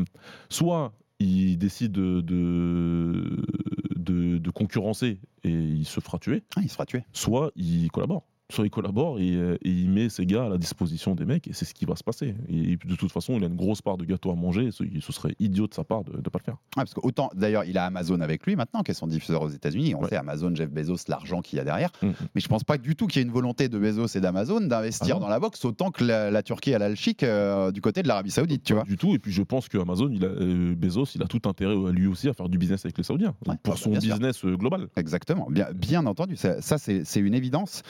soit 0.48 0.92
il 1.18 1.58
décide 1.58 1.92
de, 1.92 2.22
de, 2.22 4.38
de, 4.38 4.50
concurrencer 4.50 5.20
et 5.44 5.50
il 5.50 5.84
se 5.84 6.00
fera 6.00 6.18
tuer. 6.18 6.42
Ah, 6.56 6.60
il 6.62 6.68
se 6.68 6.74
fera 6.74 6.86
tuer. 6.86 7.04
Soit 7.12 7.52
il 7.56 7.90
collabore 7.90 8.24
soit 8.52 8.64
il 8.64 8.70
collabore 8.70 9.16
euh, 9.18 9.56
et, 9.62 9.70
il 9.70 9.90
met 9.90 10.08
ses 10.08 10.26
gars 10.26 10.44
à 10.44 10.48
la 10.48 10.58
disposition 10.58 11.14
des 11.14 11.24
mecs 11.24 11.48
et 11.48 11.52
c'est 11.52 11.64
ce 11.64 11.74
qui 11.74 11.84
va 11.84 11.96
se 11.96 12.04
passer. 12.04 12.34
Et, 12.48 12.76
de 12.76 12.94
toute 12.94 13.12
façon, 13.12 13.36
il 13.36 13.44
a 13.44 13.46
une 13.46 13.56
grosse 13.56 13.82
part 13.82 13.96
de 13.96 14.04
gâteau 14.04 14.30
à 14.30 14.34
manger. 14.34 14.70
Ce, 14.70 14.84
ce 15.00 15.12
serait 15.12 15.34
idiot 15.38 15.66
de 15.66 15.74
sa 15.74 15.84
part 15.84 16.04
de 16.04 16.16
ne 16.16 16.22
pas 16.22 16.38
le 16.38 16.44
faire. 16.44 16.56
parce 16.74 16.94
que 16.94 17.00
autant, 17.02 17.30
d'ailleurs, 17.34 17.64
il 17.64 17.78
a 17.78 17.84
Amazon 17.84 18.20
avec 18.20 18.46
lui 18.46 18.56
maintenant, 18.56 18.82
qui 18.82 18.90
est 18.90 18.94
son 18.94 19.06
diffuseur 19.06 19.42
aux 19.42 19.48
États-Unis. 19.48 19.94
On 19.94 20.06
sait 20.06 20.16
Amazon, 20.16 20.54
Jeff 20.54 20.70
Bezos, 20.70 21.08
l'argent 21.08 21.40
qu'il 21.40 21.58
y 21.58 21.60
a 21.60 21.64
derrière. 21.64 21.90
Mm, 22.02 22.08
mm. 22.08 22.14
Mais 22.34 22.40
je 22.40 22.48
pense 22.48 22.64
pas 22.64 22.78
du 22.78 22.96
tout 22.96 23.06
qu'il 23.06 23.20
y 23.20 23.22
ait 23.22 23.26
une 23.26 23.32
volonté 23.32 23.68
de 23.68 23.78
Bezos 23.78 24.16
et 24.16 24.20
d'Amazon 24.20 24.60
d'investir 24.60 25.16
ah 25.16 25.20
dans 25.20 25.28
la 25.28 25.40
boxe 25.40 25.64
autant 25.64 25.90
que 25.90 26.04
la, 26.04 26.42
Turquie 26.42 26.74
a 26.74 26.88
le 26.88 26.94
chic 26.94 27.22
euh, 27.22 27.70
du 27.70 27.80
côté 27.80 28.02
de 28.02 28.08
l'Arabie 28.08 28.30
Saoudite, 28.30 28.64
tu 28.64 28.74
vois. 28.74 28.84
Du 28.84 28.96
tout. 28.96 29.14
Et 29.14 29.18
puis 29.18 29.32
je 29.32 29.42
pense 29.42 29.68
que 29.68 29.78
Amazon, 29.78 30.10
il 30.10 30.24
a, 30.24 30.28
euh, 30.28 30.74
Bezos, 30.74 31.06
il 31.14 31.22
a 31.22 31.26
tout 31.26 31.42
intérêt 31.46 31.74
lui 31.92 32.06
aussi 32.06 32.28
à 32.28 32.32
faire 32.32 32.48
du 32.48 32.58
business 32.58 32.84
avec 32.84 32.96
les 32.98 33.04
Saoudiens 33.04 33.34
pour 33.62 33.78
son 33.78 33.90
business 33.90 34.44
global. 34.44 34.88
Exactement. 34.96 35.48
Bien, 35.50 35.68
bien 35.74 36.06
entendu. 36.06 36.36
Ça, 36.36 36.60
ça 36.60 36.78
c'est 36.78 37.20
une 37.20 37.34
évidence. 37.34 37.82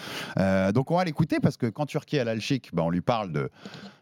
Donc 0.72 0.90
on 0.90 0.96
va 0.96 1.04
l'écouter 1.04 1.38
parce 1.40 1.56
que 1.56 1.66
quand 1.66 1.86
Turquie 1.86 2.18
a 2.18 2.24
l'Alchic, 2.24 2.70
bah, 2.72 2.82
on 2.84 2.90
lui 2.90 3.00
parle 3.00 3.32
de 3.32 3.50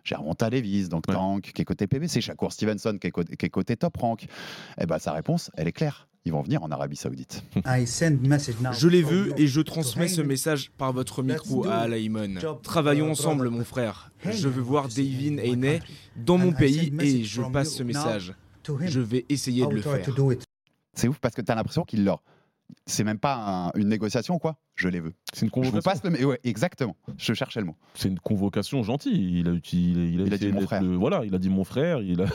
Gervonta 0.05 0.51
Davis, 0.51 0.89
donc 0.89 1.07
Tank, 1.07 1.53
qui 1.55 1.63
est 1.63 1.65
côté 1.65 1.87
PBC, 1.87 2.21
Shakur 2.21 2.53
Stevenson, 2.53 2.97
qui 3.01 3.09
est 3.09 3.11
côté, 3.11 3.37
qui 3.37 3.47
est 3.47 3.51
côté 3.51 3.77
Top 3.77 3.97
Rank. 3.97 4.25
Et 4.25 4.29
eh 4.81 4.87
ben 4.87 4.99
sa 4.99 5.13
réponse, 5.13 5.51
elle 5.55 5.69
est 5.69 5.73
claire. 5.73 6.09
Ils 6.25 6.33
vont 6.33 6.43
venir 6.43 6.63
en 6.63 6.71
Arabie 6.71 6.97
Saoudite. 6.97 7.43
Je 7.65 8.89
l'ai 8.89 9.03
vu 9.03 9.33
et 9.37 9.47
je 9.47 9.61
transmets 9.61 10.09
ce 10.09 10.21
message 10.21 10.71
par 10.77 10.93
votre 10.93 11.23
micro 11.23 11.67
à 11.67 11.77
Alaïmon. 11.77 12.35
Travaillons 12.63 13.11
ensemble, 13.11 13.49
mon 13.49 13.65
frère. 13.65 14.11
Je 14.25 14.49
veux 14.49 14.61
voir 14.61 14.89
Davin 14.89 15.39
Ayneh 15.39 15.81
dans 16.17 16.39
mon 16.39 16.53
pays 16.53 16.93
et 17.01 17.25
je 17.25 17.43
passe 17.43 17.75
ce 17.75 17.83
message. 17.83 18.35
Je 18.81 19.01
vais 19.01 19.25
essayer 19.29 19.67
de 19.67 19.75
le 19.75 19.83
faire. 19.83 20.05
C'est 20.95 21.09
ouf 21.09 21.19
parce 21.19 21.35
que 21.35 21.43
tu 21.43 21.53
as 21.53 21.55
l'impression 21.55 21.85
qu'il 21.85 22.05
leur 22.05 22.23
c'est 22.87 23.05
même 23.05 23.19
pas 23.19 23.71
une 23.75 23.89
négociation, 23.89 24.39
quoi. 24.39 24.57
Je 24.75 24.89
les 24.89 25.01
veux. 25.01 25.13
C'est 25.33 25.45
une 25.45 25.51
convocation. 25.51 25.81
Je 25.81 25.83
passe 25.83 26.05
le... 26.05 26.25
ouais, 26.25 26.41
exactement. 26.45 26.97
Je 27.17 27.35
cherchais 27.35 27.61
le 27.61 27.67
mot. 27.67 27.77
C'est 27.95 28.09
une 28.09 28.19
convocation 28.19 28.83
gentille. 28.83 29.41
Il 29.41 29.49
a, 29.49 29.53
il, 29.73 30.15
il 30.15 30.33
a, 30.33 30.39
dit 30.39 30.53
mon 30.53 30.61
frère. 30.61 30.83
voilà, 30.85 31.25
il 31.25 31.35
a 31.35 31.39
dit 31.39 31.51
mon 31.51 31.65
frère. 31.65 32.01
Il 32.01 32.23
a, 32.23 32.27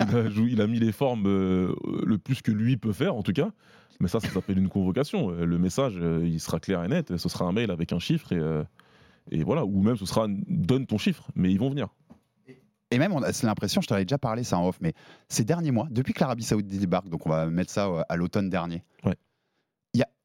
il, 0.36 0.60
a 0.60 0.66
mis 0.66 0.78
les 0.78 0.92
formes 0.92 1.26
euh, 1.26 1.74
le 2.04 2.18
plus 2.18 2.42
que 2.42 2.50
lui 2.50 2.76
peut 2.76 2.92
faire, 2.92 3.14
en 3.14 3.22
tout 3.22 3.32
cas. 3.32 3.50
Mais 4.00 4.08
ça, 4.08 4.20
ça 4.20 4.28
s'appelle 4.28 4.58
une 4.58 4.68
convocation. 4.68 5.30
Euh, 5.30 5.44
le 5.44 5.58
message, 5.58 5.94
euh, 5.96 6.20
il 6.24 6.40
sera 6.40 6.60
clair 6.60 6.84
et 6.84 6.88
net. 6.88 7.16
Ce 7.16 7.28
sera 7.28 7.46
un 7.46 7.52
mail 7.52 7.70
avec 7.70 7.92
un 7.92 7.98
chiffre 7.98 8.32
et, 8.32 9.36
et 9.36 9.42
voilà. 9.42 9.64
Ou 9.64 9.82
même 9.82 9.96
ce 9.96 10.06
sera 10.06 10.26
donne 10.28 10.86
ton 10.86 10.98
chiffre, 10.98 11.28
mais 11.34 11.50
ils 11.50 11.58
vont 11.58 11.70
venir. 11.70 11.88
Et 12.92 12.98
même, 12.98 13.18
c'est 13.32 13.48
l'impression, 13.48 13.80
je 13.80 13.88
t'avais 13.88 14.04
déjà 14.04 14.16
parlé 14.16 14.44
ça 14.44 14.58
en 14.58 14.68
off, 14.68 14.78
mais 14.80 14.92
ces 15.28 15.42
derniers 15.42 15.72
mois, 15.72 15.88
depuis 15.90 16.12
que 16.12 16.20
l'Arabie 16.20 16.44
Saoudite 16.44 16.78
débarque, 16.78 17.08
donc 17.08 17.26
on 17.26 17.30
va 17.30 17.46
mettre 17.46 17.72
ça 17.72 18.04
à 18.08 18.14
l'automne 18.14 18.48
dernier, 18.48 18.84
ouais 19.04 19.16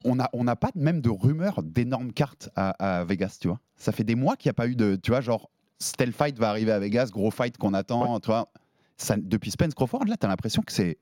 on 0.04 0.16
n'a 0.16 0.28
on 0.32 0.46
a 0.46 0.56
pas 0.56 0.70
même 0.74 1.00
de 1.00 1.10
rumeurs 1.10 1.62
d'énormes 1.62 2.12
cartes 2.12 2.50
à, 2.56 3.04
Vegas, 3.04 3.38
tu 3.40 3.48
vois. 3.48 3.60
Ça 3.76 3.92
fait 3.92 4.04
des 4.04 4.14
mois 4.14 4.36
qu'il 4.36 4.48
n'y 4.48 4.52
a 4.52 4.54
pas 4.54 4.68
eu 4.68 4.76
de, 4.76 4.96
tu 4.96 5.10
vois, 5.10 5.20
genre, 5.20 5.50
Stealth 5.78 6.14
Fight 6.14 6.38
va 6.38 6.50
arriver 6.50 6.72
à 6.72 6.78
Vegas, 6.78 7.10
gros 7.12 7.30
fight 7.30 7.56
qu'on 7.58 7.74
attend, 7.74 8.20
tu 8.20 8.26
vois. 8.26 8.48
Ça, 8.96 9.16
depuis 9.18 9.50
Spence 9.50 9.74
Crawford, 9.74 10.04
là, 10.06 10.16
tu 10.16 10.26
as 10.26 10.28
l'impression 10.28 10.62
que 10.62 10.72
c'est 10.72 10.98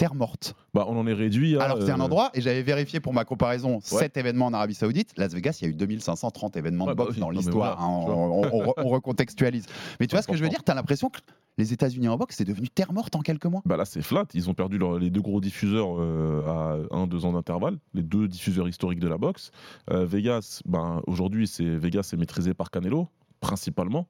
terre 0.00 0.14
morte. 0.14 0.54
Bah, 0.72 0.86
on 0.88 0.96
en 0.96 1.06
est 1.06 1.12
réduit 1.12 1.58
à. 1.58 1.62
Alors, 1.62 1.82
c'est 1.82 1.90
un 1.90 2.00
euh, 2.00 2.04
endroit, 2.04 2.30
et 2.32 2.40
j'avais 2.40 2.62
vérifié 2.62 3.00
pour 3.00 3.12
ma 3.12 3.24
comparaison 3.26 3.80
7 3.82 4.16
événements 4.16 4.46
en 4.46 4.54
Arabie 4.54 4.74
Saoudite. 4.74 5.12
Las 5.18 5.34
Vegas, 5.34 5.58
il 5.60 5.64
y 5.64 5.68
a 5.68 5.70
eu 5.70 5.74
2530 5.74 6.56
événements 6.56 6.86
de 6.86 6.94
bah 6.94 7.04
boxe 7.04 7.18
dans 7.18 7.28
l'histoire. 7.28 7.82
Hein, 7.82 7.88
on, 7.88 8.88
recontextualise. 8.88 9.66
Mais 10.00 10.06
tu 10.06 10.14
vois 10.14 10.22
ce 10.22 10.28
que 10.28 10.36
je 10.36 10.42
veux 10.42 10.48
dire? 10.48 10.64
Tu 10.64 10.72
as 10.72 10.74
l'impression 10.74 11.10
que 11.10 11.18
les 11.60 11.74
États-Unis 11.74 12.08
en 12.08 12.16
boxe, 12.16 12.36
c'est 12.38 12.44
devenu 12.44 12.68
terre 12.68 12.92
morte 12.92 13.14
en 13.14 13.20
quelques 13.20 13.44
mois. 13.44 13.60
Bah 13.66 13.76
là, 13.76 13.84
c'est 13.84 14.00
flat. 14.02 14.24
Ils 14.32 14.48
ont 14.48 14.54
perdu 14.54 14.78
les 14.98 15.10
deux 15.10 15.20
gros 15.20 15.40
diffuseurs 15.40 16.00
euh, 16.00 16.42
à 16.46 16.78
1-2 17.06 17.26
ans 17.26 17.32
d'intervalle, 17.32 17.78
les 17.92 18.02
deux 18.02 18.26
diffuseurs 18.26 18.66
historiques 18.66 18.98
de 18.98 19.08
la 19.08 19.18
boxe. 19.18 19.50
Euh, 19.90 20.06
Vegas, 20.06 20.62
ben, 20.64 21.02
aujourd'hui, 21.06 21.46
c'est 21.46 21.64
Vegas 21.64 22.10
est 22.12 22.16
maîtrisé 22.16 22.54
par 22.54 22.70
Canelo, 22.70 23.08
principalement. 23.40 24.08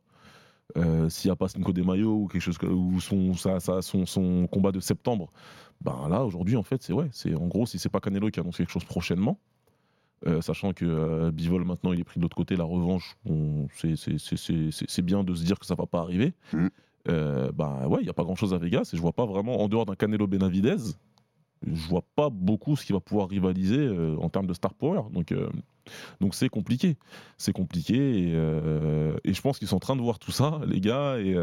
S'il 1.08 1.28
n'y 1.28 1.32
a 1.32 1.36
pas 1.36 1.48
Cinco 1.48 1.72
de 1.72 1.82
Mayo 1.82 2.14
ou 2.14 2.28
quelque 2.28 2.42
chose 2.42 2.56
ou 2.62 3.00
son, 3.00 3.34
son, 3.34 4.06
son, 4.06 4.46
combat 4.46 4.70
de 4.70 4.78
septembre, 4.78 5.32
ben 5.80 6.08
là 6.08 6.24
aujourd'hui 6.24 6.56
en 6.56 6.62
fait 6.62 6.80
c'est 6.80 6.92
ouais, 6.92 7.08
c'est 7.10 7.34
en 7.34 7.48
gros 7.48 7.66
si 7.66 7.80
c'est 7.80 7.88
pas 7.88 7.98
Canelo 7.98 8.30
qui 8.30 8.38
annonce 8.38 8.58
quelque 8.58 8.70
chose 8.70 8.84
prochainement, 8.84 9.40
sachant 10.40 10.72
que 10.72 11.30
Bivol 11.30 11.64
maintenant 11.64 11.92
il 11.92 11.98
est 11.98 12.04
pris 12.04 12.20
de 12.20 12.22
l'autre 12.22 12.36
côté, 12.36 12.54
la 12.54 12.62
revanche, 12.62 13.16
c'est 13.74 15.02
bien 15.02 15.24
de 15.24 15.34
se 15.34 15.42
dire 15.42 15.58
que 15.58 15.66
ça 15.66 15.74
va 15.74 15.86
pas 15.86 15.98
arriver. 15.98 16.34
Mm. 17.06 17.50
bah 17.54 17.86
ouais, 17.88 17.98
il 18.00 18.04
n'y 18.04 18.10
a 18.10 18.14
pas 18.14 18.24
grand 18.24 18.36
chose 18.36 18.54
à 18.54 18.58
Vegas 18.58 18.90
et 18.92 18.96
je 18.96 19.02
vois 19.02 19.12
pas 19.12 19.26
vraiment 19.26 19.60
en 19.60 19.68
dehors 19.68 19.86
d'un 19.86 19.94
Canelo 19.94 20.26
Benavidez, 20.26 20.76
je 21.66 21.88
vois 21.88 22.04
pas 22.16 22.30
beaucoup 22.30 22.76
ce 22.76 22.86
qui 22.86 22.92
va 22.92 23.00
pouvoir 23.00 23.28
rivaliser 23.28 23.78
euh, 23.78 24.16
en 24.20 24.28
termes 24.28 24.46
de 24.46 24.54
star 24.54 24.72
power. 24.72 25.02
Donc, 25.12 25.32
euh, 25.32 25.50
donc 26.20 26.34
c'est 26.34 26.48
compliqué. 26.48 26.96
C'est 27.36 27.52
compliqué 27.52 28.32
euh, 28.32 29.16
et, 29.24 29.34
je 29.34 29.40
pense 29.42 29.58
qu'ils 29.58 29.68
sont 29.68 29.76
en 29.76 29.80
train 29.80 29.96
de 29.96 30.00
voir 30.00 30.18
tout 30.18 30.32
ça, 30.32 30.60
les 30.66 30.80
gars, 30.80 31.18
et 31.18 31.34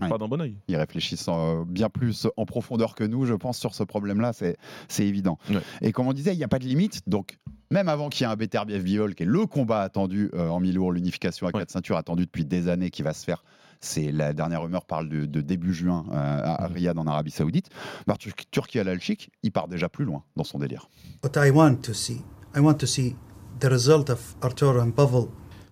pas 0.00 0.18
d'un 0.18 0.28
bon 0.28 0.40
oeil. 0.40 0.56
Ils 0.68 0.76
réfléchissent 0.76 1.28
bien 1.66 1.90
plus 1.90 2.26
en 2.36 2.46
profondeur 2.46 2.94
que 2.94 3.04
nous, 3.04 3.26
je 3.26 3.34
pense, 3.34 3.58
sur 3.58 3.74
ce 3.74 3.82
problème-là, 3.82 4.32
c'est 4.32 5.06
évident. 5.06 5.38
Et 5.82 5.92
comme 5.92 6.06
on 6.06 6.12
disait, 6.12 6.32
il 6.32 6.38
n'y 6.38 6.44
a 6.44 6.48
pas 6.48 6.58
de 6.58 6.64
limite. 6.64 7.02
Donc, 7.06 7.38
même 7.70 7.88
avant 7.88 8.08
qu'il 8.08 8.26
y 8.26 8.28
ait 8.28 8.32
un 8.32 8.36
BTRBF 8.36 8.82
Viol, 8.82 9.14
qui 9.14 9.24
est 9.24 9.26
le 9.26 9.46
combat 9.46 9.82
attendu 9.82 10.30
en 10.34 10.60
mi-lourd, 10.60 10.92
l'unification 10.92 11.46
à 11.46 11.52
quatre 11.52 11.70
ceintures 11.70 11.96
attendue 11.96 12.24
depuis 12.24 12.44
des 12.44 12.68
années, 12.68 12.90
qui 12.90 13.02
va 13.02 13.12
se 13.12 13.24
faire 13.24 13.42
c'est 13.80 14.12
la 14.12 14.32
dernière 14.32 14.62
rumeur 14.62 14.84
parle 14.84 15.08
de, 15.08 15.40
début 15.40 15.72
juin 15.72 16.04
euh, 16.10 16.14
à, 16.14 16.68
mhm. 16.68 16.74
Riyad 16.74 16.98
en 16.98 17.06
Arabie 17.06 17.30
Saoudite. 17.30 17.68
Bah, 18.06 18.16
Turquie 18.50 18.78
al 18.78 18.88
Alchik, 18.88 19.30
il 19.42 19.52
part 19.52 19.68
déjà 19.68 19.88
plus 19.88 20.04
loin 20.04 20.24
dans 20.36 20.44
son 20.44 20.58
délire. 20.58 20.88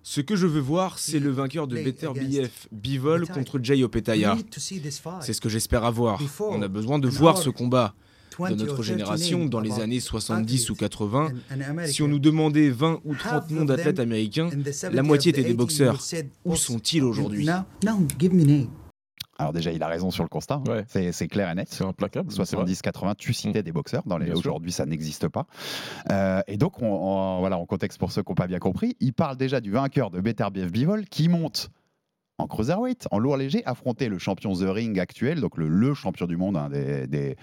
Ce 0.03 0.21
que 0.21 0.37
je 0.37 0.47
veux 0.47 0.61
voir, 0.61 0.99
c'est 0.99 1.19
le 1.19 1.31
vainqueur 1.31 1.67
de 1.67 1.75
Better 1.75 2.07
BF 2.15 2.69
Bivol 2.71 3.27
contre 3.27 3.59
Jay 3.61 3.83
Opetaya. 3.83 4.37
C'est 5.21 5.33
ce 5.33 5.41
que 5.41 5.49
j'espère 5.49 5.83
avoir. 5.83 6.21
On 6.39 6.61
a 6.61 6.69
besoin 6.69 6.99
de 6.99 7.09
voir 7.09 7.37
ce 7.37 7.49
combat 7.49 7.93
de 8.39 8.55
notre 8.55 8.83
génération, 8.83 9.45
dans 9.45 9.59
les 9.59 9.79
années 9.79 9.99
70 9.99 10.69
ou 10.69 10.75
80, 10.75 11.31
si 11.85 12.01
on 12.01 12.07
nous 12.07 12.19
demandait 12.19 12.69
20 12.69 13.01
ou 13.05 13.15
30 13.15 13.51
noms 13.51 13.65
d'athlètes 13.65 13.99
américains, 13.99 14.49
la 14.91 15.03
moitié 15.03 15.31
étaient 15.31 15.43
des 15.43 15.53
boxeurs. 15.53 15.99
Où 16.45 16.55
sont-ils 16.55 17.03
aujourd'hui 17.03 17.47
alors 19.39 19.53
déjà, 19.53 19.71
il 19.71 19.83
a 19.83 19.87
raison 19.87 20.09
sur 20.09 20.23
le 20.23 20.29
constat. 20.29 20.61
Hein. 20.67 20.83
C'est 20.87 21.27
clair 21.27 21.49
et 21.49 21.55
net. 21.55 21.67
C'est 21.69 21.83
implacable. 21.83 22.31
70-80, 22.31 23.15
tu 23.17 23.33
citais 23.33 23.59
mm. 23.59 23.63
des 23.63 23.71
boxeurs. 23.71 24.03
Dans 24.05 24.17
les 24.17 24.31
aujourd'hui, 24.31 24.71
ça 24.71 24.85
n'existe 24.85 25.27
pas. 25.27 25.45
Euh, 26.11 26.41
et 26.47 26.57
donc, 26.57 26.81
on, 26.81 27.37
voilà, 27.39 27.57
en 27.57 27.65
contexte 27.65 27.99
pour 27.99 28.11
ceux 28.11 28.23
qui 28.23 28.31
n'ont 28.31 28.35
pas 28.35 28.47
bien 28.47 28.59
compris, 28.59 28.95
il 28.99 29.13
parle 29.13 29.37
déjà 29.37 29.61
du 29.61 29.71
vainqueur 29.71 30.09
de 30.09 30.21
Better 30.21 30.47
BF 30.51 30.71
Bivol 30.71 31.05
qui 31.05 31.29
monte 31.29 31.69
en 32.37 32.47
cruiserweight, 32.47 33.07
en 33.11 33.19
lourd 33.19 33.37
léger, 33.37 33.63
affronter 33.65 34.09
le 34.09 34.19
champion 34.19 34.53
The 34.53 34.65
Ring 34.67 34.99
actuel, 34.99 35.41
donc 35.41 35.57
le, 35.57 35.93
champion 35.93 36.27
du 36.27 36.37
monde 36.37 36.57
hein, 36.57 36.69
des, 36.69 37.35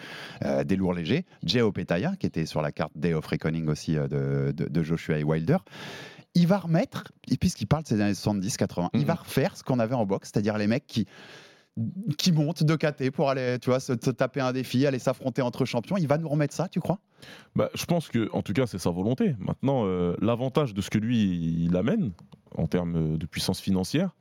euh, 0.44 0.64
des, 0.64 0.76
lourds 0.76 0.94
légers, 0.94 1.24
Jay 1.42 1.60
Opetaya, 1.60 2.14
qui 2.16 2.26
était 2.26 2.46
sur 2.46 2.62
la 2.62 2.70
carte 2.70 2.92
Day 2.94 3.12
of 3.12 3.26
Reckoning 3.26 3.68
aussi 3.68 3.96
euh, 3.96 4.52
de, 4.52 4.82
Joshua 4.82 5.18
et 5.18 5.24
Wilder. 5.24 5.58
Il 6.34 6.46
va 6.46 6.58
remettre, 6.58 7.12
et 7.28 7.36
puisqu'il 7.36 7.66
parle 7.66 7.82
de 7.82 7.88
ces 7.88 8.00
années 8.00 8.12
70-80, 8.12 8.90
il 8.94 9.00
mhm. 9.00 9.06
va 9.06 9.14
refaire 9.14 9.56
ce 9.56 9.62
qu'on 9.62 9.78
avait 9.78 9.94
en 9.94 10.06
boxe, 10.06 10.30
c'est-à-dire 10.32 10.58
les 10.58 10.66
mecs 10.66 10.86
qui 10.86 11.06
qui 12.18 12.30
montent 12.30 12.62
de 12.62 12.76
KT 12.76 13.10
pour 13.10 13.30
aller, 13.30 13.58
tu 13.60 13.70
vois, 13.70 13.80
se, 13.80 13.92
taper 13.92 14.40
un 14.40 14.52
défi, 14.52 14.86
aller 14.86 15.00
s'affronter 15.00 15.42
entre 15.42 15.64
champions. 15.64 15.96
Il 15.96 16.06
va 16.06 16.18
nous 16.18 16.28
remettre 16.28 16.54
ça, 16.54 16.68
tu 16.68 16.78
crois? 16.78 17.00
Bah, 17.56 17.68
je 17.74 17.84
pense 17.84 18.08
que, 18.08 18.30
en 18.32 18.42
tout 18.42 18.52
cas, 18.52 18.66
c'est 18.66 18.78
sa 18.78 18.90
volonté. 18.90 19.34
Maintenant, 19.40 19.84
euh, 19.84 20.14
l'avantage 20.20 20.72
de 20.72 20.80
ce 20.80 20.88
que 20.88 20.98
lui 20.98 21.64
il 21.64 21.76
amène 21.76 22.12
en 22.56 22.66
termes 22.66 23.16
de 23.18 23.26
puissance 23.26 23.60
financière, 23.60 24.14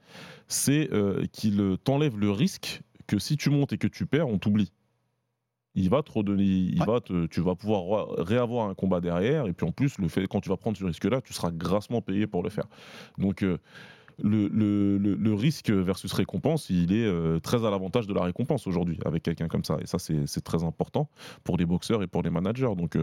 c'est 0.48 0.92
euh, 0.94 1.26
qu'il 1.32 1.78
t'enlève 1.84 2.18
le 2.18 2.32
risque 2.32 2.82
que 3.08 3.20
si 3.20 3.38
tu 3.38 3.50
montes 3.50 3.74
et 3.74 3.78
que 3.78 3.88
tu 3.88 4.06
perds, 4.06 4.28
on 4.28 4.38
t'oublie. 4.38 4.72
Il 5.76 5.90
va 5.90 6.04
te 6.04 6.12
redonner, 6.12 6.44
il 6.44 6.84
va 6.86 7.00
tu 7.02 7.42
vas 7.42 7.56
pouvoir 7.56 8.10
réavoir 8.20 8.70
un 8.70 8.76
combat 8.76 9.02
derrière, 9.02 9.48
et 9.48 9.54
puis 9.54 9.66
en 9.66 9.72
plus, 9.72 9.98
le 9.98 10.08
fait, 10.08 10.28
quand 10.28 10.40
tu 10.40 10.50
vas 10.50 10.58
prendre 10.58 10.78
ce 10.78 10.86
risque-là, 10.86 11.20
tu 11.22 11.34
seras 11.34 11.50
grassement 11.52 12.02
payé 12.02 12.28
pour 12.28 12.44
le 12.44 12.52
faire. 12.52 12.66
Donc, 13.18 13.42
euh, 13.42 13.58
le, 14.22 14.48
le, 14.48 15.34
risque 15.34 15.72
versus 15.72 16.14
récompense, 16.14 16.70
il 16.70 16.94
est 16.94 17.06
euh, 17.08 17.40
très 17.40 17.66
à 17.66 17.72
l'avantage 17.72 18.06
de 18.06 18.14
la 18.14 18.22
récompense 18.22 18.68
aujourd'hui 18.68 19.00
avec 19.04 19.24
quelqu'un 19.24 19.48
comme 19.48 19.64
ça. 19.64 19.78
Et 19.82 19.88
ça, 19.88 19.98
c'est 19.98 20.44
très 20.44 20.64
important 20.64 21.10
pour 21.44 21.58
les 21.58 21.66
boxeurs 21.66 22.04
et 22.04 22.08
pour 22.08 22.22
les 22.22 22.30
managers. 22.30 22.76
Donc, 22.78 22.96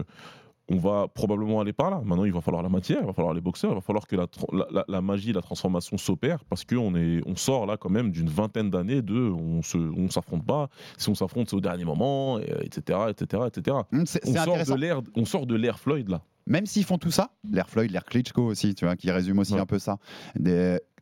on 0.71 0.77
va 0.77 1.07
probablement 1.07 1.59
aller 1.59 1.73
par 1.73 1.91
là. 1.91 2.01
Maintenant, 2.03 2.25
il 2.25 2.31
va 2.31 2.41
falloir 2.41 2.63
la 2.63 2.69
matière, 2.69 2.99
il 3.01 3.05
va 3.05 3.13
falloir 3.13 3.33
les 3.33 3.41
boxeurs, 3.41 3.71
il 3.71 3.75
va 3.75 3.81
falloir 3.81 4.07
que 4.07 4.15
la, 4.15 5.01
magie, 5.01 5.33
la 5.33 5.41
transformation 5.41 5.97
s'opère 5.97 6.43
parce 6.45 6.63
qu'on 6.63 6.93
on 6.95 7.35
sort 7.35 7.65
là 7.65 7.77
quand 7.77 7.89
même 7.89 8.11
d'une 8.11 8.29
vingtaine 8.29 8.69
d'années 8.69 9.01
de 9.01 9.19
on 9.19 9.61
se, 9.61 9.77
on 9.77 10.09
s'affronte 10.09 10.45
pas. 10.45 10.69
Si 10.97 11.09
on 11.09 11.15
s'affronte, 11.15 11.49
c'est 11.49 11.55
au 11.55 11.61
dernier 11.61 11.85
moment, 11.85 12.39
etc., 12.39 12.99
etc., 13.09 13.43
etc. 13.47 13.77
on, 13.91 14.05
sort 14.05 14.65
de 14.65 14.75
l'air, 14.75 15.01
on 15.15 15.25
sort 15.25 15.45
de 15.45 15.55
l'ère 15.55 15.79
Floyd 15.79 16.09
là. 16.09 16.21
Même 16.47 16.65
s'ils 16.65 16.85
font 16.85 16.97
tout 16.97 17.11
ça, 17.11 17.31
l'air 17.49 17.69
Floyd, 17.69 17.91
l'air 17.91 18.05
Klitschko 18.05 18.43
aussi, 18.43 18.73
tu 18.73 18.85
vois, 18.85 18.95
qui 18.95 19.11
résume 19.11 19.39
aussi 19.39 19.57
un 19.57 19.65
peu 19.65 19.79
ça. 19.79 19.97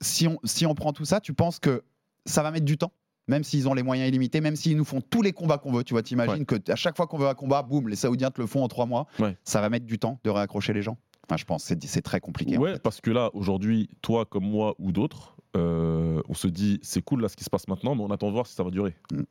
si, 0.01 0.27
on, 0.27 0.37
si 0.43 0.65
on 0.65 0.75
prend 0.75 0.93
tout 0.93 1.05
ça, 1.05 1.21
tu 1.21 1.33
penses 1.33 1.59
que 1.59 1.83
ça 2.25 2.43
va 2.43 2.51
mettre 2.51 2.65
du 2.65 2.77
temps? 2.77 2.91
Même 3.29 3.43
s'ils 3.43 3.69
ont 3.69 3.73
les 3.75 3.83
moyens 3.83 4.09
illimités, 4.09 4.41
même 4.41 4.55
s'ils 4.55 4.75
nous 4.75 4.83
font 4.83 5.01
tous 5.01 5.21
les 5.21 5.31
combats 5.31 5.59
qu'on 5.59 5.71
veut. 5.71 5.83
Tu 5.83 5.93
vois, 5.93 6.01
t'imagines 6.01 6.45
que 6.45 6.55
à 6.69 6.75
chaque 6.75 6.97
fois 6.97 7.07
qu'on 7.07 7.17
veut 7.17 7.27
un 7.27 7.35
combat, 7.35 7.61
boum, 7.61 7.87
les 7.87 7.95
Saoudiens 7.95 8.31
te 8.31 8.41
le 8.41 8.47
font 8.47 8.63
en 8.63 8.67
trois 8.67 8.87
mois. 8.87 9.07
Ça 9.43 9.61
va 9.61 9.69
mettre 9.69 9.85
du 9.85 9.99
temps 9.99 10.19
de 10.23 10.29
réaccrocher 10.29 10.73
les 10.73 10.81
gens. 10.81 10.97
Enfin, 11.27 11.37
je 11.37 11.45
pense 11.45 11.67
que 11.67 11.75
c'est 11.79 12.01
très 12.01 12.19
compliqué. 12.19 12.57
Ouais, 12.57 12.79
parce 12.79 13.01
que 13.01 13.11
là, 13.11 13.29
aujourd'hui, 13.33 13.87
toi 14.01 14.25
comme 14.25 14.45
moi 14.45 14.73
ou 14.79 14.91
d'autres, 14.91 15.37
euh, 15.55 16.21
on 16.27 16.33
se 16.33 16.47
dit 16.47 16.79
c'est 16.81 17.03
cool 17.03 17.21
là 17.21 17.29
ce 17.29 17.35
qui 17.35 17.43
se 17.43 17.51
passe 17.51 17.67
maintenant, 17.67 17.93
mais 17.93 18.01
on 18.01 18.09
attend 18.09 18.27
de 18.27 18.33
voir 18.33 18.47
si 18.47 18.55
ça 18.55 18.63
va 18.63 18.71
durer. 18.71 18.95
Mm. 19.11 19.21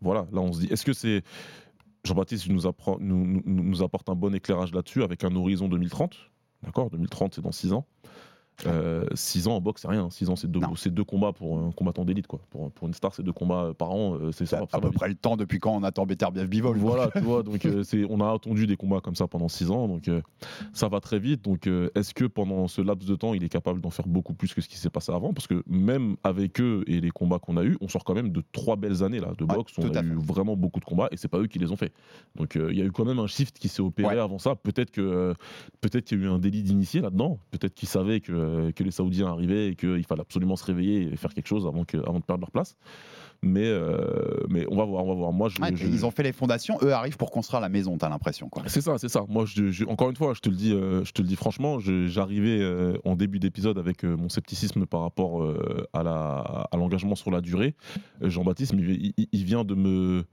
Voilà, 0.00 0.28
là 0.32 0.40
on 0.40 0.52
se 0.52 0.60
dit 0.60 0.68
est-ce 0.70 0.84
que 0.84 0.92
c'est 0.92 1.22
Jean-Baptiste 2.04 2.46
nous, 2.48 2.60
nous, 3.00 3.42
nous, 3.44 3.82
apporte 3.82 4.08
un 4.08 4.14
bon 4.14 4.32
éclairage 4.34 4.72
là-dessus 4.72 5.02
avec 5.02 5.24
un 5.24 5.34
horizon 5.34 5.68
2030. 5.68 6.16
D'accord 6.62 6.90
2030, 6.90 7.34
c'est 7.34 7.42
dans 7.42 7.50
six 7.50 7.72
ans. 7.72 7.86
6 8.58 8.66
euh, 8.68 9.50
ans 9.50 9.56
en 9.56 9.60
boxe, 9.60 9.82
c'est 9.82 9.88
rien. 9.88 10.08
6 10.10 10.30
ans, 10.30 10.36
c'est 10.36 10.50
deux, 10.50 10.60
deux, 10.86 11.04
combats 11.04 11.32
pour 11.32 11.58
un 11.58 11.72
combattant 11.72 12.04
d'élite. 12.04 12.26
Quoi. 12.26 12.40
Pour, 12.50 12.70
pour, 12.70 12.88
une 12.88 12.94
star, 12.94 13.14
c'est 13.14 13.22
deux 13.22 13.32
combats 13.32 13.72
par 13.76 13.90
an. 13.90 14.14
Euh, 14.14 14.32
c'est 14.32 14.46
ça. 14.46 14.62
à 14.72 14.80
peu 14.80 14.90
près 14.90 15.08
le 15.08 15.14
temps 15.14 15.36
depuis 15.36 15.58
quand 15.58 15.74
on 15.74 15.82
attend 15.82 16.06
Beterbiev 16.06 16.48
Bivol. 16.48 16.78
Voilà, 16.78 17.10
tu 17.10 17.20
vois. 17.20 17.42
Donc, 17.42 17.64
euh, 17.66 17.84
on 18.08 18.20
a 18.20 18.32
attendu 18.32 18.66
des 18.66 18.76
combats 18.76 19.00
comme 19.00 19.14
ça 19.14 19.26
pendant 19.26 19.48
6 19.48 19.70
ans. 19.70 19.88
Donc, 19.88 20.10
ça 20.72 20.88
va 20.88 21.00
très 21.00 21.18
vite. 21.18 21.42
Donc, 21.42 21.66
est-ce 21.94 22.14
que 22.14 22.24
pendant 22.24 22.68
ce 22.68 22.80
laps 22.80 23.08
de 23.08 23.14
temps, 23.14 23.34
il 23.34 23.44
est 23.44 23.48
capable 23.48 23.80
d'en 23.80 23.90
faire 23.90 24.06
beaucoup 24.06 24.34
plus 24.34 24.54
que 24.54 24.60
ce 24.60 24.68
qui 24.68 24.78
s'est 24.78 24.90
passé 24.90 25.12
avant? 25.12 25.32
Parce 25.32 25.46
que 25.46 25.62
même 25.66 26.16
avec 26.24 26.60
eux 26.60 26.84
et 26.86 27.00
les 27.00 27.10
combats 27.10 27.38
qu'on 27.38 27.56
a 27.56 27.64
eu, 27.64 27.76
on 27.80 27.88
sort 27.88 28.04
quand 28.04 28.14
même 28.14 28.30
de 28.30 28.42
trois 28.52 28.76
belles 28.76 29.02
années 29.02 29.20
là, 29.20 29.32
de 29.36 29.44
boxe. 29.44 29.72
on 29.78 29.94
a 29.94 30.02
eu 30.02 30.14
vraiment 30.14 30.56
beaucoup 30.56 30.80
de 30.80 30.84
combats 30.84 31.08
et 31.10 31.16
c'est 31.16 31.28
pas 31.28 31.38
eux 31.38 31.46
qui 31.46 31.58
les 31.58 31.72
ont 31.72 31.76
fait. 31.76 31.92
Donc, 32.36 32.54
il 32.56 32.76
y 32.76 32.82
a 32.82 32.84
eu 32.84 32.92
quand 32.92 33.04
même 33.04 33.18
un 33.18 33.26
shift 33.26 33.58
qui 33.58 33.68
s'est 33.68 33.82
opéré 33.82 34.18
avant 34.18 34.38
ça. 34.38 34.54
Peut-être 34.54 34.90
que 34.90 35.34
peut-être 35.80 36.06
qu'il 36.06 36.18
y 36.18 36.22
a 36.22 36.24
eu 36.24 36.28
un 36.28 36.38
délit 36.38 36.62
d'initié 36.62 37.00
là-dedans. 37.00 37.38
Peut-être 37.50 37.74
qu'ils 37.74 37.88
savaient 37.88 38.20
que, 38.20 38.32
que 38.74 38.82
les 38.82 38.90
Saoudiens 38.90 39.28
arriver 39.28 39.68
et 39.68 39.74
qu'il 39.76 40.04
fallait 40.04 40.22
absolument 40.22 40.56
se 40.56 40.64
réveiller 40.64 41.12
et 41.12 41.16
faire 41.16 41.34
quelque 41.34 41.48
chose 41.48 41.66
avant, 41.66 41.84
que, 41.84 41.96
avant 41.98 42.18
de 42.18 42.24
perdre 42.24 42.40
leur 42.40 42.50
place. 42.50 42.76
Mais, 43.42 43.66
euh, 43.66 44.44
mais 44.48 44.66
on 44.70 44.76
va 44.76 44.84
voir, 44.84 45.04
on 45.04 45.08
va 45.08 45.14
voir. 45.14 45.32
Moi, 45.32 45.48
Ils 45.80 46.06
ont 46.06 46.10
fait 46.10 46.22
les 46.22 46.32
fondations, 46.32 46.78
eux 46.82 46.92
arrivent 46.92 47.16
pour 47.16 47.30
construire 47.30 47.60
la 47.60 47.68
maison, 47.68 47.96
t'as 47.98 48.08
l'impression. 48.08 48.50
C'est 48.66 48.80
ça, 48.80 48.98
c'est 48.98 49.08
ça. 49.08 49.24
Moi, 49.28 49.44
je, 49.46 49.84
encore 49.86 50.10
une 50.10 50.16
fois, 50.16 50.34
je 50.34 50.40
te 50.40 50.48
le 50.48 50.56
dis, 50.56 50.72
euh, 50.72 51.04
je 51.04 51.12
te 51.12 51.22
le 51.22 51.28
dis 51.28 51.36
franchement, 51.36 51.78
j'arrivais 51.78 52.60
euh, 52.60 52.96
en 53.04 53.14
début 53.14 53.38
d'épisode 53.38 53.78
avec 53.78 54.04
mon 54.04 54.28
scepticisme 54.28 54.86
par 54.86 55.02
rapport 55.02 55.46
à 55.92 56.76
l'engagement 56.76 57.14
sur 57.14 57.30
la 57.30 57.40
durée. 57.40 57.74
Jean-Baptiste, 58.20 58.74
il, 58.76 59.12
il, 59.16 59.44
vient 59.44 59.64
de 59.64 59.74
me, 59.74 60.24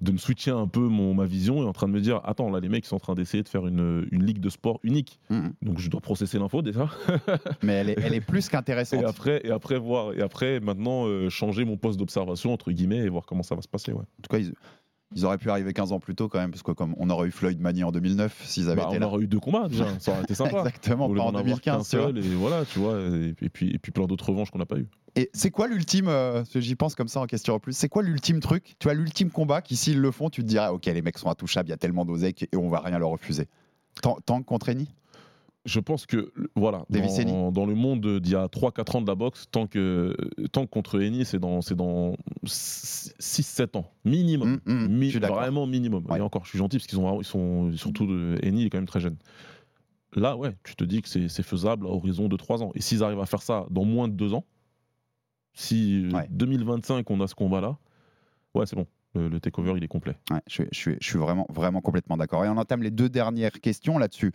de 0.00 0.12
me 0.12 0.18
switcher 0.18 0.50
un 0.50 0.66
peu 0.66 0.80
mon, 0.80 1.14
ma 1.14 1.24
vision 1.24 1.62
et 1.62 1.66
en 1.66 1.72
train 1.72 1.88
de 1.88 1.92
me 1.92 2.00
dire 2.00 2.20
attends, 2.24 2.50
là, 2.50 2.60
les 2.60 2.68
mecs 2.68 2.86
sont 2.86 2.96
en 2.96 3.00
train 3.00 3.14
d'essayer 3.14 3.42
de 3.42 3.48
faire 3.48 3.66
une, 3.66 4.06
une, 4.10 4.24
ligue 4.24 4.40
de 4.40 4.50
sport 4.50 4.80
unique. 4.82 5.20
Mmh. 5.30 5.48
Donc, 5.62 5.78
je 5.78 5.88
dois 5.90 6.00
processer 6.00 6.38
l'info 6.38 6.62
déjà. 6.62 6.88
mais 7.62 7.74
elle 7.74 7.90
est, 7.90 7.98
elle 8.02 8.14
est 8.14 8.20
plus 8.20 8.48
qu'intéressante. 8.48 9.02
Et 9.02 9.04
après, 9.04 9.40
et 9.44 9.50
après, 9.50 9.78
voir, 9.78 10.12
et 10.14 10.22
après, 10.22 10.60
maintenant, 10.60 11.06
changer 11.30 11.64
mon 11.64 11.76
poste 11.76 11.98
d'observation 11.98 12.52
entre 12.52 12.72
guillemets, 12.72 12.98
et 12.98 13.08
voir 13.08 13.26
comment 13.26 13.42
ça 13.42 13.54
va 13.54 13.62
se 13.62 13.68
passer. 13.68 13.92
Ouais. 13.92 14.02
En 14.02 14.22
tout 14.22 14.30
cas, 14.30 14.38
ils, 14.38 14.52
auraient 15.22 15.38
pu 15.38 15.50
arriver 15.50 15.72
15 15.72 15.92
ans 15.92 16.00
plus 16.00 16.14
tôt 16.14 16.28
quand 16.28 16.38
même, 16.38 16.50
parce 16.50 16.62
que 16.62 16.72
comme 16.72 16.94
on 16.98 17.10
aurait 17.10 17.28
eu 17.28 17.30
Floyd 17.30 17.60
Mani 17.60 17.84
en 17.84 17.92
2009, 17.92 18.42
s'ils 18.44 18.68
avaient 18.68 18.82
bah, 18.82 18.88
été 18.90 19.02
on 19.02 19.06
aurait 19.06 19.24
eu 19.24 19.26
deux 19.28 19.40
combats 19.40 19.68
déjà, 19.68 19.86
ça 19.98 20.12
aurait 20.12 20.22
été 20.22 20.34
sympa. 20.34 20.58
Exactement, 20.58 21.12
pas 21.12 21.22
en 21.22 21.32
2015. 21.32 21.94
et 21.94 22.20
voilà, 22.34 22.64
tu 22.64 22.78
vois, 22.78 22.98
et, 23.40 23.48
puis, 23.48 23.70
et 23.70 23.78
puis 23.78 23.92
plein 23.92 24.06
d'autres 24.06 24.28
revanches 24.28 24.50
qu'on 24.50 24.58
n'a 24.58 24.66
pas 24.66 24.78
eu. 24.78 24.86
Et 25.14 25.30
c'est 25.32 25.50
quoi 25.50 25.66
l'ultime, 25.66 26.08
euh, 26.08 26.44
j'y 26.54 26.74
pense 26.74 26.94
comme 26.94 27.08
ça 27.08 27.20
en 27.20 27.26
question 27.26 27.54
en 27.54 27.58
plus, 27.58 27.72
c'est 27.72 27.88
quoi 27.88 28.02
l'ultime 28.02 28.40
truc 28.40 28.76
Tu 28.78 28.84
vois, 28.84 28.94
l'ultime 28.94 29.30
combat 29.30 29.62
qui, 29.62 29.76
s'ils 29.76 30.00
le 30.00 30.10
font, 30.10 30.28
tu 30.28 30.42
te 30.42 30.46
dirais, 30.46 30.68
ok, 30.68 30.84
les 30.86 31.02
mecs 31.02 31.18
sont 31.18 31.30
intouchables, 31.30 31.68
il 31.68 31.70
y 31.70 31.74
a 31.74 31.78
tellement 31.78 32.04
d'oseille 32.04 32.34
et 32.52 32.56
on 32.56 32.68
va 32.68 32.80
rien 32.80 32.98
leur 32.98 33.10
refuser. 33.10 33.48
Tant, 34.02 34.42
contre 34.42 34.68
Eni? 34.68 34.88
Je 35.66 35.80
pense 35.80 36.06
que 36.06 36.32
voilà, 36.54 36.86
dans, 36.88 37.50
dans, 37.50 37.66
le 37.66 37.74
monde 37.74 38.20
d'il 38.20 38.32
y 38.32 38.36
a 38.36 38.46
3-4 38.46 38.96
ans 38.96 39.02
de 39.02 39.06
la 39.06 39.16
boxe, 39.16 39.46
tant 39.50 39.66
que, 39.66 40.16
tant 40.52 40.64
que 40.64 40.70
contre 40.70 41.00
Eni, 41.02 41.24
c'est 41.24 41.40
dans, 41.40 41.58
dans 41.76 42.16
6-7 42.44 43.76
ans, 43.76 43.90
minimum. 44.04 44.60
Mm, 44.64 44.72
mm, 44.74 45.18
vraiment 45.18 45.66
minimum. 45.66 46.06
Et 46.16 46.20
encore, 46.20 46.44
je 46.44 46.50
suis 46.50 46.58
gentil 46.58 46.78
parce 46.78 46.86
qu'ils 46.86 46.98
ils 46.98 47.24
sont 47.24 47.72
surtout 47.76 48.04
Eni 48.42 48.64
est 48.64 48.70
quand 48.70 48.78
même 48.78 48.86
très 48.86 49.00
jeune. 49.00 49.16
Là, 50.14 50.36
ouais, 50.36 50.56
tu 50.64 50.76
te 50.76 50.84
dis 50.84 51.02
que 51.02 51.08
c'est 51.08 51.42
faisable 51.42 51.86
à 51.86 51.90
horizon 51.90 52.28
de 52.28 52.36
3 52.36 52.62
ans. 52.62 52.70
Et 52.74 52.80
s'ils 52.80 53.02
arrivent 53.02 53.20
à 53.20 53.26
faire 53.26 53.42
ça 53.42 53.66
dans 53.70 53.84
moins 53.84 54.08
de 54.08 54.14
2 54.14 54.34
ans, 54.34 54.44
Si 55.52 56.08
2025 56.30 57.10
on 57.10 57.20
a 57.20 57.26
ce 57.26 57.34
combat-là, 57.34 57.76
ouais, 58.54 58.66
c'est 58.66 58.76
bon. 58.76 58.86
Le, 59.16 59.40
takeover, 59.40 59.74
il 59.76 59.84
est 59.84 59.88
complet. 59.88 60.16
je, 60.46 60.64
suis, 60.72 61.18
vraiment, 61.18 61.46
vraiment 61.48 61.80
complètement 61.80 62.16
d'accord. 62.16 62.44
Et 62.44 62.48
on 62.48 62.56
entame 62.56 62.82
les 62.82 62.90
deux 62.90 63.08
dernières 63.08 63.60
questions 63.60 63.98
là-dessus. 63.98 64.32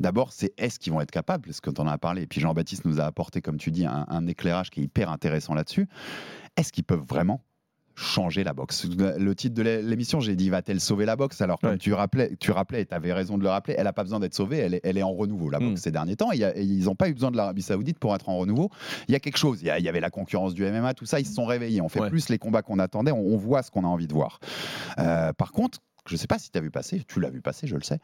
D'abord, 0.00 0.32
c'est 0.32 0.52
est-ce 0.58 0.78
qu'ils 0.78 0.92
vont 0.92 1.00
être 1.00 1.10
capables 1.10 1.46
Parce 1.46 1.60
que 1.60 1.70
on 1.70 1.82
en 1.82 1.88
a 1.88 1.98
parlé, 1.98 2.22
et 2.22 2.26
puis 2.26 2.40
Jean-Baptiste 2.40 2.84
nous 2.84 3.00
a 3.00 3.04
apporté, 3.04 3.40
comme 3.40 3.58
tu 3.58 3.70
dis, 3.70 3.86
un 3.86 4.26
éclairage 4.26 4.70
qui 4.70 4.80
est 4.80 4.84
hyper 4.84 5.10
intéressant 5.10 5.54
là-dessus. 5.54 5.88
Est-ce 6.56 6.72
qu'ils 6.72 6.84
peuvent 6.84 7.04
vraiment 7.06 7.42
changer 7.94 8.44
la 8.44 8.52
boxe. 8.52 8.86
Le 8.96 9.34
titre 9.34 9.54
de 9.54 9.62
l'émission, 9.62 10.20
j'ai 10.20 10.36
dit 10.36 10.48
va-t-elle 10.50 10.80
sauver 10.80 11.04
la 11.04 11.16
boxe? 11.16 11.40
Alors 11.40 11.58
comme 11.58 11.78
tu 11.78 11.92
rappelais, 11.92 12.36
tu 12.38 12.50
rappelais, 12.50 12.82
et 12.82 12.86
tu 12.86 12.94
avais 12.94 13.12
raison 13.12 13.38
de 13.38 13.42
le 13.42 13.48
rappeler, 13.48 13.74
elle 13.76 13.84
n'a 13.84 13.92
pas 13.92 14.04
besoin 14.04 14.20
d'être 14.20 14.34
sauvée, 14.34 14.58
elle 14.58 14.74
est, 14.74 14.80
elle 14.84 14.98
est, 14.98 15.02
en 15.02 15.12
renouveau 15.12 15.50
la 15.50 15.58
boxe 15.58 15.72
mm. 15.72 15.76
ces 15.76 15.90
derniers 15.90 16.16
temps. 16.16 16.32
Et, 16.32 16.62
ils 16.62 16.84
n'ont 16.84 16.94
pas 16.94 17.08
eu 17.08 17.14
besoin 17.14 17.30
de 17.30 17.36
l'Arabie 17.36 17.62
Saoudite 17.62 17.98
pour 17.98 18.14
être 18.14 18.28
en 18.28 18.38
renouveau. 18.38 18.70
Il 19.08 19.12
y 19.12 19.14
a 19.14 19.20
quelque 19.20 19.38
chose. 19.38 19.60
Il 19.62 19.66
y, 19.66 19.88
avait 19.88 20.00
la 20.00 20.10
concurrence 20.10 20.54
du 20.54 20.64
MMA, 20.64 20.94
tout 20.94 21.06
ça. 21.06 21.20
Ils 21.20 21.26
se 21.26 21.34
sont 21.34 21.44
réveillés. 21.44 21.80
On 21.80 21.88
fait 21.88 22.08
plus 22.08 22.28
les 22.28 22.38
combats 22.38 22.62
qu'on 22.62 22.78
attendait. 22.78 23.12
On, 23.12 23.36
voit 23.36 23.62
ce 23.62 23.70
qu'on 23.70 23.84
a 23.84 23.88
envie 23.88 24.06
de 24.06 24.12
voir. 24.12 24.40
Euh, 24.98 25.32
par 25.32 25.52
contre. 25.52 25.78
Je 26.08 26.14
ne 26.14 26.18
sais 26.18 26.26
pas 26.26 26.40
si 26.40 26.50
tu 26.50 26.58
as 26.58 26.60
vu 26.60 26.72
passer, 26.72 27.04
tu 27.06 27.20
l'as 27.20 27.30
vu 27.30 27.40
passer, 27.40 27.68
je 27.68 27.76
le 27.76 27.82
sais. 27.84 28.00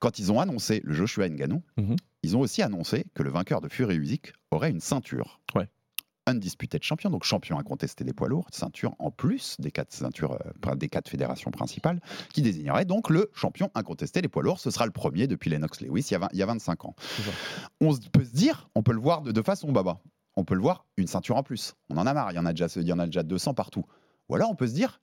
Quand 0.00 0.18
ils 0.18 0.32
ont 0.32 0.40
annoncé 0.40 0.80
le 0.82 0.92
Joshua 0.92 1.28
Ngannou, 1.28 1.62
mm-hmm. 1.78 1.96
ils 2.24 2.36
ont 2.36 2.40
aussi 2.40 2.60
annoncé 2.60 3.04
que 3.14 3.22
le 3.22 3.30
vainqueur 3.30 3.60
de 3.60 3.68
Fury 3.68 4.00
Music 4.00 4.32
aurait 4.50 4.70
une 4.70 4.80
ceinture. 4.80 5.40
Ouais 5.54 5.68
undisputed 6.26 6.82
champion, 6.82 7.10
donc 7.10 7.24
champion 7.24 7.58
incontesté 7.58 8.04
des 8.04 8.12
poids 8.12 8.28
lourds, 8.28 8.46
ceinture 8.50 8.94
en 8.98 9.10
plus 9.10 9.56
des 9.60 9.70
quatre 9.70 9.92
ceintures, 9.92 10.38
euh, 10.66 10.74
des 10.74 10.88
quatre 10.88 11.08
fédérations 11.08 11.50
principales, 11.50 12.00
qui 12.32 12.42
désignerait 12.42 12.84
donc 12.84 13.10
le 13.10 13.30
champion 13.34 13.70
incontesté 13.74 14.22
des 14.22 14.28
poids 14.28 14.42
lourds. 14.42 14.60
Ce 14.60 14.70
sera 14.70 14.86
le 14.86 14.92
premier 14.92 15.26
depuis 15.26 15.50
Lennox 15.50 15.80
Lewis 15.80 16.06
il 16.10 16.14
y 16.14 16.16
a, 16.16 16.28
il 16.32 16.38
y 16.38 16.42
a 16.42 16.46
25 16.46 16.84
ans. 16.84 16.94
On 17.80 17.96
peut 17.96 18.24
se 18.24 18.32
dire, 18.32 18.68
on 18.74 18.82
peut 18.82 18.92
le 18.92 19.00
voir 19.00 19.22
de 19.22 19.32
deux 19.32 19.42
façons, 19.42 19.72
Baba. 19.72 20.00
On 20.36 20.44
peut 20.44 20.54
le 20.54 20.60
voir 20.60 20.84
une 20.96 21.06
ceinture 21.06 21.36
en 21.36 21.42
plus. 21.42 21.74
On 21.88 21.96
en 21.96 22.06
a 22.06 22.12
marre, 22.12 22.32
il 22.32 22.36
y 22.36 22.38
en 22.38 22.46
a 22.46 22.52
déjà, 22.52 22.66
il 22.76 22.86
y 22.86 22.92
en 22.92 22.98
a 22.98 23.06
déjà 23.06 23.22
200 23.22 23.54
partout. 23.54 23.86
Ou 24.28 24.34
alors 24.34 24.50
on 24.50 24.54
peut 24.54 24.66
se 24.66 24.74
dire, 24.74 25.00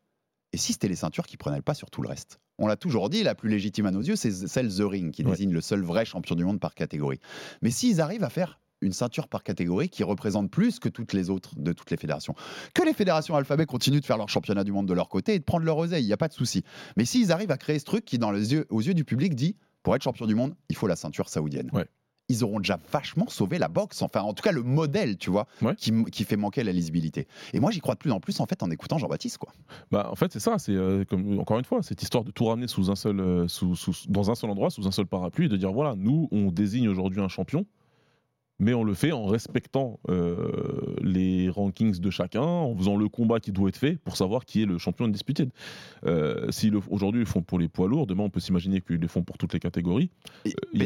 et 0.52 0.58
si 0.58 0.74
c'était 0.74 0.88
les 0.88 0.96
ceintures 0.96 1.26
qui 1.26 1.38
prenaient 1.38 1.58
le 1.58 1.64
pas 1.64 1.74
sur 1.74 1.90
tout 1.90 2.02
le 2.02 2.10
reste? 2.10 2.40
On 2.60 2.68
l'a 2.68 2.76
toujours 2.76 3.10
dit, 3.10 3.24
la 3.24 3.34
plus 3.34 3.50
légitime 3.50 3.88
à 3.88 3.92
nos 3.92 4.02
yeux, 4.02 4.16
c'est 4.16 4.32
celle 4.32 4.70
The 4.70 4.82
Ring, 4.82 5.12
qui 5.12 5.24
désigne 5.24 5.52
le 5.52 5.62
seul 5.62 5.82
vrai 5.82 6.06
champion 6.06 6.36
du 6.36 6.46
monde 6.46 6.60
par 6.60 6.76
catégorie. 6.76 7.20
Mais 7.64 7.72
s'ils 7.72 8.00
arrivent 8.00 8.24
à 8.24 8.30
faire 8.30 8.60
une 8.84 8.94
ceinture 8.94 9.28
par 9.28 9.44
catégorie 9.44 9.90
qui 9.90 10.04
représente 10.04 10.52
plus 10.52 10.80
que 10.80 10.90
toutes 10.90 11.14
les 11.14 11.30
autres 11.30 11.56
de 11.58 11.74
toutes 11.74 11.92
les 11.92 11.98
fédérations. 11.98 12.36
Que 12.74 12.84
les 12.84 12.94
fédérations 12.94 13.36
alphabet 13.36 13.66
continuent 13.66 14.02
de 14.02 14.06
faire 14.06 14.18
leur 14.18 14.30
championnat 14.30 14.64
du 14.64 14.72
monde 14.72 14.88
de 14.88 14.94
leur 14.94 15.10
côté 15.10 15.36
et 15.36 15.40
de 15.40 15.44
prendre 15.44 15.66
leur 15.66 15.78
oseille, 15.78 16.04
il 16.04 16.08
n'y 16.08 16.14
a 16.14 16.18
pas 16.18 16.28
de 16.28 16.34
souci. 16.34 16.64
Mais 16.98 17.06
s'ils 17.06 17.32
arrivent 17.32 17.52
à 17.52 17.58
créer 17.58 17.80
ce 17.80 17.86
truc 17.86 18.06
qui, 18.06 18.18
dans 18.18 18.32
les 18.32 18.54
yeux, 18.54 18.66
aux 18.70 18.82
yeux 18.82 18.94
du 18.94 19.06
public, 19.06 19.36
dit 19.36 19.56
pour 19.84 19.96
être 19.96 20.02
champion 20.02 20.26
du 20.26 20.36
monde, 20.36 20.56
il 20.70 20.76
faut 20.76 20.88
la 20.88 20.96
ceinture 20.96 21.30
saoudienne. 21.30 21.70
Ils 22.30 22.46
auront 22.46 22.60
déjà 22.60 22.80
vachement 22.90 23.28
sauvé 23.28 23.60
la 23.60 23.68
boxe, 23.68 24.02
enfin 24.02 24.22
en 24.22 24.34
tout 24.34 24.42
cas 24.42 24.54
le 24.54 24.64
modèle, 24.64 25.18
tu 25.18 25.30
vois, 25.30 25.46
qui, 25.78 26.24
fait 26.24 26.38
manquer 26.38 26.64
la 26.64 26.72
lisibilité. 26.72 27.28
Et 27.52 27.60
moi 27.60 27.70
j'y 27.70 27.82
crois 27.82 27.96
de 27.96 28.00
plus 28.00 28.12
en 28.12 28.22
plus 28.22 28.40
en 28.40 28.46
fait 28.46 28.64
en 28.64 28.72
écoutant 28.72 28.98
Jean-Baptiste 28.98 29.40
quoi. 29.40 29.52
Bah 29.92 30.08
en 30.10 30.16
fait 30.16 30.32
c'est 30.32 30.40
ça, 30.40 30.58
c'est 30.58 30.72
euh, 30.72 31.04
comme 31.04 31.38
encore 31.38 31.60
une 31.60 31.66
fois 31.66 31.84
cette 31.84 32.02
histoire 32.02 32.24
de 32.24 32.32
tout 32.32 32.46
ramener 32.46 32.68
sous 32.68 32.90
un 32.90 32.96
seul, 32.96 33.20
euh, 33.20 33.50
sous, 33.50 33.76
dans 34.08 34.32
un 34.32 34.36
seul 34.36 34.50
endroit, 34.50 34.70
sous 34.70 34.88
un 34.88 34.92
seul 34.92 35.06
parapluie, 35.06 35.48
et 35.48 35.50
de 35.50 35.58
dire 35.58 35.74
voilà 35.74 35.96
nous 35.98 36.30
on 36.32 36.50
désigne 36.50 36.88
aujourd'hui 36.88 37.20
un 37.20 37.28
champion 37.28 37.66
mais 38.64 38.74
on 38.74 38.84
le 38.84 38.94
fait 38.94 39.12
en 39.12 39.26
respectant 39.26 40.00
euh, 40.10 40.96
les 41.02 41.50
rankings 41.50 42.00
de 42.00 42.10
chacun, 42.10 42.42
en 42.42 42.76
faisant 42.76 42.96
le 42.96 43.10
combat 43.10 43.40
qui 43.40 43.52
doit 43.52 43.70
être 43.70 43.78
fait 43.78 43.98
pour 43.98 44.18
savoir 44.18 44.46
qui 44.46 44.64
est 44.64 44.66
le 44.66 44.78
champion 44.78 45.06
indisputé. 45.06 45.50
Euh, 46.06 46.48
si 46.52 46.72
aujourd'hui 46.90 47.22
ils 47.22 47.28
font 47.28 47.42
pour 47.42 47.60
les 47.60 47.68
poids 47.68 47.88
lourds, 47.88 48.08
demain 48.08 48.24
on 48.24 48.30
peut 48.30 48.40
s'imaginer 48.40 48.82
qu'ils 48.82 48.98
le 48.98 49.08
font 49.08 49.22
pour 49.22 49.38
toutes 49.38 49.54
les 49.54 49.60
catégories. 49.60 50.10
Euh, 50.48 50.52
il 50.74 50.84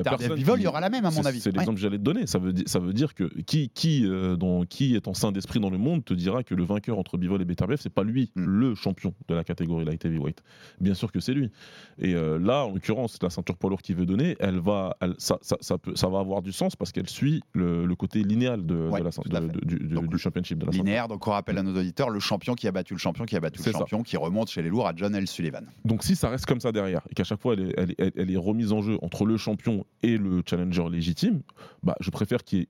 y 0.62 0.68
aura 0.68 0.82
la 0.82 0.90
même 0.90 1.06
à 1.06 1.12
mon 1.12 1.26
avis. 1.26 1.40
C'est 1.40 1.52
l'exemple 1.52 1.76
que 1.76 1.82
j'allais 1.82 1.98
te 1.98 2.04
donner. 2.04 2.28
Ça 2.28 2.40
veut, 2.40 2.54
ça 2.66 2.80
veut 2.80 2.94
dire 2.94 3.14
que 3.14 3.26
qui, 3.44 3.70
qui, 3.70 4.06
euh, 4.06 4.36
dans, 4.36 4.66
qui 4.66 4.96
est 4.96 5.08
en 5.08 5.14
sein 5.14 5.32
d'esprit 5.32 5.60
dans 5.60 5.70
le 5.70 5.78
monde 5.78 6.04
te 6.04 6.14
dira 6.14 6.44
que 6.44 6.56
le 6.56 6.64
vainqueur 6.64 6.98
entre 6.98 7.18
Bivol 7.18 7.42
et 7.42 7.46
Beterbiev, 7.46 7.80
c'est 7.82 7.94
pas 7.94 8.04
lui 8.04 8.32
hmm. 8.36 8.44
le 8.44 8.76
champion 8.76 9.14
de 9.28 9.36
la 9.36 9.44
catégorie 9.44 9.86
light 9.86 10.04
heavyweight. 10.04 10.42
Bien 10.82 10.94
sûr 10.94 11.12
que 11.12 11.20
c'est 11.20 11.34
lui. 11.34 11.52
Et 12.00 12.14
là, 12.14 12.66
en 12.66 12.74
l'occurrence, 12.74 13.18
la 13.22 13.30
ceinture 13.30 13.58
poids 13.58 13.70
lourd 13.70 13.82
qu'il 13.82 13.96
veut 13.96 14.06
donner, 14.06 14.36
elle 14.40 14.60
va, 14.60 14.96
ça, 15.18 15.38
ça, 15.42 15.58
ça, 15.62 15.78
peut, 15.78 15.96
ça 15.96 16.08
va 16.10 16.20
avoir 16.20 16.42
du 16.42 16.52
sens 16.52 16.76
parce 16.76 16.92
qu'elle 16.92 17.10
suit 17.10 17.42
le, 17.54 17.67
côté 17.98 18.24
linéal 18.24 18.66
de, 18.66 18.90
la, 19.30 19.42
du, 19.42 20.18
championship. 20.18 20.60
De 20.60 20.66
la 20.66 20.72
linéaire, 20.72 21.08
donc 21.08 21.28
on 21.28 21.32
rappelle 21.32 21.58
à 21.58 21.64
nos 21.64 21.78
auditeurs, 21.78 22.10
le 22.10 22.20
champion 22.20 22.56
qui 22.56 22.68
a 22.68 22.72
battu 22.72 22.94
le 22.94 23.00
champion 23.00 23.26
qui 23.26 23.36
a 23.36 23.40
battu 23.40 23.62
le 23.66 23.72
champion, 23.72 24.04
qui 24.04 24.18
remonte 24.18 24.50
chez 24.50 24.62
les 24.62 24.70
lourds 24.70 24.88
à 24.88 24.94
John 24.96 25.16
L. 25.16 25.28
Sullivan. 25.28 25.66
Donc 25.86 26.04
si 26.04 26.16
ça 26.16 26.30
reste 26.30 26.46
comme 26.46 26.60
ça 26.60 26.72
derrière, 26.72 27.02
et 27.10 27.14
qu'à 27.14 27.24
chaque 27.24 27.42
fois 27.42 27.54
elle 27.54 27.70
est, 27.70 28.14
elle, 28.16 28.32
est, 28.32 28.38
remise 28.38 28.72
en 28.72 28.82
jeu 28.82 28.98
entre 29.02 29.26
le 29.26 29.38
champion 29.38 29.86
et 30.04 30.18
le 30.18 30.42
challenger 30.46 30.90
légitime, 30.90 31.42
bah, 31.84 31.96
je 32.00 32.10
préfère 32.10 32.44
qu'il 32.44 32.60
y 32.60 32.62
ait 32.64 32.68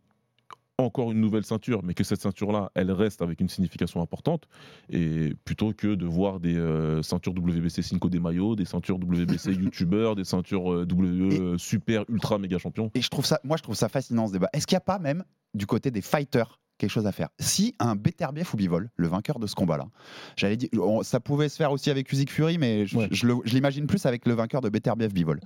encore 0.80 1.12
une 1.12 1.20
nouvelle 1.20 1.44
ceinture, 1.44 1.82
mais 1.84 1.96
que 1.96 2.04
cette 2.04 2.22
ceinture-là, 2.22 2.72
elle 2.76 2.92
reste 2.92 3.24
avec 3.24 3.42
une 3.42 3.50
signification 3.50 4.00
importante, 4.00 4.48
et 4.90 5.34
plutôt 5.44 5.74
que 5.74 5.96
de 5.96 6.06
voir 6.06 6.40
des 6.40 6.56
euh, 6.56 7.02
ceintures 7.02 7.34
WBC 7.34 7.82
Cinco 7.82 8.10
des 8.10 8.20
maillots, 8.20 8.56
des 8.56 8.66
ceintures 8.66 8.98
WBC 8.98 9.54
YouTuber, 9.60 10.14
des 10.16 10.24
ceintures 10.24 10.72
euh, 10.72 10.86
WWE 10.86 11.58
super 11.58 12.06
ultra 12.10 12.38
méga 12.38 12.60
champion. 12.60 12.92
Et 12.94 13.02
je 13.02 13.10
trouve 13.10 13.26
ça, 13.26 13.40
moi 13.44 13.58
je 13.58 13.64
trouve 13.64 13.76
ça 13.76 13.90
fascinant 13.90 14.28
ce 14.28 14.34
débat. 14.34 14.50
Est-ce 14.54 14.68
qu'il 14.68 14.76
n'y 14.76 14.78
a 14.78 14.82
pas 14.82 15.00
même 15.00 15.24
du 15.56 15.66
côté 15.66 15.90
des 15.90 16.02
fighters 16.02 16.60
quelque 16.78 16.92
chose 16.92 17.08
à 17.08 17.12
faire? 17.12 17.30
Si 17.40 17.74
un 17.80 17.96
Beterbiev 17.96 18.48
ou 18.54 18.58
Bivol, 18.58 18.92
le 18.98 19.08
vainqueur 19.08 19.40
de 19.40 19.48
ce 19.48 19.56
combat-là, 19.56 19.88
j'allais 20.36 20.58
dire, 20.58 20.70
ça 21.02 21.20
pouvait 21.20 21.50
se 21.50 21.56
faire 21.56 21.72
aussi 21.72 21.90
avec 21.90 22.12
Usyk 22.12 22.30
Fury, 22.32 22.60
mais 22.60 22.86
je, 22.86 23.52
l'imagine 23.52 23.88
plus 23.88 24.06
avec 24.06 24.28
le 24.28 24.36
vainqueur 24.36 24.62
de 24.62 24.70
Beterbiev 24.70 25.12
Bivol. 25.12 25.40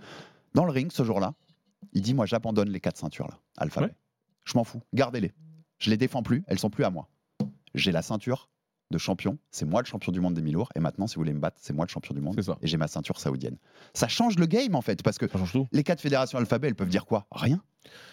Dans 0.56 0.66
le 0.66 0.72
ring, 0.74 0.92
ce 0.92 1.06
jour-là, 1.06 1.36
il 1.94 2.02
dit 2.02 2.14
moi 2.14 2.26
j'abandonne 2.26 2.70
les 2.70 2.82
quatre 2.82 2.98
ceintures 2.98 3.30
là, 3.30 3.40
alphabet. 3.56 3.96
Je 4.44 4.58
m'en 4.58 4.64
fous, 4.64 4.82
gardez-les. 4.94 5.32
Je 5.80 5.90
les 5.90 5.98
défends 5.98 6.24
plus, 6.24 6.44
elles 6.48 6.60
sont 6.60 6.70
plus 6.70 6.84
à 6.84 6.90
moi. 6.90 7.10
J'ai 7.74 7.92
la 7.92 8.02
ceinture 8.02 8.50
de 8.92 8.98
champion, 8.98 9.38
c'est 9.52 9.66
moi 9.66 9.82
le 9.82 9.88
champion 9.88 10.12
du 10.12 10.20
monde 10.20 10.34
des 10.34 10.42
mi-lourds, 10.42 10.70
et 10.76 10.80
maintenant, 10.80 11.08
si 11.08 11.16
vous 11.16 11.22
voulez 11.22 11.34
me 11.34 11.40
battre, 11.40 11.58
c'est 11.62 11.74
moi 11.74 11.86
le 11.86 11.90
champion 11.90 12.14
du 12.14 12.20
monde, 12.20 12.40
et 12.62 12.68
j'ai 12.68 12.78
ma 12.78 12.88
ceinture 12.88 13.20
saoudienne. 13.20 13.58
Ça 13.94 14.10
change 14.10 14.38
le 14.38 14.46
game 14.46 14.76
en 14.76 14.82
fait, 14.82 15.02
parce 15.02 15.18
que 15.18 15.26
les 15.72 15.84
quatre 15.84 16.02
fédérations 16.02 16.38
alphabet, 16.38 16.68
elles 16.68 16.76
peuvent 16.76 16.90
dire 16.90 17.06
quoi? 17.06 17.26
Rien. 17.32 17.64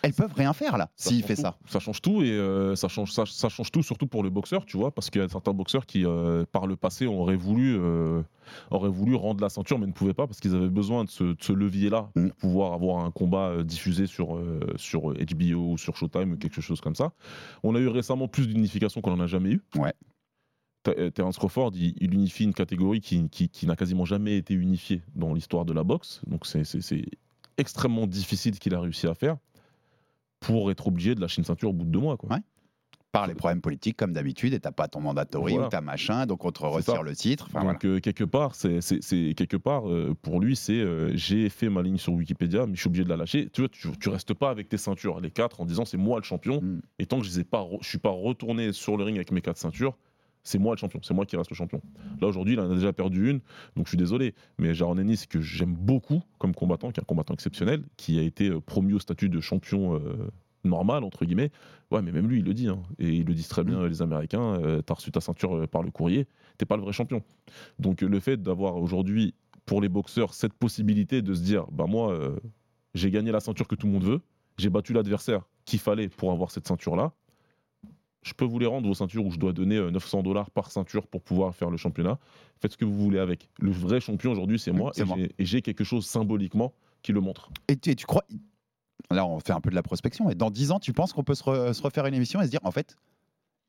Elles 0.03 0.13
peuvent 0.13 0.33
rien 0.35 0.53
faire 0.53 0.79
là, 0.79 0.91
s'il 0.97 1.23
fait 1.23 1.37
ça. 1.37 1.57
Ça 1.67 1.81
change 1.81 2.01
tout, 2.01 2.23
et 2.23 2.31
euh, 2.31 2.77
ça, 2.77 2.89
change, 2.89 3.13
ça, 3.13 3.25
change 3.25 3.71
tout, 3.71 3.83
surtout 3.83 4.07
pour 4.07 4.23
le 4.23 4.31
boxeur, 4.31 4.65
tu 4.65 4.77
vois, 4.77 4.93
parce 4.93 5.11
qu'il 5.11 5.21
y 5.21 5.25
a 5.25 5.29
certains 5.29 5.53
boxeurs 5.53 5.87
qui, 5.87 6.05
euh, 6.05 6.45
par 6.51 6.67
le 6.67 6.77
passé, 6.77 7.07
auraient 7.07 7.37
voulu, 7.37 7.77
euh, 7.79 8.23
auraient 8.71 8.89
voulu 8.89 9.15
rendre 9.15 9.43
la 9.43 9.49
ceinture, 9.49 9.79
mais 9.79 9.87
ne 9.87 9.93
pouvaient 9.93 10.15
pas, 10.15 10.27
parce 10.27 10.41
qu'ils 10.41 10.55
avaient 10.55 10.69
besoin 10.69 11.05
de 11.05 11.11
ce, 11.11 11.53
levier-là 11.53 12.11
mm. 12.15 12.29
pour 12.29 12.37
pouvoir 12.37 12.73
avoir 12.73 13.05
un 13.05 13.11
combat 13.11 13.63
diffusé 13.63 14.07
sur, 14.07 14.41
sur 14.77 15.13
HBO 15.13 15.73
ou 15.73 15.79
sur 15.79 15.97
Showtime 15.97 16.33
ou 16.33 16.37
quelque 16.37 16.61
chose 16.61 16.81
comme 16.81 16.95
ça. 16.95 17.13
On 17.63 17.75
a 17.75 17.79
eu 17.79 17.89
récemment 17.89 18.29
plus 18.29 18.47
d'unification 18.47 19.01
qu'on 19.01 19.17
n'en 19.17 19.25
a 19.25 19.27
jamais 19.27 19.51
eu. 19.51 19.63
Ouais. 19.77 19.93
Terence 21.15 21.37
Crawford, 21.37 21.73
il, 21.75 22.15
unifie 22.15 22.45
une 22.45 22.55
catégorie 22.55 23.01
qui, 23.01 23.67
n'a 23.67 23.77
quasiment 23.77 24.05
jamais 24.05 24.37
été 24.37 24.55
unifiée 24.55 25.03
dans 25.15 25.35
l'histoire 25.35 25.65
de 25.65 25.73
la 25.73 25.85
boxe. 25.85 26.23
Donc 26.27 26.47
c'est 26.47 26.63
extrêmement 27.59 28.07
difficile 28.07 28.59
qu'il 28.59 28.75
a 28.75 28.81
réussi 28.81 29.07
à 29.07 29.15
faire 29.15 29.37
pour 30.41 30.71
être 30.71 30.87
obligé 30.87 31.15
de 31.15 31.21
lâcher 31.21 31.41
une 31.41 31.45
ceinture 31.45 31.71
au 31.71 31.73
bout 31.73 31.85
de 31.85 31.91
deux 31.91 31.99
mois. 31.99 32.17
Quoi. 32.17 32.39
Par 33.11 33.27
les 33.27 33.35
problèmes 33.35 33.63
politiques, 33.63 33.97
comme 33.97 34.13
d'habitude, 34.13 34.53
et 34.53 34.61
t'as 34.61 34.71
pas 34.71 34.87
ton 34.87 35.01
mandatory 35.01 35.59
ou 35.59 35.69
ta 35.69 35.81
machin, 35.81 36.27
donc 36.27 36.45
on 36.45 36.53
te 36.53 36.63
retire 36.63 37.03
le 37.03 37.17
titre. 37.17 37.49
donc 37.53 37.85
euh, 37.85 38.01
quelque 38.01 38.25
part, 38.25 38.55
c'est 38.55 38.81
quelque 39.35 39.57
part 39.57 39.89
euh, 39.89 40.15
pour 40.21 40.41
lui, 40.41 40.55
c'est 40.57 40.85
j'ai 41.17 41.49
fait 41.49 41.71
ma 41.71 41.83
ligne 41.83 41.97
sur 41.97 42.13
Wikipédia, 42.13 42.67
mais 42.67 42.75
je 42.75 42.81
suis 42.81 42.89
obligé 42.89 43.05
de 43.05 43.09
la 43.09 43.17
lâcher. 43.17 43.49
Tu 43.51 43.63
vois, 43.63 43.71
tu, 43.71 44.09
restes 44.09 44.35
pas 44.35 44.51
avec 44.51 44.69
tes 44.69 44.77
ceintures, 44.77 45.21
les 45.21 45.31
quatre, 45.31 45.61
en 45.61 45.65
disant 45.65 45.85
c'est 45.87 45.97
moi 45.97 46.19
le 46.19 46.25
champion. 46.25 46.61
Hmm. 46.61 46.81
Et 46.99 47.07
tant 47.07 47.19
que 47.19 47.25
je 47.25 47.31
ne 47.31 47.79
suis 47.83 47.99
pas 47.99 48.11
retourné 48.11 48.73
sur 48.73 48.97
le 48.97 49.05
ring 49.05 49.17
avec 49.17 49.33
mes 49.33 49.41
quatre 49.41 49.59
ceintures, 49.59 49.97
c'est 50.49 50.59
moi 50.59 50.75
le 50.75 50.79
champion, 50.79 51.01
c'est 51.03 51.15
moi 51.15 51.27
qui 51.27 51.37
reste 51.37 51.51
le 51.51 51.57
champion. 51.57 51.83
Là 52.21 52.27
aujourd'hui, 52.27 52.55
il 52.55 52.61
en 52.61 52.71
a 52.71 52.75
déjà 52.75 52.93
perdu 52.93 53.31
une, 53.31 53.41
donc 53.77 53.85
je 53.85 53.91
suis 53.91 53.99
désolé. 53.99 54.35
Mais 54.59 54.75
Jaron 54.75 54.97
Ennis, 54.97 55.27
que 55.29 55.41
j'aime 55.41 55.75
beaucoup 55.75 56.23
comme 56.39 56.55
combattant, 56.55 56.91
qui 56.91 57.01
est 57.01 57.03
un 57.03 57.05
combattant 57.05 57.35
exceptionnel, 57.35 57.85
qui 57.97 58.19
a 58.19 58.23
été 58.23 58.49
euh, 58.49 58.61
promu 58.61 58.95
au 58.95 58.99
statut 58.99 59.29
de 59.29 59.41
champion 59.41 59.97
euh, 59.97 60.31
normal, 60.65 61.05
entre 61.05 61.27
guillemets. 61.27 61.51
Ouais, 61.91 62.01
mais 62.01 62.13
même 62.13 62.27
lui, 62.27 62.39
il 62.39 62.45
le 62.45 62.55
dit, 62.55 62.69
hein. 62.69 62.81
et 62.99 63.11
ils 63.11 63.27
le 63.27 63.35
disent 63.35 63.49
très 63.49 63.63
bien, 63.63 63.87
les 63.87 64.01
Américains, 64.01 64.61
euh, 64.63 64.81
t'as 64.81 64.95
reçu 64.95 65.13
ta 65.13 65.21
ceinture 65.21 65.69
par 65.69 65.83
le 65.83 65.91
courrier, 65.91 66.27
t'es 66.57 66.65
pas 66.65 66.77
le 66.77 66.83
vrai 66.83 66.93
champion. 66.93 67.23
Donc 67.79 68.01
le 68.01 68.21
fait 68.21 68.43
d'avoir 68.43 68.77
aujourd'hui, 68.77 69.35
pour 69.67 69.83
les 69.83 69.91
boxeurs, 69.91 70.33
cette 70.33 70.55
possibilité 70.55 71.21
de 71.21 71.35
se 71.35 71.43
dire, 71.43 71.67
bah 71.71 71.85
moi, 71.87 72.19
j'ai 72.95 73.11
gagné 73.11 73.33
la 73.33 73.41
ceinture 73.41 73.69
que 73.69 73.75
tout 73.75 73.87
le 73.87 73.93
monde 73.93 74.05
veut, 74.05 74.21
j'ai 74.57 74.71
battu 74.71 74.95
l'adversaire 74.95 75.43
qu'il 75.67 75.79
fallait 75.79 76.09
pour 76.09 76.33
avoir 76.33 76.51
cette 76.51 76.67
ceinture-là, 76.67 77.13
je 78.23 78.33
peux 78.33 78.45
vous 78.45 78.59
les 78.59 78.67
rendre 78.67 78.87
vos 78.87 78.95
ceintures 78.95 79.25
où 79.25 79.31
je 79.31 79.39
dois 79.39 79.53
donner 79.53 79.79
900 79.91 80.19
euh, 80.19 80.23
dollars 80.23 80.51
par 80.51 80.71
ceinture 80.71 81.07
pour 81.07 81.23
pouvoir 81.23 81.55
faire 81.55 81.71
le 81.71 81.77
championnat. 81.77 82.19
Faites 82.61 82.73
ce 82.73 82.77
que 82.77 82.85
vous 82.85 82.97
voulez 82.97 83.19
avec. 83.19 83.49
Le 83.61 83.71
vrai 83.71 84.01
champion 84.01 84.33
aujourd'hui, 84.33 84.59
c'est 84.59 84.73
moi, 84.73 84.93
et 85.39 85.45
j'ai 85.45 85.63
quelque 85.63 85.85
chose 85.85 86.07
symboliquement 86.07 86.73
qui 87.03 87.13
le 87.13 87.21
montre. 87.21 87.51
Et 87.69 87.77
tu, 87.77 87.95
crois. 88.07 88.25
Là, 89.11 89.27
on 89.27 89.39
fait 89.41 89.53
un 89.53 89.61
peu 89.61 89.71
de 89.71 89.75
la 89.75 89.83
prospection. 89.83 90.29
Et 90.31 90.35
dans 90.35 90.51
10 90.51 90.73
ans, 90.73 90.81
tu 90.81 90.93
penses 90.93 91.13
qu'on 91.13 91.23
peut 91.23 91.35
se, 91.35 91.45
refaire 91.83 92.07
une 92.07 92.15
émission 92.15 92.41
et 92.41 92.45
se 92.45 92.51
dire, 92.51 92.61
en 92.65 92.73
fait, 92.73 92.97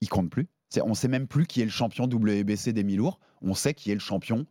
il 0.01 0.09
compte 0.09 0.29
plus. 0.29 0.47
On 0.83 0.93
sait 0.93 1.07
même 1.07 1.27
plus 1.27 1.45
qui 1.45 1.61
est 1.61 1.65
le 1.65 1.71
champion 1.71 2.05
WBC 2.05 2.73
des 2.73 2.83
mi-lourds. 2.83 3.19
On 3.41 3.53
sait 3.53 3.73
qui 3.73 3.91
est 3.91 3.95
le 3.95 3.99
champion 3.99 4.45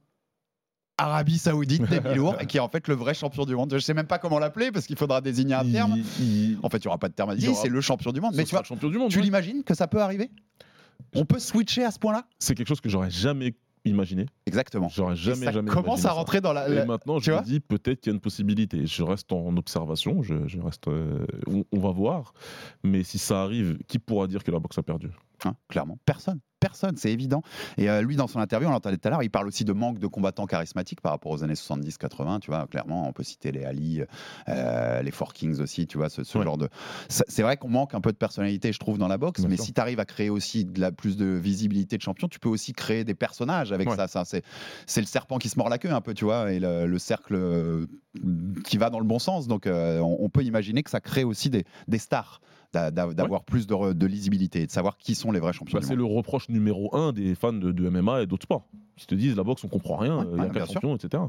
Arabie 0.99 1.38
Saoudite 1.38 1.82
des 1.88 2.01
qui 2.49 2.57
est 2.57 2.61
en 2.61 2.68
fait 2.68 2.86
le 2.88 2.94
vrai 2.94 3.14
champion 3.14 3.44
du 3.44 3.55
monde. 3.55 3.72
Je 3.72 3.78
sais 3.78 3.94
même 3.94 4.07
pas 4.07 4.18
comment 4.18 4.38
l'appeler 4.38 4.70
parce 4.72 4.86
qu'il 4.86 4.96
faudra 4.96 5.20
désigner 5.20 5.55
un 5.55 5.70
terme. 5.70 5.92
En 6.62 6.68
fait, 6.68 6.78
il 6.78 6.82
n'y 6.82 6.86
aura 6.88 6.99
pas 6.99 7.09
de 7.09 7.14
terme 7.14 7.30
à 7.30 7.36
dire. 7.36 7.55
C'est 7.55 7.68
le 7.68 7.80
champion 7.80 8.12
du 8.12 8.20
monde. 8.20 8.34
Mais 8.34 8.44
tu 8.44 8.51
vois, 8.55 8.64
champion 8.64 8.88
du 8.90 8.99
monde, 8.99 9.11
tu 9.11 9.20
l'imagines 9.20 9.62
que 9.64 9.74
ça 9.74 9.86
peut 9.86 10.03
arriver? 10.03 10.30
On 11.14 11.24
peut 11.24 11.38
switcher 11.38 11.84
à 11.84 11.90
ce 11.92 11.99
point-là? 11.99 12.24
C'est 12.38 12.55
quelque 12.55 12.68
chose 12.68 12.80
que 12.80 12.88
j'aurais 12.88 13.11
jamais 13.11 13.55
imaginé. 13.84 14.26
Exactement. 14.46 14.88
J'aurais 14.88 15.14
jamais, 15.16 15.46
ça 15.46 15.53
jamais 15.53 15.70
commence 15.70 16.01
à 16.01 16.09
ça. 16.09 16.11
rentrer 16.12 16.40
dans 16.40 16.53
la. 16.53 16.68
Et 16.68 16.74
la- 16.74 16.84
maintenant, 16.84 17.18
je 17.20 17.30
me 17.30 17.42
dis 17.42 17.61
peut-être 17.61 18.01
qu'il 18.01 18.11
y 18.11 18.12
a 18.12 18.16
une 18.16 18.20
possibilité. 18.20 18.84
Je 18.86 19.03
reste 19.03 19.32
en 19.32 19.57
observation, 19.57 20.22
je, 20.22 20.46
je 20.49 20.61
reste, 20.61 20.88
euh, 20.88 21.24
on, 21.46 21.64
on 21.72 21.78
va 21.78 21.90
voir. 21.92 22.34
Mais 22.82 23.05
si 23.05 23.18
ça 23.18 23.40
arrive, 23.42 23.78
qui 23.86 23.99
pourra 24.01 24.26
dire 24.26 24.42
que 24.44 24.51
la 24.51 24.59
boxe 24.59 24.76
a 24.78 24.82
perdu? 24.82 25.09
Hein, 25.45 25.55
clairement, 25.68 25.99
personne. 26.05 26.41
Personne, 26.61 26.97
c'est 26.97 27.12
évident. 27.12 27.43
Et 27.76 27.89
euh, 27.89 28.03
lui, 28.03 28.16
dans 28.16 28.26
son 28.26 28.41
interview, 28.41 28.68
on 28.68 28.72
l'entendait 28.72 28.97
tout 28.97 29.07
à 29.07 29.12
l'heure, 29.12 29.22
il 29.22 29.30
parle 29.30 29.47
aussi 29.47 29.64
de 29.64 29.72
manque 29.72 30.01
de 30.01 30.09
combattants 30.09 30.47
charismatiques 30.47 31.01
par 31.01 31.12
rapport 31.12 31.30
aux 31.30 31.45
années 31.45 31.55
70-80. 31.55 32.41
Tu 32.41 32.51
vois, 32.51 32.66
clairement, 32.66 33.07
on 33.09 33.12
peut 33.12 33.22
citer 33.22 33.53
les 33.53 33.64
Ali, 33.64 34.03
euh, 34.49 35.03
les 35.03 35.11
Four 35.12 35.34
Kings 35.34 35.61
aussi, 35.61 35.86
tu 35.86 35.99
vois, 35.99 36.09
ce, 36.09 36.24
ce 36.24 36.43
genre 36.43 36.59
de. 36.59 36.68
C'est 37.09 37.43
vrai 37.43 37.57
qu'on 37.59 37.68
manque 37.68 37.95
un 37.95 38.01
peu 38.01 38.11
de 38.11 38.16
personnalité, 38.16 38.72
je 38.72 38.80
trouve, 38.80 38.99
dans 38.99 39.07
la 39.07 39.18
boxe, 39.18 39.39
Bien 39.43 39.51
mais 39.51 39.55
sûr. 39.57 39.66
si 39.66 39.72
tu 39.72 39.80
arrives 39.80 40.01
à 40.01 40.05
créer 40.05 40.30
aussi 40.30 40.64
de 40.64 40.80
la, 40.80 40.91
plus 40.91 41.16
de 41.16 41.26
visibilité 41.26 41.97
de 41.97 42.03
champion, 42.03 42.26
tu 42.26 42.41
peux 42.41 42.49
aussi 42.49 42.72
créer 42.72 43.05
des 43.05 43.14
personnages 43.14 43.70
avec 43.72 43.89
Ouais. 43.89 43.95
ça. 43.95 44.09
ça 44.09 44.24
c'est, 44.24 44.43
le 45.01 45.07
serpent 45.07 45.39
qui 45.39 45.49
se 45.49 45.57
mord 45.59 45.68
la 45.68 45.78
queue 45.78 45.93
un 45.93 46.01
peu, 46.01 46.12
tu 46.12 46.24
vois, 46.24 46.53
et 46.53 46.59
le, 46.59 46.86
le 46.86 46.99
cercle 46.99 47.36
euh, 47.36 47.86
qui 48.64 48.78
va 48.78 48.91
dans 48.91 48.99
le 48.99 49.07
bon 49.07 49.20
sens. 49.20 49.47
Donc, 49.47 49.68
euh, 49.68 50.01
on, 50.01 50.16
on 50.24 50.28
peut 50.28 50.43
imaginer 50.43 50.82
que 50.82 50.91
ça 50.91 51.01
crée 51.01 51.22
aussi 51.22 51.51
des, 51.51 51.64
des 51.86 51.99
stars. 51.99 52.41
D'a- 52.72 52.90
d'a- 52.90 53.12
D'avoir 53.14 53.44
plus 53.44 53.66
de, 53.66 54.06
lisibilité 54.06 54.62
et 54.62 54.66
de 54.66 54.70
savoir 54.70 54.96
qui 54.96 55.14
sont 55.14 55.32
les 55.32 55.40
vrais 55.40 55.52
champions 55.52 55.78
Bah, 55.78 55.84
C'est 55.86 55.94
le 55.96 56.04
reproche 56.04 56.48
numéro 56.48 56.94
un 56.94 57.12
des 57.12 57.34
fans 57.34 57.52
de, 57.52 57.72
de 57.72 57.88
MMA 57.88 58.22
et 58.22 58.26
d'autres 58.26 58.44
sports. 58.44 58.66
Qui 58.96 59.06
te 59.06 59.14
disent 59.14 59.36
la 59.36 59.44
boxe, 59.44 59.62
on 59.64 59.68
comprend 59.68 59.96
rien, 59.96 60.26
il 60.32 60.38
y 60.38 60.40
a 60.40 60.48
quatre 60.48 60.72
champions, 60.72 60.96
etc. 60.96 61.22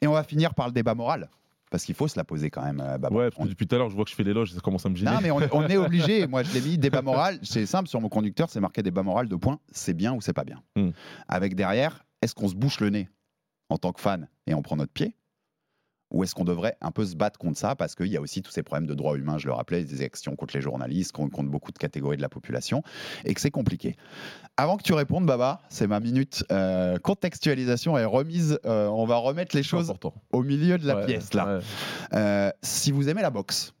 Et 0.00 0.06
on 0.06 0.12
va 0.12 0.24
finir 0.24 0.54
par 0.54 0.66
le 0.66 0.72
débat 0.72 0.94
moral. 0.94 1.28
Parce 1.70 1.84
qu'il 1.86 1.94
faut 1.94 2.06
se 2.06 2.18
la 2.18 2.24
poser 2.24 2.50
quand 2.50 2.62
même. 2.62 2.80
euh. 2.80 2.98
Ouais, 3.08 3.30
parce 3.30 3.44
que 3.44 3.48
depuis 3.48 3.66
tout 3.66 3.74
à 3.74 3.78
l'heure, 3.78 3.88
je 3.88 3.94
vois 3.94 4.04
que 4.04 4.10
je 4.10 4.14
fais 4.14 4.24
l'éloge 4.24 4.50
et 4.50 4.54
ça 4.54 4.60
commence 4.60 4.84
à 4.84 4.90
me 4.90 4.94
gêner. 4.94 5.10
Non, 5.10 5.20
mais 5.22 5.30
on, 5.30 5.38
on 5.52 5.66
est 5.68 5.76
obligé. 5.78 6.26
Moi, 6.26 6.42
je 6.42 6.52
l'ai 6.52 6.60
mis 6.60 6.76
débat 6.76 7.00
moral. 7.00 7.38
C'est 7.42 7.64
simple 7.64 7.88
sur 7.88 7.98
mon 8.00 8.10
conducteur, 8.10 8.50
c'est 8.50 8.60
marqué 8.60 8.82
débat 8.82 9.02
moral 9.02 9.26
de 9.26 9.36
points. 9.36 9.58
C'est 9.70 9.94
bien 9.94 10.12
ou 10.12 10.20
c'est 10.20 10.34
pas 10.34 10.44
bien. 10.44 10.60
Hmm. 10.76 10.90
Avec 11.28 11.54
derrière, 11.54 12.04
est-ce 12.20 12.34
qu'on 12.34 12.48
se 12.48 12.54
bouche 12.54 12.78
le 12.80 12.90
nez 12.90 13.08
en 13.70 13.78
tant 13.78 13.92
que 13.92 14.02
fan 14.02 14.28
et 14.46 14.52
on 14.52 14.60
prend 14.60 14.76
notre 14.76 14.92
pied 14.92 15.14
ou 16.12 16.22
est-ce 16.22 16.34
qu'on 16.34 16.44
devrait 16.44 16.76
un 16.80 16.90
peu 16.90 17.04
se 17.04 17.16
battre 17.16 17.38
contre 17.38 17.58
ça? 17.58 17.74
Parce 17.74 17.94
qu'il 17.94 18.06
y 18.06 18.16
a 18.16 18.20
aussi 18.20 18.42
tous 18.42 18.52
ces 18.52 18.62
problèmes 18.62 18.86
de 18.86 18.94
droits 18.94 19.16
humains, 19.16 19.38
je 19.38 19.46
le 19.46 19.52
rappelais, 19.52 19.84
des 19.84 20.02
actions 20.02 20.36
contre 20.36 20.54
les 20.56 20.60
journalistes, 20.60 21.12
contre, 21.12 21.42
beaucoup 21.42 21.72
de 21.72 21.78
catégories 21.78 22.16
de 22.16 22.22
la 22.22 22.28
population, 22.28 22.82
et 23.24 23.34
que 23.34 23.40
c'est 23.40 23.50
compliqué. 23.50 23.96
Avant 24.56 24.76
que 24.76 24.82
tu 24.82 24.92
répondes, 24.92 25.26
Baba, 25.26 25.60
c'est 25.68 25.86
ma 25.86 26.00
minute 26.00 26.44
euh, 26.52 26.98
contextualisation 26.98 27.96
et 27.98 28.04
remise. 28.04 28.58
euh, 28.66 28.86
on 28.88 29.06
va 29.06 29.16
remettre 29.16 29.56
les 29.56 29.62
choses 29.62 29.92
au 30.32 30.42
milieu 30.42 30.78
de 30.78 30.86
la 30.86 30.96
Ouais, 30.96 31.06
pièce, 31.06 31.34
là. 31.34 31.60
Euh, 32.12 32.50
si 32.62 32.92
vous 32.92 33.08
aimez 33.08 33.22
la 33.22 33.30
boxe, 33.30 33.72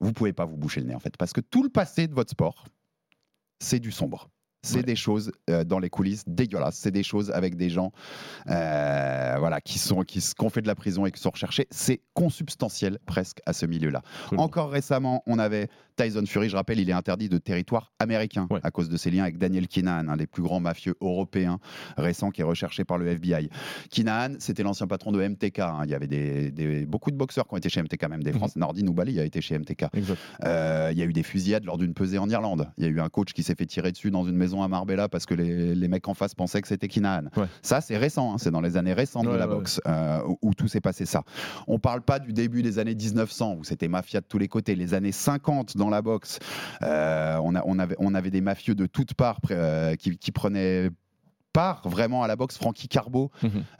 vous 0.00 0.12
pouvez 0.12 0.32
pas 0.32 0.44
vous 0.44 0.56
boucher 0.56 0.80
le 0.80 0.86
nez 0.86 0.94
en 0.94 1.00
fait, 1.00 1.16
parce 1.16 1.32
que 1.32 1.40
tout 1.40 1.62
le 1.62 1.68
passé 1.68 2.06
de 2.06 2.14
votre 2.14 2.30
sport, 2.30 2.66
c'est 3.58 3.80
du 3.80 3.90
sombre. 3.90 4.30
C'est 4.66 4.82
des 4.82 4.96
choses 4.96 5.32
euh, 5.50 5.64
dans 5.64 5.78
les 5.78 5.90
coulisses 5.90 6.24
dégueulasses. 6.26 6.76
C'est 6.76 6.90
des 6.90 7.02
choses 7.02 7.30
avec 7.30 7.56
des 7.56 7.70
gens, 7.70 7.92
euh, 8.50 9.36
voilà, 9.38 9.60
qui 9.60 9.78
sont 9.78 10.02
qui 10.02 10.18
qui 10.20 10.44
ont 10.44 10.50
fait 10.50 10.62
de 10.62 10.66
la 10.66 10.74
prison 10.74 11.06
et 11.06 11.12
qui 11.12 11.20
sont 11.20 11.30
recherchés. 11.30 11.66
C'est 11.70 12.00
consubstantiel 12.14 12.98
presque 13.06 13.40
à 13.46 13.52
ce 13.52 13.66
milieu-là. 13.66 14.02
Encore 14.38 14.70
récemment, 14.70 15.22
on 15.26 15.38
avait 15.38 15.68
Tyson 15.96 16.24
Fury. 16.26 16.48
Je 16.48 16.56
rappelle, 16.56 16.78
il 16.78 16.88
est 16.90 16.92
interdit 16.94 17.28
de 17.28 17.38
territoire 17.38 17.92
américain 17.98 18.46
à 18.62 18.70
cause 18.70 18.88
de 18.88 18.96
ses 18.96 19.10
liens 19.10 19.22
avec 19.22 19.38
Daniel 19.38 19.66
Kinahan, 19.68 20.08
un 20.08 20.16
des 20.16 20.26
plus 20.26 20.42
grands 20.42 20.60
mafieux 20.60 20.94
européens 21.00 21.58
récents 21.96 22.30
qui 22.30 22.40
est 22.42 22.44
recherché 22.44 22.84
par 22.84 22.98
le 22.98 23.06
FBI. 23.08 23.48
Kinahan, 23.90 24.34
c'était 24.38 24.62
l'ancien 24.62 24.86
patron 24.86 25.12
de 25.12 25.26
MTK. 25.26 25.58
hein. 25.60 25.80
Il 25.84 25.90
y 25.90 25.94
avait 25.94 26.06
des, 26.06 26.50
des- 26.50 26.86
beaucoup 26.86 27.10
de 27.10 27.16
boxeurs 27.16 27.46
qui 27.48 27.54
ont 27.54 27.56
été 27.56 27.68
chez 27.68 27.82
MTK, 27.82 28.08
même 28.08 28.22
des 28.22 28.32
Français. 28.32 28.58
Nordin 28.58 28.86
Oubali 28.86 29.18
a 29.20 29.24
été 29.24 29.40
chez 29.40 29.58
MTK. 29.58 29.86
Euh, 30.44 30.88
il 30.92 30.98
y 30.98 31.02
a 31.02 31.04
eu 31.06 31.12
des 31.12 31.22
fusillades 31.22 31.64
lors 31.64 31.78
d'une 31.78 31.94
pesée 31.94 32.18
en 32.18 32.28
Irlande. 32.28 32.68
Il 32.78 32.84
y 32.84 32.86
a 32.86 32.90
eu 32.90 33.00
un 33.00 33.08
coach 33.08 33.32
qui 33.32 33.42
s'est 33.42 33.54
fait 33.54 33.66
tirer 33.66 33.92
dessus 33.92 34.10
dans 34.10 34.24
une 34.24 34.36
maison 34.36 34.55
à 34.62 34.68
Marbella 34.68 35.08
parce 35.08 35.26
que 35.26 35.34
les, 35.34 35.74
les 35.74 35.88
mecs 35.88 36.06
en 36.08 36.14
face 36.14 36.34
pensaient 36.34 36.60
que 36.62 36.68
c'était 36.68 36.88
Kinahan. 36.88 37.24
Ça, 37.62 37.80
c'est 37.80 37.96
récent. 37.96 38.32
hein. 38.34 38.36
C'est 38.38 38.50
dans 38.50 38.60
les 38.60 38.76
années 38.76 38.92
récentes 38.92 39.26
de 39.26 39.30
la 39.30 39.48
ouais. 39.48 39.54
boxe 39.54 39.80
euh, 39.86 40.20
où, 40.26 40.38
où 40.42 40.54
tout 40.54 40.68
s'est 40.68 40.80
passé 40.80 41.06
ça. 41.06 41.22
On 41.66 41.78
parle 41.78 42.02
pas 42.02 42.18
du 42.18 42.32
début 42.32 42.62
des 42.62 42.78
années 42.78 42.94
1900 42.94 43.56
où 43.58 43.64
c'était 43.64 43.88
mafia 43.88 44.20
de 44.20 44.26
tous 44.26 44.38
les 44.38 44.48
côtés. 44.48 44.74
Les 44.74 44.94
années 44.94 45.12
50 45.12 45.76
dans 45.76 45.90
la 45.90 46.02
boxe, 46.02 46.38
euh, 46.82 47.38
on, 47.42 47.54
a- 47.54 47.62
on 47.64 47.78
avait, 47.78 47.96
on 47.98 48.14
avait 48.14 48.30
des 48.30 48.40
mafieux 48.40 48.74
de 48.74 48.86
toutes 48.86 49.14
parts 49.14 49.40
euh, 49.50 49.94
qui, 49.96 50.16
qui 50.18 50.32
prenaient 50.32 50.90
part 51.56 51.88
vraiment 51.88 52.22
à 52.22 52.26
la 52.26 52.36
boxe 52.36 52.58
Frankie 52.58 52.86
Carbo 52.86 53.30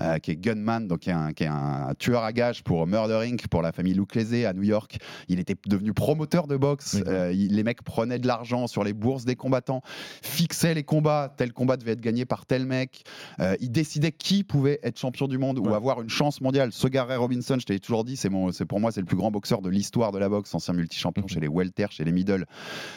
euh, 0.00 0.16
qui 0.18 0.30
est 0.30 0.36
gunman 0.36 0.88
donc 0.88 1.00
qui 1.00 1.10
est, 1.10 1.12
un, 1.12 1.34
qui 1.34 1.44
est 1.44 1.46
un 1.48 1.92
tueur 1.98 2.22
à 2.24 2.32
gages 2.32 2.62
pour 2.64 2.86
Murder 2.86 3.20
Inc 3.30 3.48
pour 3.48 3.60
la 3.60 3.70
famille 3.70 3.92
Lucchese 3.92 4.46
à 4.46 4.54
New 4.54 4.62
York. 4.62 4.96
Il 5.28 5.38
était 5.40 5.56
devenu 5.66 5.92
promoteur 5.92 6.46
de 6.46 6.56
boxe. 6.56 6.96
Euh, 7.06 7.32
il- 7.34 7.54
les 7.54 7.62
mecs 7.62 7.82
prenaient 7.82 8.18
de 8.18 8.26
l'argent 8.26 8.66
sur 8.66 8.82
les 8.82 8.94
bourses 8.94 9.26
des 9.26 9.36
combattants 9.36 9.82
fixaient 10.22 10.72
les 10.72 10.84
combats 10.84 11.34
tel 11.36 11.52
combat 11.52 11.76
devait 11.76 11.92
être 11.92 12.00
gagné 12.00 12.24
par 12.24 12.46
tel 12.46 12.64
mec. 12.64 13.02
Euh, 13.40 13.56
ils 13.60 13.70
décidaient 13.70 14.12
qui 14.12 14.42
pouvait 14.42 14.80
être 14.82 14.98
champion 14.98 15.28
du 15.28 15.36
monde 15.36 15.58
ou 15.58 15.74
avoir 15.74 16.00
une 16.00 16.08
chance 16.08 16.40
mondiale. 16.40 16.70
Ce 16.72 16.88
gars 16.88 17.04
Ray 17.04 17.18
Robinson 17.18 17.58
je 17.60 17.66
t'avais 17.66 17.78
toujours 17.78 18.04
dit 18.04 18.16
c'est 18.16 18.30
pour 18.64 18.80
moi 18.80 18.90
c'est 18.90 19.00
le 19.00 19.06
plus 19.06 19.18
grand 19.18 19.30
boxeur 19.30 19.60
de 19.60 19.68
l'histoire 19.68 20.12
de 20.12 20.18
la 20.18 20.30
boxe 20.30 20.54
ancien 20.54 20.72
multi-champion 20.72 21.26
chez 21.28 21.40
les 21.40 21.48
welter 21.48 21.88
chez 21.90 22.04
les 22.04 22.12
middle. 22.12 22.46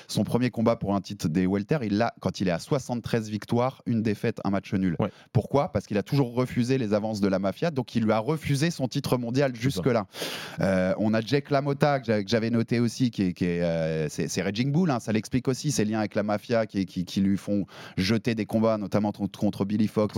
Son 0.07 0.23
premier 0.23 0.51
combat 0.51 0.77
pour 0.77 0.95
un 0.95 1.01
titre 1.01 1.27
des 1.27 1.45
welter 1.47 1.80
il 1.84 1.97
l'a 1.97 2.13
quand 2.21 2.39
il 2.39 2.47
est 2.47 2.51
à 2.51 2.59
73 2.59 3.30
victoires 3.30 3.82
une 3.86 4.01
défaite 4.01 4.39
un 4.45 4.51
match 4.51 4.68
nul. 4.78 4.97
Pourquoi? 5.34 5.72
Parce 5.72 5.86
qu'il 5.86 5.97
a 5.97 6.03
toujours 6.03 6.34
refusé 6.34 6.78
les 6.78 6.93
avances 6.93 7.22
de 7.22 7.28
la 7.28 7.39
mafia 7.39 7.72
donc 7.72 7.95
il 7.95 8.03
lui 8.03 8.11
a 8.11 8.20
refusé 8.20 8.72
son 8.72 8.88
titre 8.88 9.17
mondial 9.17 9.55
jusque 9.55 9.86
là 9.86 10.07
Euh, 10.59 10.93
on 10.97 11.13
a 11.13 11.22
Jake 11.22 11.49
LaMotta 11.51 11.99
que 11.99 12.05
j'a- 12.05 12.24
que 12.24 12.30
j'avais 12.30 12.49
noté 12.49 12.80
aussi 12.80 13.11
qui 13.11 13.24
est, 13.24 13.34
qui 13.34 13.45
est, 13.45 13.61
euh, 13.61 14.07
c'est 14.09 14.28
c'est 14.28 14.41
Raging 14.41 14.72
Bull 14.72 14.91
hein, 14.91 14.99
ça 14.99 15.11
l'explique 15.11 15.47
aussi 15.47 15.72
ses 15.72 15.86
liens 15.86 15.99
avec 15.99 16.15
la 16.15 16.24
mafia 16.24 16.65
qui, 16.65 16.86
qui, 16.86 17.05
qui 17.05 17.22
lui 17.22 17.38
font 17.38 17.65
jeter 17.97 18.36
des 18.36 18.45
combats 18.45 18.78
notamment 18.78 19.11
contre, 19.11 19.39
contre 19.39 19.65
Billy 19.65 19.88
Fox, 19.88 20.15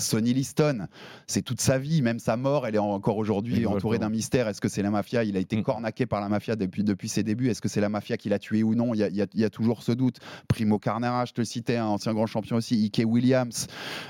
Sonny 0.00 0.32
Liston 0.32 0.86
c'est 1.26 1.42
toute 1.42 1.60
sa 1.60 1.78
vie 1.78 2.02
même 2.02 2.18
sa 2.18 2.36
mort 2.36 2.66
elle 2.66 2.74
est 2.74 2.78
encore 2.78 3.16
aujourd'hui 3.18 3.54
Exactement. 3.54 3.76
entourée 3.76 3.98
d'un 3.98 4.08
mystère. 4.10 4.48
Est-ce 4.48 4.60
que 4.60 4.68
c'est 4.68 4.82
la 4.82 4.90
mafia? 4.90 5.24
Il 5.24 5.36
a 5.36 5.40
été 5.40 5.60
cornaqué 5.62 6.06
par 6.06 6.20
la 6.20 6.28
mafia 6.28 6.56
depuis, 6.56 6.84
depuis 6.84 7.08
ses 7.08 7.22
débuts. 7.22 7.48
Est-ce 7.50 7.60
que 7.60 7.68
c'est 7.68 7.80
la 7.80 7.88
mafia 7.88 8.16
qui 8.16 8.28
l'a 8.28 8.38
tué 8.38 8.62
ou 8.62 8.74
non? 8.74 8.94
Il 8.94 8.98
y, 9.00 9.02
a, 9.04 9.08
il 9.08 9.44
y 9.44 9.50
toujours 9.50 9.82
ce 9.82 9.92
doute. 9.92 10.18
Primo 10.48 10.78
Carnera 10.78 11.24
je 11.24 11.32
te 11.32 11.40
le 11.40 11.44
citais 11.44 11.76
un 11.76 11.86
ancien 11.86 12.12
grand 12.14 12.26
champion 12.26 12.56
aussi. 12.56 12.74
Ike 12.84 13.02
Williams 13.06 13.66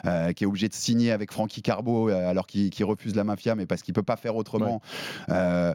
euh, 0.06 0.32
qui 0.32 0.44
est 0.44 0.46
obligé 0.46 0.68
de 0.68 0.74
signer 0.74 1.12
avec 1.12 1.32
Frankie 1.32 1.62
Carbo 1.62 2.10
euh, 2.10 2.28
alors 2.28 2.46
qu'il 2.46 2.84
refuse 2.84 3.14
la 3.14 3.24
mafia 3.24 3.54
mais 3.54 3.66
parce 3.66 3.82
qu'il 3.82 3.94
peut 3.94 4.02
pas 4.02 4.16
faire 4.16 4.36
autrement. 4.36 4.80
Euh, 5.30 5.74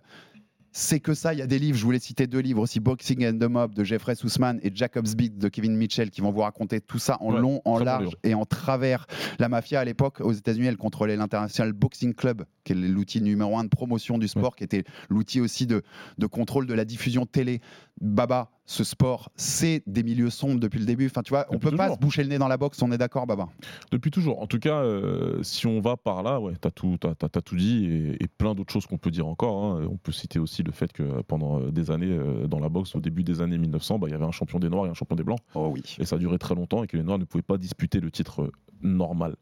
c'est 0.72 1.00
que 1.00 1.14
ça, 1.14 1.34
il 1.34 1.39
y 1.39 1.41
a 1.41 1.47
des 1.47 1.58
livres, 1.58 1.78
je 1.78 1.84
voulais 1.84 2.00
citer 2.00 2.28
deux 2.28 2.39
livres 2.39 2.62
aussi, 2.62 2.80
Boxing 2.80 3.26
and 3.26 3.39
the 3.39 3.50
Mob 3.50 3.74
de 3.74 3.84
Jeffrey 3.84 4.16
Sussman 4.16 4.60
et 4.62 4.72
Jacob's 4.74 5.16
Beat 5.16 5.38
de 5.38 5.47
Kevin 5.50 5.76
Mitchell 5.76 6.12
qui 6.12 6.22
vont 6.22 6.32
vous 6.32 6.41
raconter 6.41 6.80
tout 6.80 7.00
ça 7.00 7.18
en 7.22 7.34
Ouais, 7.34 7.41
long, 7.41 7.62
en 7.66 7.80
large 7.80 8.16
et 8.24 8.34
en 8.34 8.45
travers. 8.45 9.06
La 9.39 9.50
mafia 9.50 9.80
à 9.80 9.86
l'époque 9.86 10.22
aux 10.22 10.32
États-Unis, 10.32 10.68
elle 10.68 10.78
contrôlait 10.78 11.16
l'International 11.16 11.74
Boxing 11.74 12.14
Club, 12.14 12.45
qui 12.64 12.74
est 12.74 12.76
l'outil 12.76 13.22
numéro 13.22 13.58
un 13.58 13.64
de 13.64 13.70
promotion 13.70 14.18
du 14.18 14.28
sport, 14.28 14.56
qui 14.56 14.64
était 14.64 14.84
l'outil 15.10 15.41
aussi 15.41 15.66
de, 15.66 15.84
de 16.18 16.26
contrôle 16.28 16.68
de 16.68 16.74
la 16.74 16.86
diffusion 16.86 17.26
télé. 17.26 17.62
Baba, 18.02 18.50
ce 18.70 18.84
sport, 18.84 19.32
c'est 19.36 19.82
des 19.88 20.03
milieux 20.03 20.30
sombres 20.30 20.59
depuis 20.59 20.78
le 20.78 20.86
début. 20.86 21.07
Enfin, 21.07 21.24
tu 21.24 21.32
vois, 21.32 21.47
on 21.49 21.57
peut 21.57 21.72
pas 21.72 21.91
se 21.91 21.97
boucher 21.97 22.22
le 22.22 22.30
nez 22.30 22.38
dans 22.38 22.47
la 22.47 22.57
boxe, 22.57 22.80
on 22.84 22.91
est 22.91 22.99
d'accord, 22.99 23.26
Baba 23.26 23.47
Depuis 23.91 24.11
toujours. 24.11 24.39
En 24.43 24.45
tout 24.45 24.59
cas, 24.59 24.84
euh, 24.84 25.41
si 25.41 25.65
on 25.65 25.82
va 25.82 25.97
par 25.97 26.22
là, 26.22 26.39
ouais, 26.39 26.53
t'as 26.61 26.70
tout, 26.70 26.95
t'as 26.99 27.15
tout 27.41 27.55
dit 27.55 27.86
et, 27.86 28.24
et 28.24 28.28
plein 28.28 28.53
d'autres 28.53 28.72
choses 28.72 28.86
qu'on 28.86 28.99
peut 28.99 29.09
dire 29.09 29.26
encore. 29.26 29.65
hein. 29.65 29.88
On 29.89 29.97
peut 29.97 30.11
citer 30.11 30.38
aussi 30.38 30.61
le 30.61 30.72
fait 30.72 30.93
que 30.93 31.24
pendant 31.24 31.59
euh, 31.59 31.72
des 31.72 31.89
années 31.89 32.11
euh, 32.11 32.45
dans 32.45 32.59
la 32.59 32.70
boxe, 32.70 32.93
au 32.95 32.99
début 32.99 33.24
des 33.24 33.41
années 33.41 33.57
1900, 33.57 33.97
bah, 33.97 34.07
il 34.07 34.11
y 34.11 34.13
avait 34.13 34.24
un 34.26 34.32
champion 34.32 34.59
des 34.59 34.70
Noirs 34.70 34.86
et 34.86 34.89
un 34.89 34.93
champion 34.93 35.15
des 35.15 35.24
Blancs. 35.24 35.39
Oh 35.55 35.72
oui. 35.74 35.82
Et 35.97 36.05
ça 36.05 36.17
a 36.17 36.20
duré 36.20 36.38
très 36.38 36.53
longtemps 36.53 36.84
et 36.84 36.88
que 36.88 36.95
les 36.95 37.03
Noirs 37.03 37.17
ne 37.17 37.26
pouvaient 37.26 37.41
pas 37.41 37.57
disputer 37.57 37.99
le 37.99 38.11
titre 38.11 38.51
normal. 38.82 39.36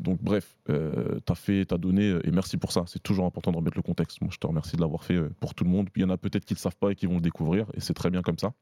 Donc 0.00 0.22
bref, 0.22 0.56
euh, 0.68 1.20
t'as 1.24 1.34
fait, 1.34 1.64
t'as 1.64 1.78
donné 1.78 2.10
euh, 2.10 2.26
et 2.26 2.30
merci 2.30 2.56
pour 2.56 2.72
ça. 2.72 2.84
C'est 2.86 3.02
toujours 3.02 3.26
important 3.26 3.52
de 3.52 3.56
remettre 3.56 3.76
le 3.76 3.82
contexte. 3.82 4.20
Moi, 4.20 4.30
je 4.32 4.38
te 4.38 4.46
remercie 4.46 4.76
de 4.76 4.80
l'avoir 4.80 5.04
fait 5.04 5.16
euh, 5.16 5.30
pour 5.40 5.54
tout 5.54 5.64
le 5.64 5.70
monde. 5.70 5.88
Il 5.96 6.02
y 6.02 6.04
en 6.04 6.10
a 6.10 6.16
peut-être 6.16 6.44
qui 6.44 6.54
ne 6.54 6.58
le 6.58 6.60
savent 6.60 6.76
pas 6.76 6.90
et 6.90 6.94
qui 6.94 7.06
vont 7.06 7.16
le 7.16 7.20
découvrir 7.20 7.66
et 7.74 7.80
c'est 7.80 7.94
très 7.94 8.10
bien 8.10 8.22
comme 8.22 8.38
ça. 8.38 8.52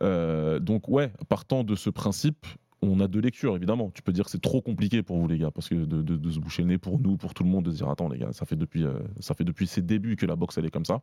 Euh, 0.00 0.60
donc 0.60 0.88
ouais, 0.88 1.12
partant 1.28 1.64
de 1.64 1.74
ce 1.74 1.90
principe, 1.90 2.46
on 2.82 3.00
a 3.00 3.08
deux 3.08 3.20
lectures 3.20 3.56
évidemment. 3.56 3.90
Tu 3.94 4.02
peux 4.02 4.12
dire 4.12 4.24
que 4.24 4.30
c'est 4.30 4.40
trop 4.40 4.62
compliqué 4.62 5.02
pour 5.02 5.18
vous 5.18 5.28
les 5.28 5.38
gars, 5.38 5.50
parce 5.50 5.68
que 5.68 5.74
de, 5.74 6.30
se 6.30 6.38
boucher 6.38 6.62
le 6.62 6.68
nez 6.68 6.78
pour 6.78 6.98
nous, 6.98 7.16
pour 7.16 7.34
tout 7.34 7.44
le 7.44 7.50
monde, 7.50 7.64
de 7.64 7.70
se 7.70 7.76
dire 7.76 7.88
attends 7.90 8.08
les 8.08 8.18
gars, 8.18 8.32
ça 8.32 8.46
fait 8.46 8.56
depuis, 8.56 8.84
ça 9.18 9.34
fait 9.34 9.44
depuis 9.44 9.66
ses 9.66 9.82
débuts 9.82 10.16
que 10.16 10.24
la 10.24 10.36
boxe 10.36 10.56
elle 10.56 10.64
est 10.64 10.70
comme 10.70 10.86
ça. 10.86 11.02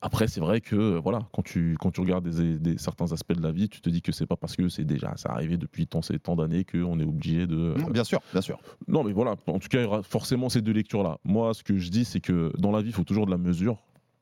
Après 0.00 0.28
c'est 0.28 0.40
vrai 0.40 0.60
que 0.60 0.76
euh, 0.76 1.00
voilà, 1.00 1.20
quand 1.32 1.42
tu 1.42 1.76
quand 1.80 1.90
tu 1.90 2.00
regardes 2.00 2.28
des, 2.28 2.58
des- 2.58 2.78
certains 2.78 3.12
aspects 3.12 3.32
de 3.32 3.42
la 3.42 3.52
vie, 3.52 3.68
tu 3.68 3.80
te 3.80 3.88
dis 3.88 4.02
que 4.02 4.12
c'est 4.12 4.26
pas 4.26 4.36
parce 4.36 4.54
que 4.56 4.68
c'est 4.68 4.84
déjà 4.84 5.16
ça 5.16 5.30
arrivé 5.30 5.56
depuis 5.56 5.86
tant 5.86 6.00
tant 6.22 6.36
d'années 6.36 6.64
qu'on 6.64 6.98
est 7.00 7.04
obligé 7.04 7.46
de. 7.46 7.56
euh, 7.56 7.74
Non, 7.76 7.88
Bien 7.88 8.04
sûr, 8.04 8.20
bien 8.32 8.40
sûr. 8.42 8.58
non, 8.86 9.02
mais 9.04 9.12
voilà, 9.12 9.36
en 9.46 9.58
tout 9.58 9.68
cas, 9.68 9.78
il 9.80 9.84
y 9.84 9.86
aura 9.86 10.02
forcément 10.02 10.48
ces 10.48 10.60
deux 10.62 10.72
lectures-là. 10.72 11.18
Moi, 11.24 11.54
ce 11.54 11.62
que 11.62 11.78
je 11.78 11.90
dis, 11.90 12.04
c'est 12.04 12.20
que 12.20 12.52
dans 12.58 12.70
la 12.70 12.82
vie, 12.82 12.90
il 12.90 12.94
faut 12.94 13.04
toujours 13.04 13.26
de 13.26 13.30
la 13.30 13.38
mesure, 13.38 13.78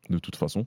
de 0.08 0.18
toute 0.18 0.36
façon, 0.36 0.66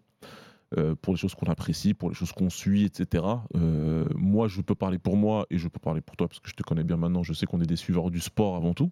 euh, 0.78 0.95
pour 1.01 1.14
les 1.14 1.20
choses 1.20 1.36
qu'on 1.36 1.45
apprécie, 1.49 1.93
pour 1.93 2.10
les 2.10 2.16
choses 2.16 2.32
qu'on 2.34 2.49
suit, 2.49 2.84
etc. 2.84 3.24
Euh, 3.56 4.06
moi, 4.16 4.47
je 4.47 4.60
peux 4.62 4.76
parler 4.76 4.97
pour 4.97 5.16
moi 5.16 5.45
et 5.49 5.58
je 5.58 5.68
peux 5.70 5.80
parler 5.80 6.01
pour 6.01 6.18
toi, 6.18 6.28
parce 6.28 6.39
que 6.39 6.49
je 6.49 6.56
te 6.56 6.64
connais 6.64 6.84
bien 6.84 6.97
maintenant, 6.97 7.24
je 7.24 7.32
sais 7.34 7.45
qu'on 7.45 7.62
est 7.62 7.68
des 7.68 7.76
suiveurs 7.78 8.12
du 8.12 8.20
sport 8.20 8.56
avant 8.58 8.74
tout. 8.74 8.91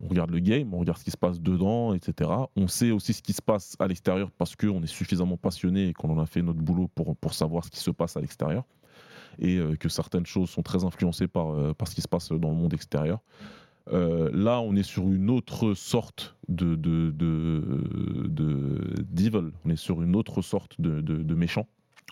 On 0.00 0.08
regarde 0.08 0.30
le 0.30 0.38
game, 0.38 0.72
on 0.72 0.78
regarde 0.78 0.98
ce 0.98 1.04
qui 1.04 1.10
se 1.10 1.16
passe 1.16 1.40
dedans, 1.40 1.94
etc. 1.94 2.30
On 2.56 2.68
sait 2.68 2.90
aussi 2.90 3.12
ce 3.12 3.22
qui 3.22 3.32
se 3.32 3.42
passe 3.42 3.76
à 3.78 3.86
l'extérieur 3.86 4.30
parce 4.30 4.56
qu'on 4.56 4.82
est 4.82 4.86
suffisamment 4.86 5.36
passionné 5.36 5.88
et 5.88 5.92
qu'on 5.92 6.10
en 6.10 6.18
a 6.18 6.26
fait 6.26 6.42
notre 6.42 6.60
boulot 6.60 6.88
pour, 6.94 7.16
pour 7.16 7.34
savoir 7.34 7.64
ce 7.64 7.70
qui 7.70 7.80
se 7.80 7.90
passe 7.90 8.16
à 8.16 8.20
l'extérieur. 8.20 8.64
et 9.38 9.60
que 9.78 9.88
certaines 9.88 10.26
choses 10.26 10.50
sont 10.50 10.62
très 10.62 10.84
influencées 10.84 11.28
par, 11.28 11.74
par 11.74 11.88
ce 11.88 11.94
qui 11.94 12.00
se 12.00 12.08
passe 12.08 12.30
dans 12.30 12.50
le 12.50 12.56
monde 12.56 12.72
extérieur. 12.72 13.20
là, 13.90 14.60
on 14.60 14.74
est 14.74 14.82
sur 14.82 15.08
une 15.08 15.30
autre 15.30 15.74
sorte 15.74 16.36
de, 16.48 16.74
de, 16.74 17.10
de, 17.10 18.40
On 19.64 19.70
est 19.70 19.76
sur 19.76 20.02
une 20.02 20.16
autre 20.16 20.42
sorte 20.42 20.80
de, 20.80 21.00
de 21.00 21.34
méchant. 21.34 21.66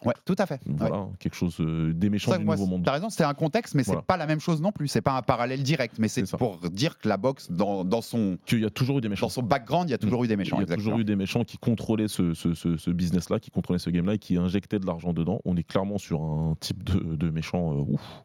Ouais, 0.04 0.14
tout 0.24 0.36
à 0.38 0.46
fait. 0.46 0.60
Voilà, 0.66 1.08
quelque 1.18 1.34
chose 1.34 1.56
euh, 1.60 1.92
des 1.92 2.10
méchants 2.10 2.36
du 2.36 2.44
nouveau 2.44 2.66
monde. 2.66 2.84
T'as 2.84 2.92
raison, 2.92 3.10
c'est 3.10 3.24
un 3.24 3.34
contexte, 3.34 3.74
mais 3.74 3.84
c'est 3.84 4.00
pas 4.02 4.16
la 4.16 4.26
même 4.26 4.40
chose 4.40 4.60
non 4.60 4.72
plus. 4.72 4.88
C'est 4.88 5.00
pas 5.00 5.16
un 5.16 5.22
parallèle 5.22 5.62
direct, 5.62 5.96
mais 5.98 6.08
c'est 6.08 6.24
pour 6.36 6.58
dire 6.70 6.98
que 6.98 7.08
la 7.08 7.16
boxe, 7.16 7.50
dans, 7.50 7.84
dans 7.84 8.00
son. 8.00 8.38
Qu'il 8.46 8.60
y 8.60 8.64
a 8.64 8.70
toujours 8.70 8.98
eu 8.98 9.00
des 9.00 9.08
méchants. 9.08 9.26
Dans 9.26 9.30
son 9.30 9.42
background, 9.42 9.88
il 9.88 9.92
y 9.92 9.94
a 9.94 9.98
toujours 9.98 10.24
eu 10.24 10.28
des 10.28 10.36
méchants. 10.36 10.58
Il 10.60 10.68
y 10.68 10.72
a 10.72 10.76
toujours 10.76 10.98
eu 10.98 11.04
des 11.04 11.16
méchants 11.16 11.44
qui 11.44 11.58
contrôlaient 11.58 12.08
ce, 12.08 12.34
ce, 12.34 12.54
ce, 12.54 12.90
business-là, 12.90 13.40
qui 13.40 13.50
contrôlaient 13.50 13.78
ce 13.78 13.90
game-là 13.90 14.14
et 14.14 14.18
qui 14.18 14.36
injectaient 14.36 14.78
de 14.78 14.86
l'argent 14.86 15.12
dedans. 15.12 15.40
On 15.44 15.56
est 15.56 15.62
clairement 15.62 15.98
sur 15.98 16.22
un 16.22 16.56
type 16.60 16.82
de, 16.84 17.16
de 17.16 17.30
méchant. 17.30 17.72
Euh, 17.72 17.84
ouf. 17.88 18.24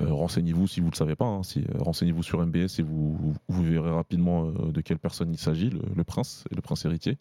Euh, 0.00 0.12
renseignez-vous 0.12 0.66
si 0.66 0.80
vous 0.80 0.86
ne 0.86 0.92
le 0.92 0.96
savez 0.96 1.14
pas. 1.14 1.26
Hein, 1.26 1.42
si, 1.42 1.64
renseignez-vous 1.78 2.22
sur 2.22 2.44
MBS 2.44 2.78
et 2.78 2.82
vous, 2.82 3.34
vous, 3.48 3.62
verrez 3.62 3.90
rapidement 3.90 4.46
de 4.46 4.80
quelle 4.80 4.98
personne 4.98 5.32
il 5.32 5.38
s'agit, 5.38 5.70
le, 5.70 5.80
le, 5.94 6.04
prince 6.04 6.44
et 6.50 6.54
le 6.54 6.60
prince 6.60 6.84
héritier. 6.84 7.18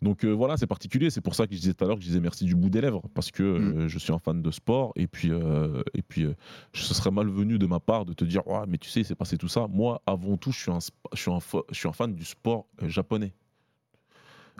Donc 0.00 0.24
euh, 0.24 0.30
voilà, 0.30 0.56
c'est 0.56 0.66
particulier. 0.66 1.10
C'est 1.10 1.20
pour 1.20 1.34
ça 1.34 1.46
que 1.46 1.54
je 1.54 1.60
disais 1.60 1.74
tout 1.74 1.84
à 1.84 1.88
l'heure 1.88 1.96
que 1.96 2.02
je 2.02 2.08
disais 2.08 2.20
merci 2.20 2.44
du 2.44 2.54
bout 2.54 2.70
des 2.70 2.80
lèvres 2.80 3.02
parce 3.14 3.30
que 3.30 3.42
euh, 3.42 3.58
mm. 3.84 3.88
je 3.88 3.98
suis 3.98 4.12
un 4.12 4.18
fan 4.18 4.40
de 4.42 4.50
sport 4.50 4.92
et 4.96 5.06
puis 5.06 5.30
euh, 5.30 5.82
et 5.94 6.02
puis 6.02 6.26
ce 6.72 6.94
serait 6.94 7.10
malvenu 7.10 7.58
de 7.58 7.66
ma 7.66 7.80
part 7.80 8.04
de 8.04 8.12
te 8.12 8.24
dire 8.24 8.46
ouais, 8.46 8.64
mais 8.68 8.78
tu 8.78 8.88
sais, 8.88 9.00
il 9.00 9.04
s'est 9.04 9.14
passé 9.16 9.36
tout 9.36 9.48
ça. 9.48 9.66
Moi, 9.68 10.00
avant 10.06 10.36
tout, 10.36 10.52
je 10.52 10.58
suis 10.58 10.70
un 10.70 10.78
je 11.12 11.20
suis 11.20 11.30
un, 11.30 11.38
je 11.70 11.78
suis 11.78 11.88
un 11.88 11.92
fan 11.92 12.14
du 12.14 12.24
sport 12.24 12.66
japonais. 12.82 13.32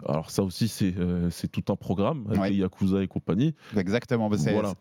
Alors 0.05 0.29
ça 0.29 0.43
aussi, 0.43 0.67
c'est 0.67 0.93
euh, 0.97 1.29
tout 1.51 1.63
un 1.71 1.75
programme 1.75 2.25
avec 2.29 2.51
les 2.51 2.57
Yakuza 2.57 3.01
et 3.01 3.07
compagnie. 3.07 3.55
Exactement. 3.75 4.29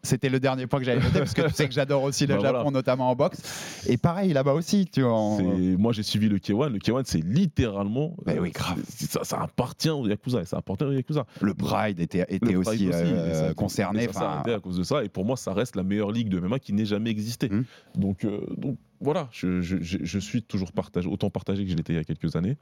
C'était 0.03 0.29
le 0.29 0.41
dernier 0.41 0.67
point 0.67 0.79
que 0.79 0.85
j'avais 0.85 1.03
noté 1.03 1.19
parce 1.19 1.35
que 1.35 1.43
tu 1.43 1.55
sais 1.55 1.69
que 1.69 1.75
j'adore 1.75 2.03
aussi 2.03 2.27
le 2.27 2.37
bah, 2.41 2.41
Japon, 2.41 2.71
notamment 2.71 3.11
en 3.11 3.17
boxe. 3.17 3.85
Et 3.89 3.97
pareil, 3.97 4.33
là-bas 4.33 4.53
aussi. 4.53 4.87
Tu 4.87 5.03
vois, 5.03 5.39
Moi, 5.79 5.93
j'ai 5.93 6.03
suivi 6.03 6.29
le 6.29 6.39
K1. 6.39 6.71
Le 6.71 6.79
K1, 6.79 7.03
c'est 7.05 7.25
littéralement... 7.25 8.15
Bah 8.25 8.33
oui, 8.41 8.51
grave. 8.51 8.79
Ça, 8.87 9.41
appartient 9.41 9.91
aux 9.91 10.07
Yakuza. 10.07 10.45
Ça 10.45 10.59
appartient 10.59 10.85
aux 10.85 10.93
Yakuza. 10.93 11.27
Le 11.41 11.55
Pride 11.55 12.01
était, 12.01 12.25
était 12.29 12.57
aussi, 12.57 12.91
euh, 12.93 13.55
concerné. 13.55 14.09
Ça, 14.13 14.43
à 14.47 14.61
cause 14.61 14.79
de 14.79 14.83
ça. 14.83 15.05
Et 15.05 15.09
pour 15.09 15.25
moi, 15.25 15.37
ça 15.37 15.53
reste 15.53 15.77
la 15.77 15.83
meilleure 15.83 16.13
ligue 16.13 16.29
de 16.29 16.41
MMA 16.41 16.59
qui 16.59 16.73
n'ait 16.73 16.85
jamais 16.85 17.11
existé. 17.11 17.49
Hum. 17.51 17.65
Donc, 17.95 18.25
euh, 18.25 18.41
donc 18.57 18.79
voilà, 19.01 19.29
je, 19.31 19.61
je, 19.61 19.77
je, 19.81 20.19
suis 20.19 20.43
toujours 20.43 20.73
partagé, 20.73 21.09
autant 21.09 21.31
partagé 21.31 21.65
que 21.65 21.71
je 21.71 21.77
l'étais 21.77 21.93
il 21.93 21.97
y 21.97 22.01
a 22.01 22.05
quelques 22.05 22.35
années 22.35 22.57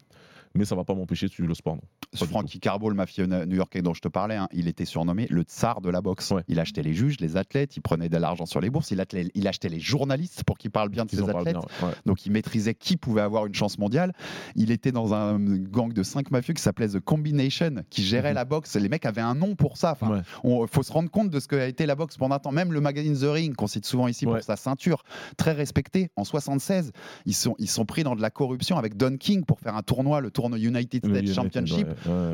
mais 0.57 0.65
ça 0.65 0.75
va 0.75 0.85
pas 0.85 0.95
m'empêcher 0.95 1.27
de 1.27 1.33
suivre 1.33 1.49
le 1.49 1.55
sport. 1.55 1.77
Non. 1.77 2.27
Frankie 2.27 2.61
Carbo, 2.61 2.89
le 2.89 2.97
mafieux 2.97 3.27
new-yorkais 3.27 3.83
dont 3.83 3.95
je 3.95 4.01
te 4.01 4.09
parlais, 4.09 4.37
hein, 4.37 4.49
il 4.53 4.69
était 4.69 4.85
surnommé 4.85 5.27
le 5.31 5.43
tsar 5.43 5.81
de 5.81 5.91
la 5.91 6.01
boxe. 6.01 6.33
Il 6.49 6.61
achetait 6.61 6.83
les 6.83 6.95
juges, 6.95 7.21
les 7.21 7.37
athlètes, 7.37 7.77
il 7.77 7.81
prenait 7.81 8.09
de 8.09 8.17
l'argent 8.17 8.47
sur 8.47 8.61
les 8.61 8.71
bourses, 8.71 8.91
il, 8.91 9.05
il, 9.35 9.49
achetait 9.49 9.69
les 9.69 9.81
journalistes 9.81 10.45
pour 10.45 10.59
qu'ils 10.59 10.71
parlent 10.71 10.89
bien 10.89 11.05
de 11.05 11.11
ses 11.11 11.29
athlètes. 11.29 11.57
Donc 12.05 12.27
il 12.27 12.33
maîtrisait 12.33 12.75
qui 12.75 12.97
pouvait 12.97 13.21
avoir 13.21 13.47
une 13.47 13.55
chance 13.55 13.79
mondiale. 13.79 14.13
Il 14.55 14.71
était 14.71 14.93
dans 14.93 15.15
un 15.15 15.39
gang 15.39 15.93
de 15.93 16.03
cinq 16.03 16.31
mafieux 16.31 16.55
qui 16.55 16.63
s'appelait 16.63 16.89
The 16.89 17.01
Combination, 17.01 17.85
qui 17.91 18.03
gérait 18.03 18.31
mhm. 18.31 18.37
la 18.37 18.45
boxe. 18.45 18.77
Les 18.77 18.89
mecs 18.89 19.07
avaient 19.07 19.21
un 19.21 19.35
nom 19.35 19.55
pour 19.55 19.77
ça. 19.77 19.97
Il 20.45 20.67
faut 20.71 20.83
se 20.83 20.93
rendre 20.93 21.11
compte 21.11 21.31
de 21.31 21.41
ce 21.41 21.49
qu'a 21.49 21.67
été 21.67 21.87
la 21.87 21.95
boxe 21.95 22.17
pendant 22.17 22.37
un 22.37 22.39
temps. 22.39 22.53
Même 22.53 22.73
le 22.73 22.81
magazine 22.81 23.17
The 23.17 23.25
Ring, 23.25 23.55
qu'on 23.55 23.67
cite 23.67 23.87
souvent 23.87 24.09
ici 24.09 24.25
pour 24.25 24.41
sa 24.43 24.57
ceinture, 24.57 25.03
très 25.37 25.53
respecté. 25.53 26.09
En 26.17 26.25
76, 26.25 26.93
ils 27.27 27.35
sont, 27.35 27.55
ils 27.59 27.69
sont 27.69 27.85
pris 27.85 28.05
dans 28.05 28.17
de 28.17 28.23
la 28.23 28.31
corruption 28.31 28.79
avec 28.79 28.97
Don 28.97 29.17
King 29.17 29.45
pour 29.45 29.61
faire 29.61 29.77
un 29.77 29.83
tournoi, 29.83 30.21
le 30.21 30.31
tournoi 30.31 30.46
United 30.55 31.07
States 31.07 31.33
Championship, 31.33 31.89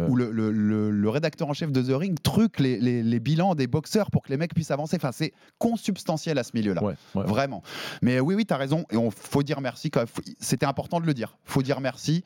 où 0.09 0.17
le, 0.17 1.09
rédacteur 1.09 1.49
en 1.49 1.53
chef 1.53 1.73
de 1.73 1.83
The 1.83 1.97
Ring 1.97 2.19
truque 2.23 2.59
les, 2.59 3.21
bilans 3.21 3.55
des 3.55 3.67
boxeurs 3.67 4.11
pour 4.11 4.23
que 4.23 4.31
les 4.31 4.37
mecs 4.37 4.55
puissent 4.55 4.71
avancer. 4.71 4.97
Enfin, 4.97 5.13
c'est 5.13 5.33
consubstantiel 5.59 6.39
à 6.39 6.43
ce 6.43 6.53
milieu-là. 6.55 6.83
Vraiment. 7.15 7.63
Mais 8.03 8.21
oui, 8.21 8.35
oui, 8.35 8.47
tu 8.47 8.55
as 8.55 8.57
raison. 8.57 8.85
Et 8.91 8.97
on 8.97 9.11
faut 9.11 9.43
dire 9.43 9.61
merci. 9.61 9.91
C'était 10.39 10.67
important 10.67 11.01
de 11.01 11.07
le 11.07 11.15
dire. 11.15 11.39
faut 11.45 11.63
dire 11.63 11.81
merci 11.81 12.25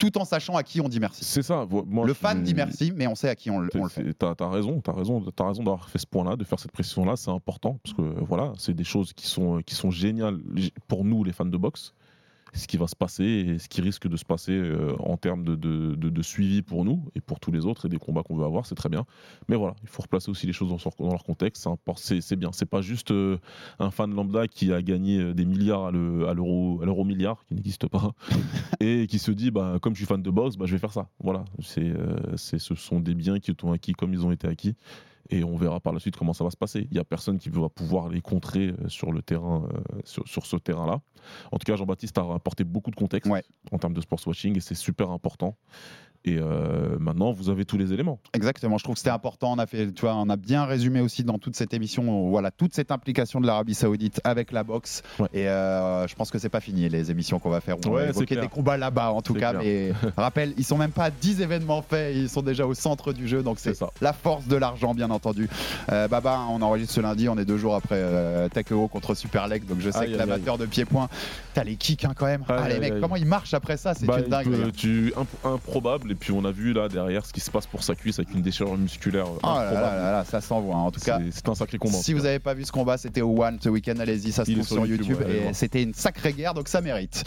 tout 0.00 0.16
en 0.18 0.24
sachant 0.24 0.56
à 0.56 0.62
qui 0.64 0.80
on 0.80 0.88
dit 0.88 0.98
merci. 0.98 1.24
C'est 1.24 1.42
ça. 1.42 1.66
Moi, 1.86 2.06
le 2.06 2.14
fan 2.14 2.42
dit 2.42 2.54
merci, 2.54 2.90
mais 2.96 3.06
on 3.06 3.14
sait 3.14 3.28
à 3.28 3.36
qui 3.36 3.50
on, 3.50 3.60
le 3.60 3.68
fait. 3.88 4.14
T'as 4.14 4.34
as 4.40 4.48
raison, 4.48 4.80
t'as 4.80 4.92
raison, 4.92 5.22
as 5.38 5.46
raison 5.46 5.62
d'avoir 5.62 5.88
fait 5.88 5.98
ce 5.98 6.06
point-là, 6.06 6.36
de 6.36 6.44
faire 6.44 6.58
cette 6.58 6.72
précision-là. 6.72 7.16
C'est 7.16 7.30
important 7.30 7.78
parce 7.84 7.94
que 7.94 8.02
voilà, 8.24 8.52
c'est 8.56 8.74
des 8.74 8.84
choses 8.84 9.12
qui 9.12 9.26
sont 9.28 9.60
qui 9.64 9.74
sont 9.74 9.90
géniales 9.90 10.38
pour 10.88 11.04
nous, 11.04 11.22
les 11.22 11.32
fans 11.32 11.44
de 11.44 11.56
boxe 11.56 11.92
ce 12.52 12.66
qui 12.66 12.76
va 12.76 12.86
se 12.86 12.96
passer 12.96 13.24
et 13.24 13.58
ce 13.58 13.68
qui 13.68 13.80
risque 13.80 14.08
de 14.08 14.16
se 14.16 14.24
passer 14.24 14.52
euh, 14.52 14.94
en 14.98 15.16
termes 15.16 15.44
de, 15.44 15.54
de, 15.54 15.94
de, 15.94 16.22
suivi 16.22 16.62
pour 16.62 16.84
nous 16.84 17.04
et 17.14 17.20
pour 17.20 17.40
tous 17.40 17.52
les 17.52 17.66
autres 17.66 17.86
et 17.86 17.88
des 17.88 17.98
combats 17.98 18.22
qu'on 18.22 18.36
veut 18.36 18.44
avoir, 18.44 18.66
c'est 18.66 18.74
très 18.74 18.88
bien. 18.88 19.04
Mais 19.48 19.56
voilà, 19.56 19.74
il 19.82 19.88
faut 19.88 20.02
replacer 20.02 20.30
aussi 20.30 20.46
les 20.46 20.52
choses 20.52 20.68
dans, 20.68 21.10
leur 21.10 21.24
contexte. 21.24 21.68
C'est 21.96 22.36
bien. 22.36 22.50
C'est 22.52 22.68
pas 22.68 22.80
juste 22.80 23.10
euh, 23.10 23.38
un 23.78 23.90
fan 23.90 24.14
lambda 24.14 24.48
qui 24.48 24.72
a 24.72 24.82
gagné 24.82 25.18
euh, 25.18 25.34
des 25.34 25.44
milliards 25.44 25.86
à 25.86 25.90
l'euro 25.92 27.04
milliard, 27.04 27.44
qui 27.46 27.54
n'existe 27.54 27.86
pas, 27.88 28.12
et 28.80 29.06
qui 29.06 29.18
se 29.18 29.30
dit, 29.30 29.50
bah, 29.50 29.78
comme 29.80 29.94
je 29.94 29.98
suis 29.98 30.06
fan 30.06 30.22
de 30.22 30.30
boxe, 30.30 30.56
bah, 30.56 30.66
je 30.66 30.72
vais 30.72 30.78
faire 30.78 30.92
ça. 30.92 31.08
Voilà, 31.22 31.44
c'est 31.62 31.92
ce 32.36 32.74
sont 32.74 33.00
des 33.00 33.14
biens 33.14 33.38
qui 33.38 33.52
ont 33.62 33.72
acquis 33.72 33.92
comme 33.92 34.12
ils 34.12 34.24
ont 34.24 34.32
été 34.32 34.46
acquis 34.46 34.74
et 35.28 35.44
on 35.44 35.56
verra 35.56 35.80
par 35.80 35.92
la 35.92 36.00
suite 36.00 36.16
comment 36.16 36.32
ça 36.32 36.44
va 36.44 36.50
se 36.50 36.56
passer. 36.56 36.86
Il 36.90 36.94
n'y 36.94 36.98
a 36.98 37.04
personne 37.04 37.38
qui 37.38 37.50
va 37.50 37.68
pouvoir 37.68 38.08
les 38.08 38.20
contrer 38.20 38.68
euh, 38.68 38.88
sur 38.88 39.12
le 39.12 39.22
terrain, 39.22 39.68
euh, 39.72 40.00
sur, 40.04 40.46
ce 40.46 40.56
terrain-là. 40.56 41.00
En 41.52 41.58
tout 41.58 41.64
cas, 41.64 41.76
Jean-Baptiste 41.76 42.16
a 42.18 42.34
apporté 42.34 42.64
beaucoup 42.64 42.90
de 42.90 42.96
contexte 42.96 43.30
en 43.70 43.78
termes 43.78 43.94
de 43.94 44.00
sports 44.00 44.20
watching 44.26 44.56
et 44.56 44.60
c'est 44.60 44.74
super 44.74 45.10
important. 45.10 45.56
Et 46.26 46.38
euh, 46.38 46.98
maintenant, 46.98 47.32
vous 47.32 47.48
avez 47.48 47.64
tous 47.64 47.78
les 47.78 47.94
éléments. 47.94 48.18
Exactement. 48.34 48.76
Je 48.76 48.84
trouve 48.84 48.94
que 48.94 48.98
c'était 48.98 49.10
important. 49.10 49.52
On 49.52 49.58
a 49.58 49.66
fait, 49.66 49.90
tu 49.92 50.02
vois, 50.02 50.14
on 50.16 50.28
a 50.28 50.36
bien 50.36 50.66
résumé 50.66 51.00
aussi 51.00 51.24
dans 51.24 51.38
toute 51.38 51.56
cette 51.56 51.72
émission, 51.72 52.28
voilà, 52.28 52.50
toute 52.50 52.74
cette 52.74 52.90
implication 52.90 53.40
de 53.40 53.46
l'Arabie 53.46 53.74
Saoudite 53.74 54.20
avec 54.22 54.52
la 54.52 54.62
boxe. 54.62 55.02
Et 55.32 55.48
euh, 55.48 56.06
je 56.06 56.14
pense 56.14 56.30
que 56.30 56.38
c'est 56.38 56.50
pas 56.50 56.60
fini 56.60 56.88
les 56.90 57.10
émissions 57.10 57.38
qu'on 57.38 57.48
va 57.48 57.62
faire. 57.62 57.76
On 57.86 57.90
va 57.90 58.08
évoquer 58.08 58.36
des 58.36 58.48
combats 58.48 58.76
là-bas, 58.76 59.12
en 59.12 59.22
tout 59.22 59.32
cas. 59.32 59.54
Mais 59.54 59.92
rappel, 60.16 60.52
ils 60.58 60.64
sont 60.64 60.76
même 60.76 60.92
pas 60.92 61.10
10 61.10 61.40
événements 61.40 61.80
faits. 61.80 62.14
Ils 62.14 62.28
sont 62.28 62.42
déjà 62.42 62.66
au 62.66 62.74
centre 62.74 63.14
du 63.14 63.26
jeu. 63.26 63.42
Donc 63.42 63.58
c'est 63.58 63.78
la 64.02 64.12
force 64.12 64.46
de 64.46 64.56
l'argent, 64.56 64.94
bien 64.94 65.10
entendu. 65.10 65.48
Euh, 65.90 66.06
Baba, 66.06 66.40
on 66.50 66.60
enregistre 66.60 66.94
ce 66.94 67.00
lundi. 67.00 67.30
On 67.30 67.38
est 67.38 67.46
deux 67.46 67.58
jours 67.58 67.74
après 67.74 67.96
euh, 67.96 68.48
contre 68.92 69.14
Super 69.14 69.48
Leg. 69.48 69.64
Donc 69.66 69.80
je 69.80 69.90
sais 69.90 70.06
que 70.06 70.16
l'amateur 70.16 70.58
de 70.58 70.66
pied-point, 70.66 71.08
t'as 71.54 71.64
les 71.64 71.76
kicks 71.76 72.04
hein, 72.04 72.12
quand 72.16 72.26
même. 72.26 72.44
Ah, 72.48 72.68
les 72.68 72.78
mecs, 72.78 73.00
comment 73.00 73.16
ils 73.16 73.26
marchent 73.26 73.54
après 73.54 73.76
ça 73.76 73.94
C'est 73.94 74.06
bah, 74.06 74.20
dingue. 74.22 74.72
tu, 74.72 75.12
improbable 75.44 76.12
et 76.12 76.14
puis 76.14 76.32
on 76.32 76.44
a 76.44 76.50
vu 76.50 76.72
là 76.72 76.88
derrière 76.88 77.24
ce 77.26 77.32
qui 77.32 77.40
se 77.40 77.50
passe 77.50 77.66
pour 77.66 77.82
sa 77.82 77.94
cuisse 77.94 78.18
avec 78.18 78.34
une 78.34 78.42
déchirure 78.42 78.76
musculaire. 78.76 79.26
Oh 79.30 79.38
là 79.42 79.72
là 79.72 80.12
là, 80.12 80.24
ça 80.24 80.40
s'envoie. 80.40 80.76
Hein. 80.76 80.80
En 80.80 80.90
tout 80.90 81.00
cas, 81.00 81.18
c'est 81.30 81.48
un 81.48 81.54
sacré 81.54 81.78
combat. 81.78 81.98
Si 81.98 82.12
vous 82.12 82.22
n'avez 82.22 82.38
pas 82.38 82.54
vu 82.54 82.64
ce 82.64 82.72
combat, 82.72 82.96
c'était 82.96 83.22
au 83.22 83.42
One 83.42 83.58
ce 83.60 83.68
week-end. 83.68 83.94
Allez-y, 83.98 84.32
ça 84.32 84.44
se 84.44 84.52
trouve 84.52 84.66
sur 84.66 84.86
YouTube. 84.86 85.18
et 85.28 85.52
c'était 85.52 85.82
une 85.82 85.94
sacrée 85.94 86.32
guerre, 86.32 86.54
donc 86.54 86.68
ça 86.68 86.80
mérite. 86.80 87.24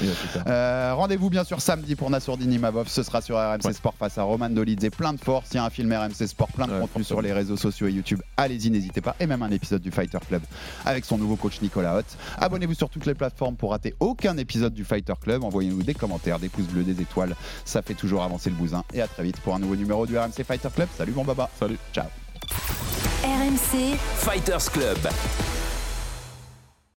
Euh, 0.48 0.94
rendez-vous 0.96 1.30
bien 1.30 1.44
sûr 1.44 1.62
samedi 1.62 1.96
pour 1.96 2.10
Nassourdini 2.10 2.58
Mavov. 2.58 2.88
Ce 2.88 3.04
sera 3.04 3.22
sur 3.22 3.38
RMC 3.38 3.74
Sport 3.74 3.96
face 3.98 4.18
à 4.18 4.24
Roman 4.24 4.50
Dolidze. 4.50 4.90
Plein 4.90 5.14
de 5.14 5.20
force. 5.20 5.50
Il 5.52 5.58
y 5.58 5.60
a 5.60 5.66
un 5.66 5.70
film 5.70 5.92
RMC 5.92 6.28
Sport, 6.28 6.50
plein 6.50 6.68
de 6.68 6.80
contenu 6.80 7.04
sur 7.04 7.22
les 7.22 7.34
réseaux 7.34 7.58
sociaux 7.58 7.88
et 7.88 7.92
YouTube. 7.92 8.22
Allez-y, 8.38 8.70
n'hésitez 8.70 9.02
pas. 9.02 9.16
Et 9.20 9.28
même 9.28 9.44
un 9.44 9.52
épisode 9.52 9.82
du 9.82 9.92
Fighter 9.92 10.20
Club 10.28 10.42
avec 10.86 11.06
son 11.06 11.18
nouveau 11.18 11.36
coach 11.36 11.62
Nicolas 11.62 11.98
Hott. 11.98 12.06
Abonnez-vous 12.38 12.74
sur 12.74 12.90
toutes 12.90 13.06
les 13.06 13.16
plateformes 13.16 13.56
pour 13.56 13.72
rater 13.72 13.96
aucun 14.24 14.38
épisode 14.38 14.74
du 14.74 14.86
Fighter 14.86 15.14
Club. 15.22 15.44
Envoyez-nous 15.44 15.84
des 15.84 15.94
commentaires, 15.94 16.40
des 16.40 16.48
pouces 16.48 16.68
bleus, 16.68 16.84
des 16.84 17.02
étoiles. 17.02 17.36
Ça 17.66 17.82
fait 17.82 17.94
toujours 17.94 18.24
avancer 18.24 18.50
le 18.50 18.56
bousin. 18.56 18.84
Et 18.94 19.02
à 19.02 19.08
très 19.08 19.24
vite 19.24 19.40
pour 19.42 19.54
un 19.54 19.60
nouveau 19.60 19.76
numéro 19.76 20.06
du 20.08 20.18
RMC 20.18 20.44
Fighter 20.46 20.70
Club. 20.74 20.88
Salut 20.98 21.12
mon 21.14 21.26
baba. 21.26 21.50
Salut. 21.60 21.78
Ciao. 21.94 22.06
RMC 23.24 23.98
Fighters 23.98 24.72
Club. 24.72 24.98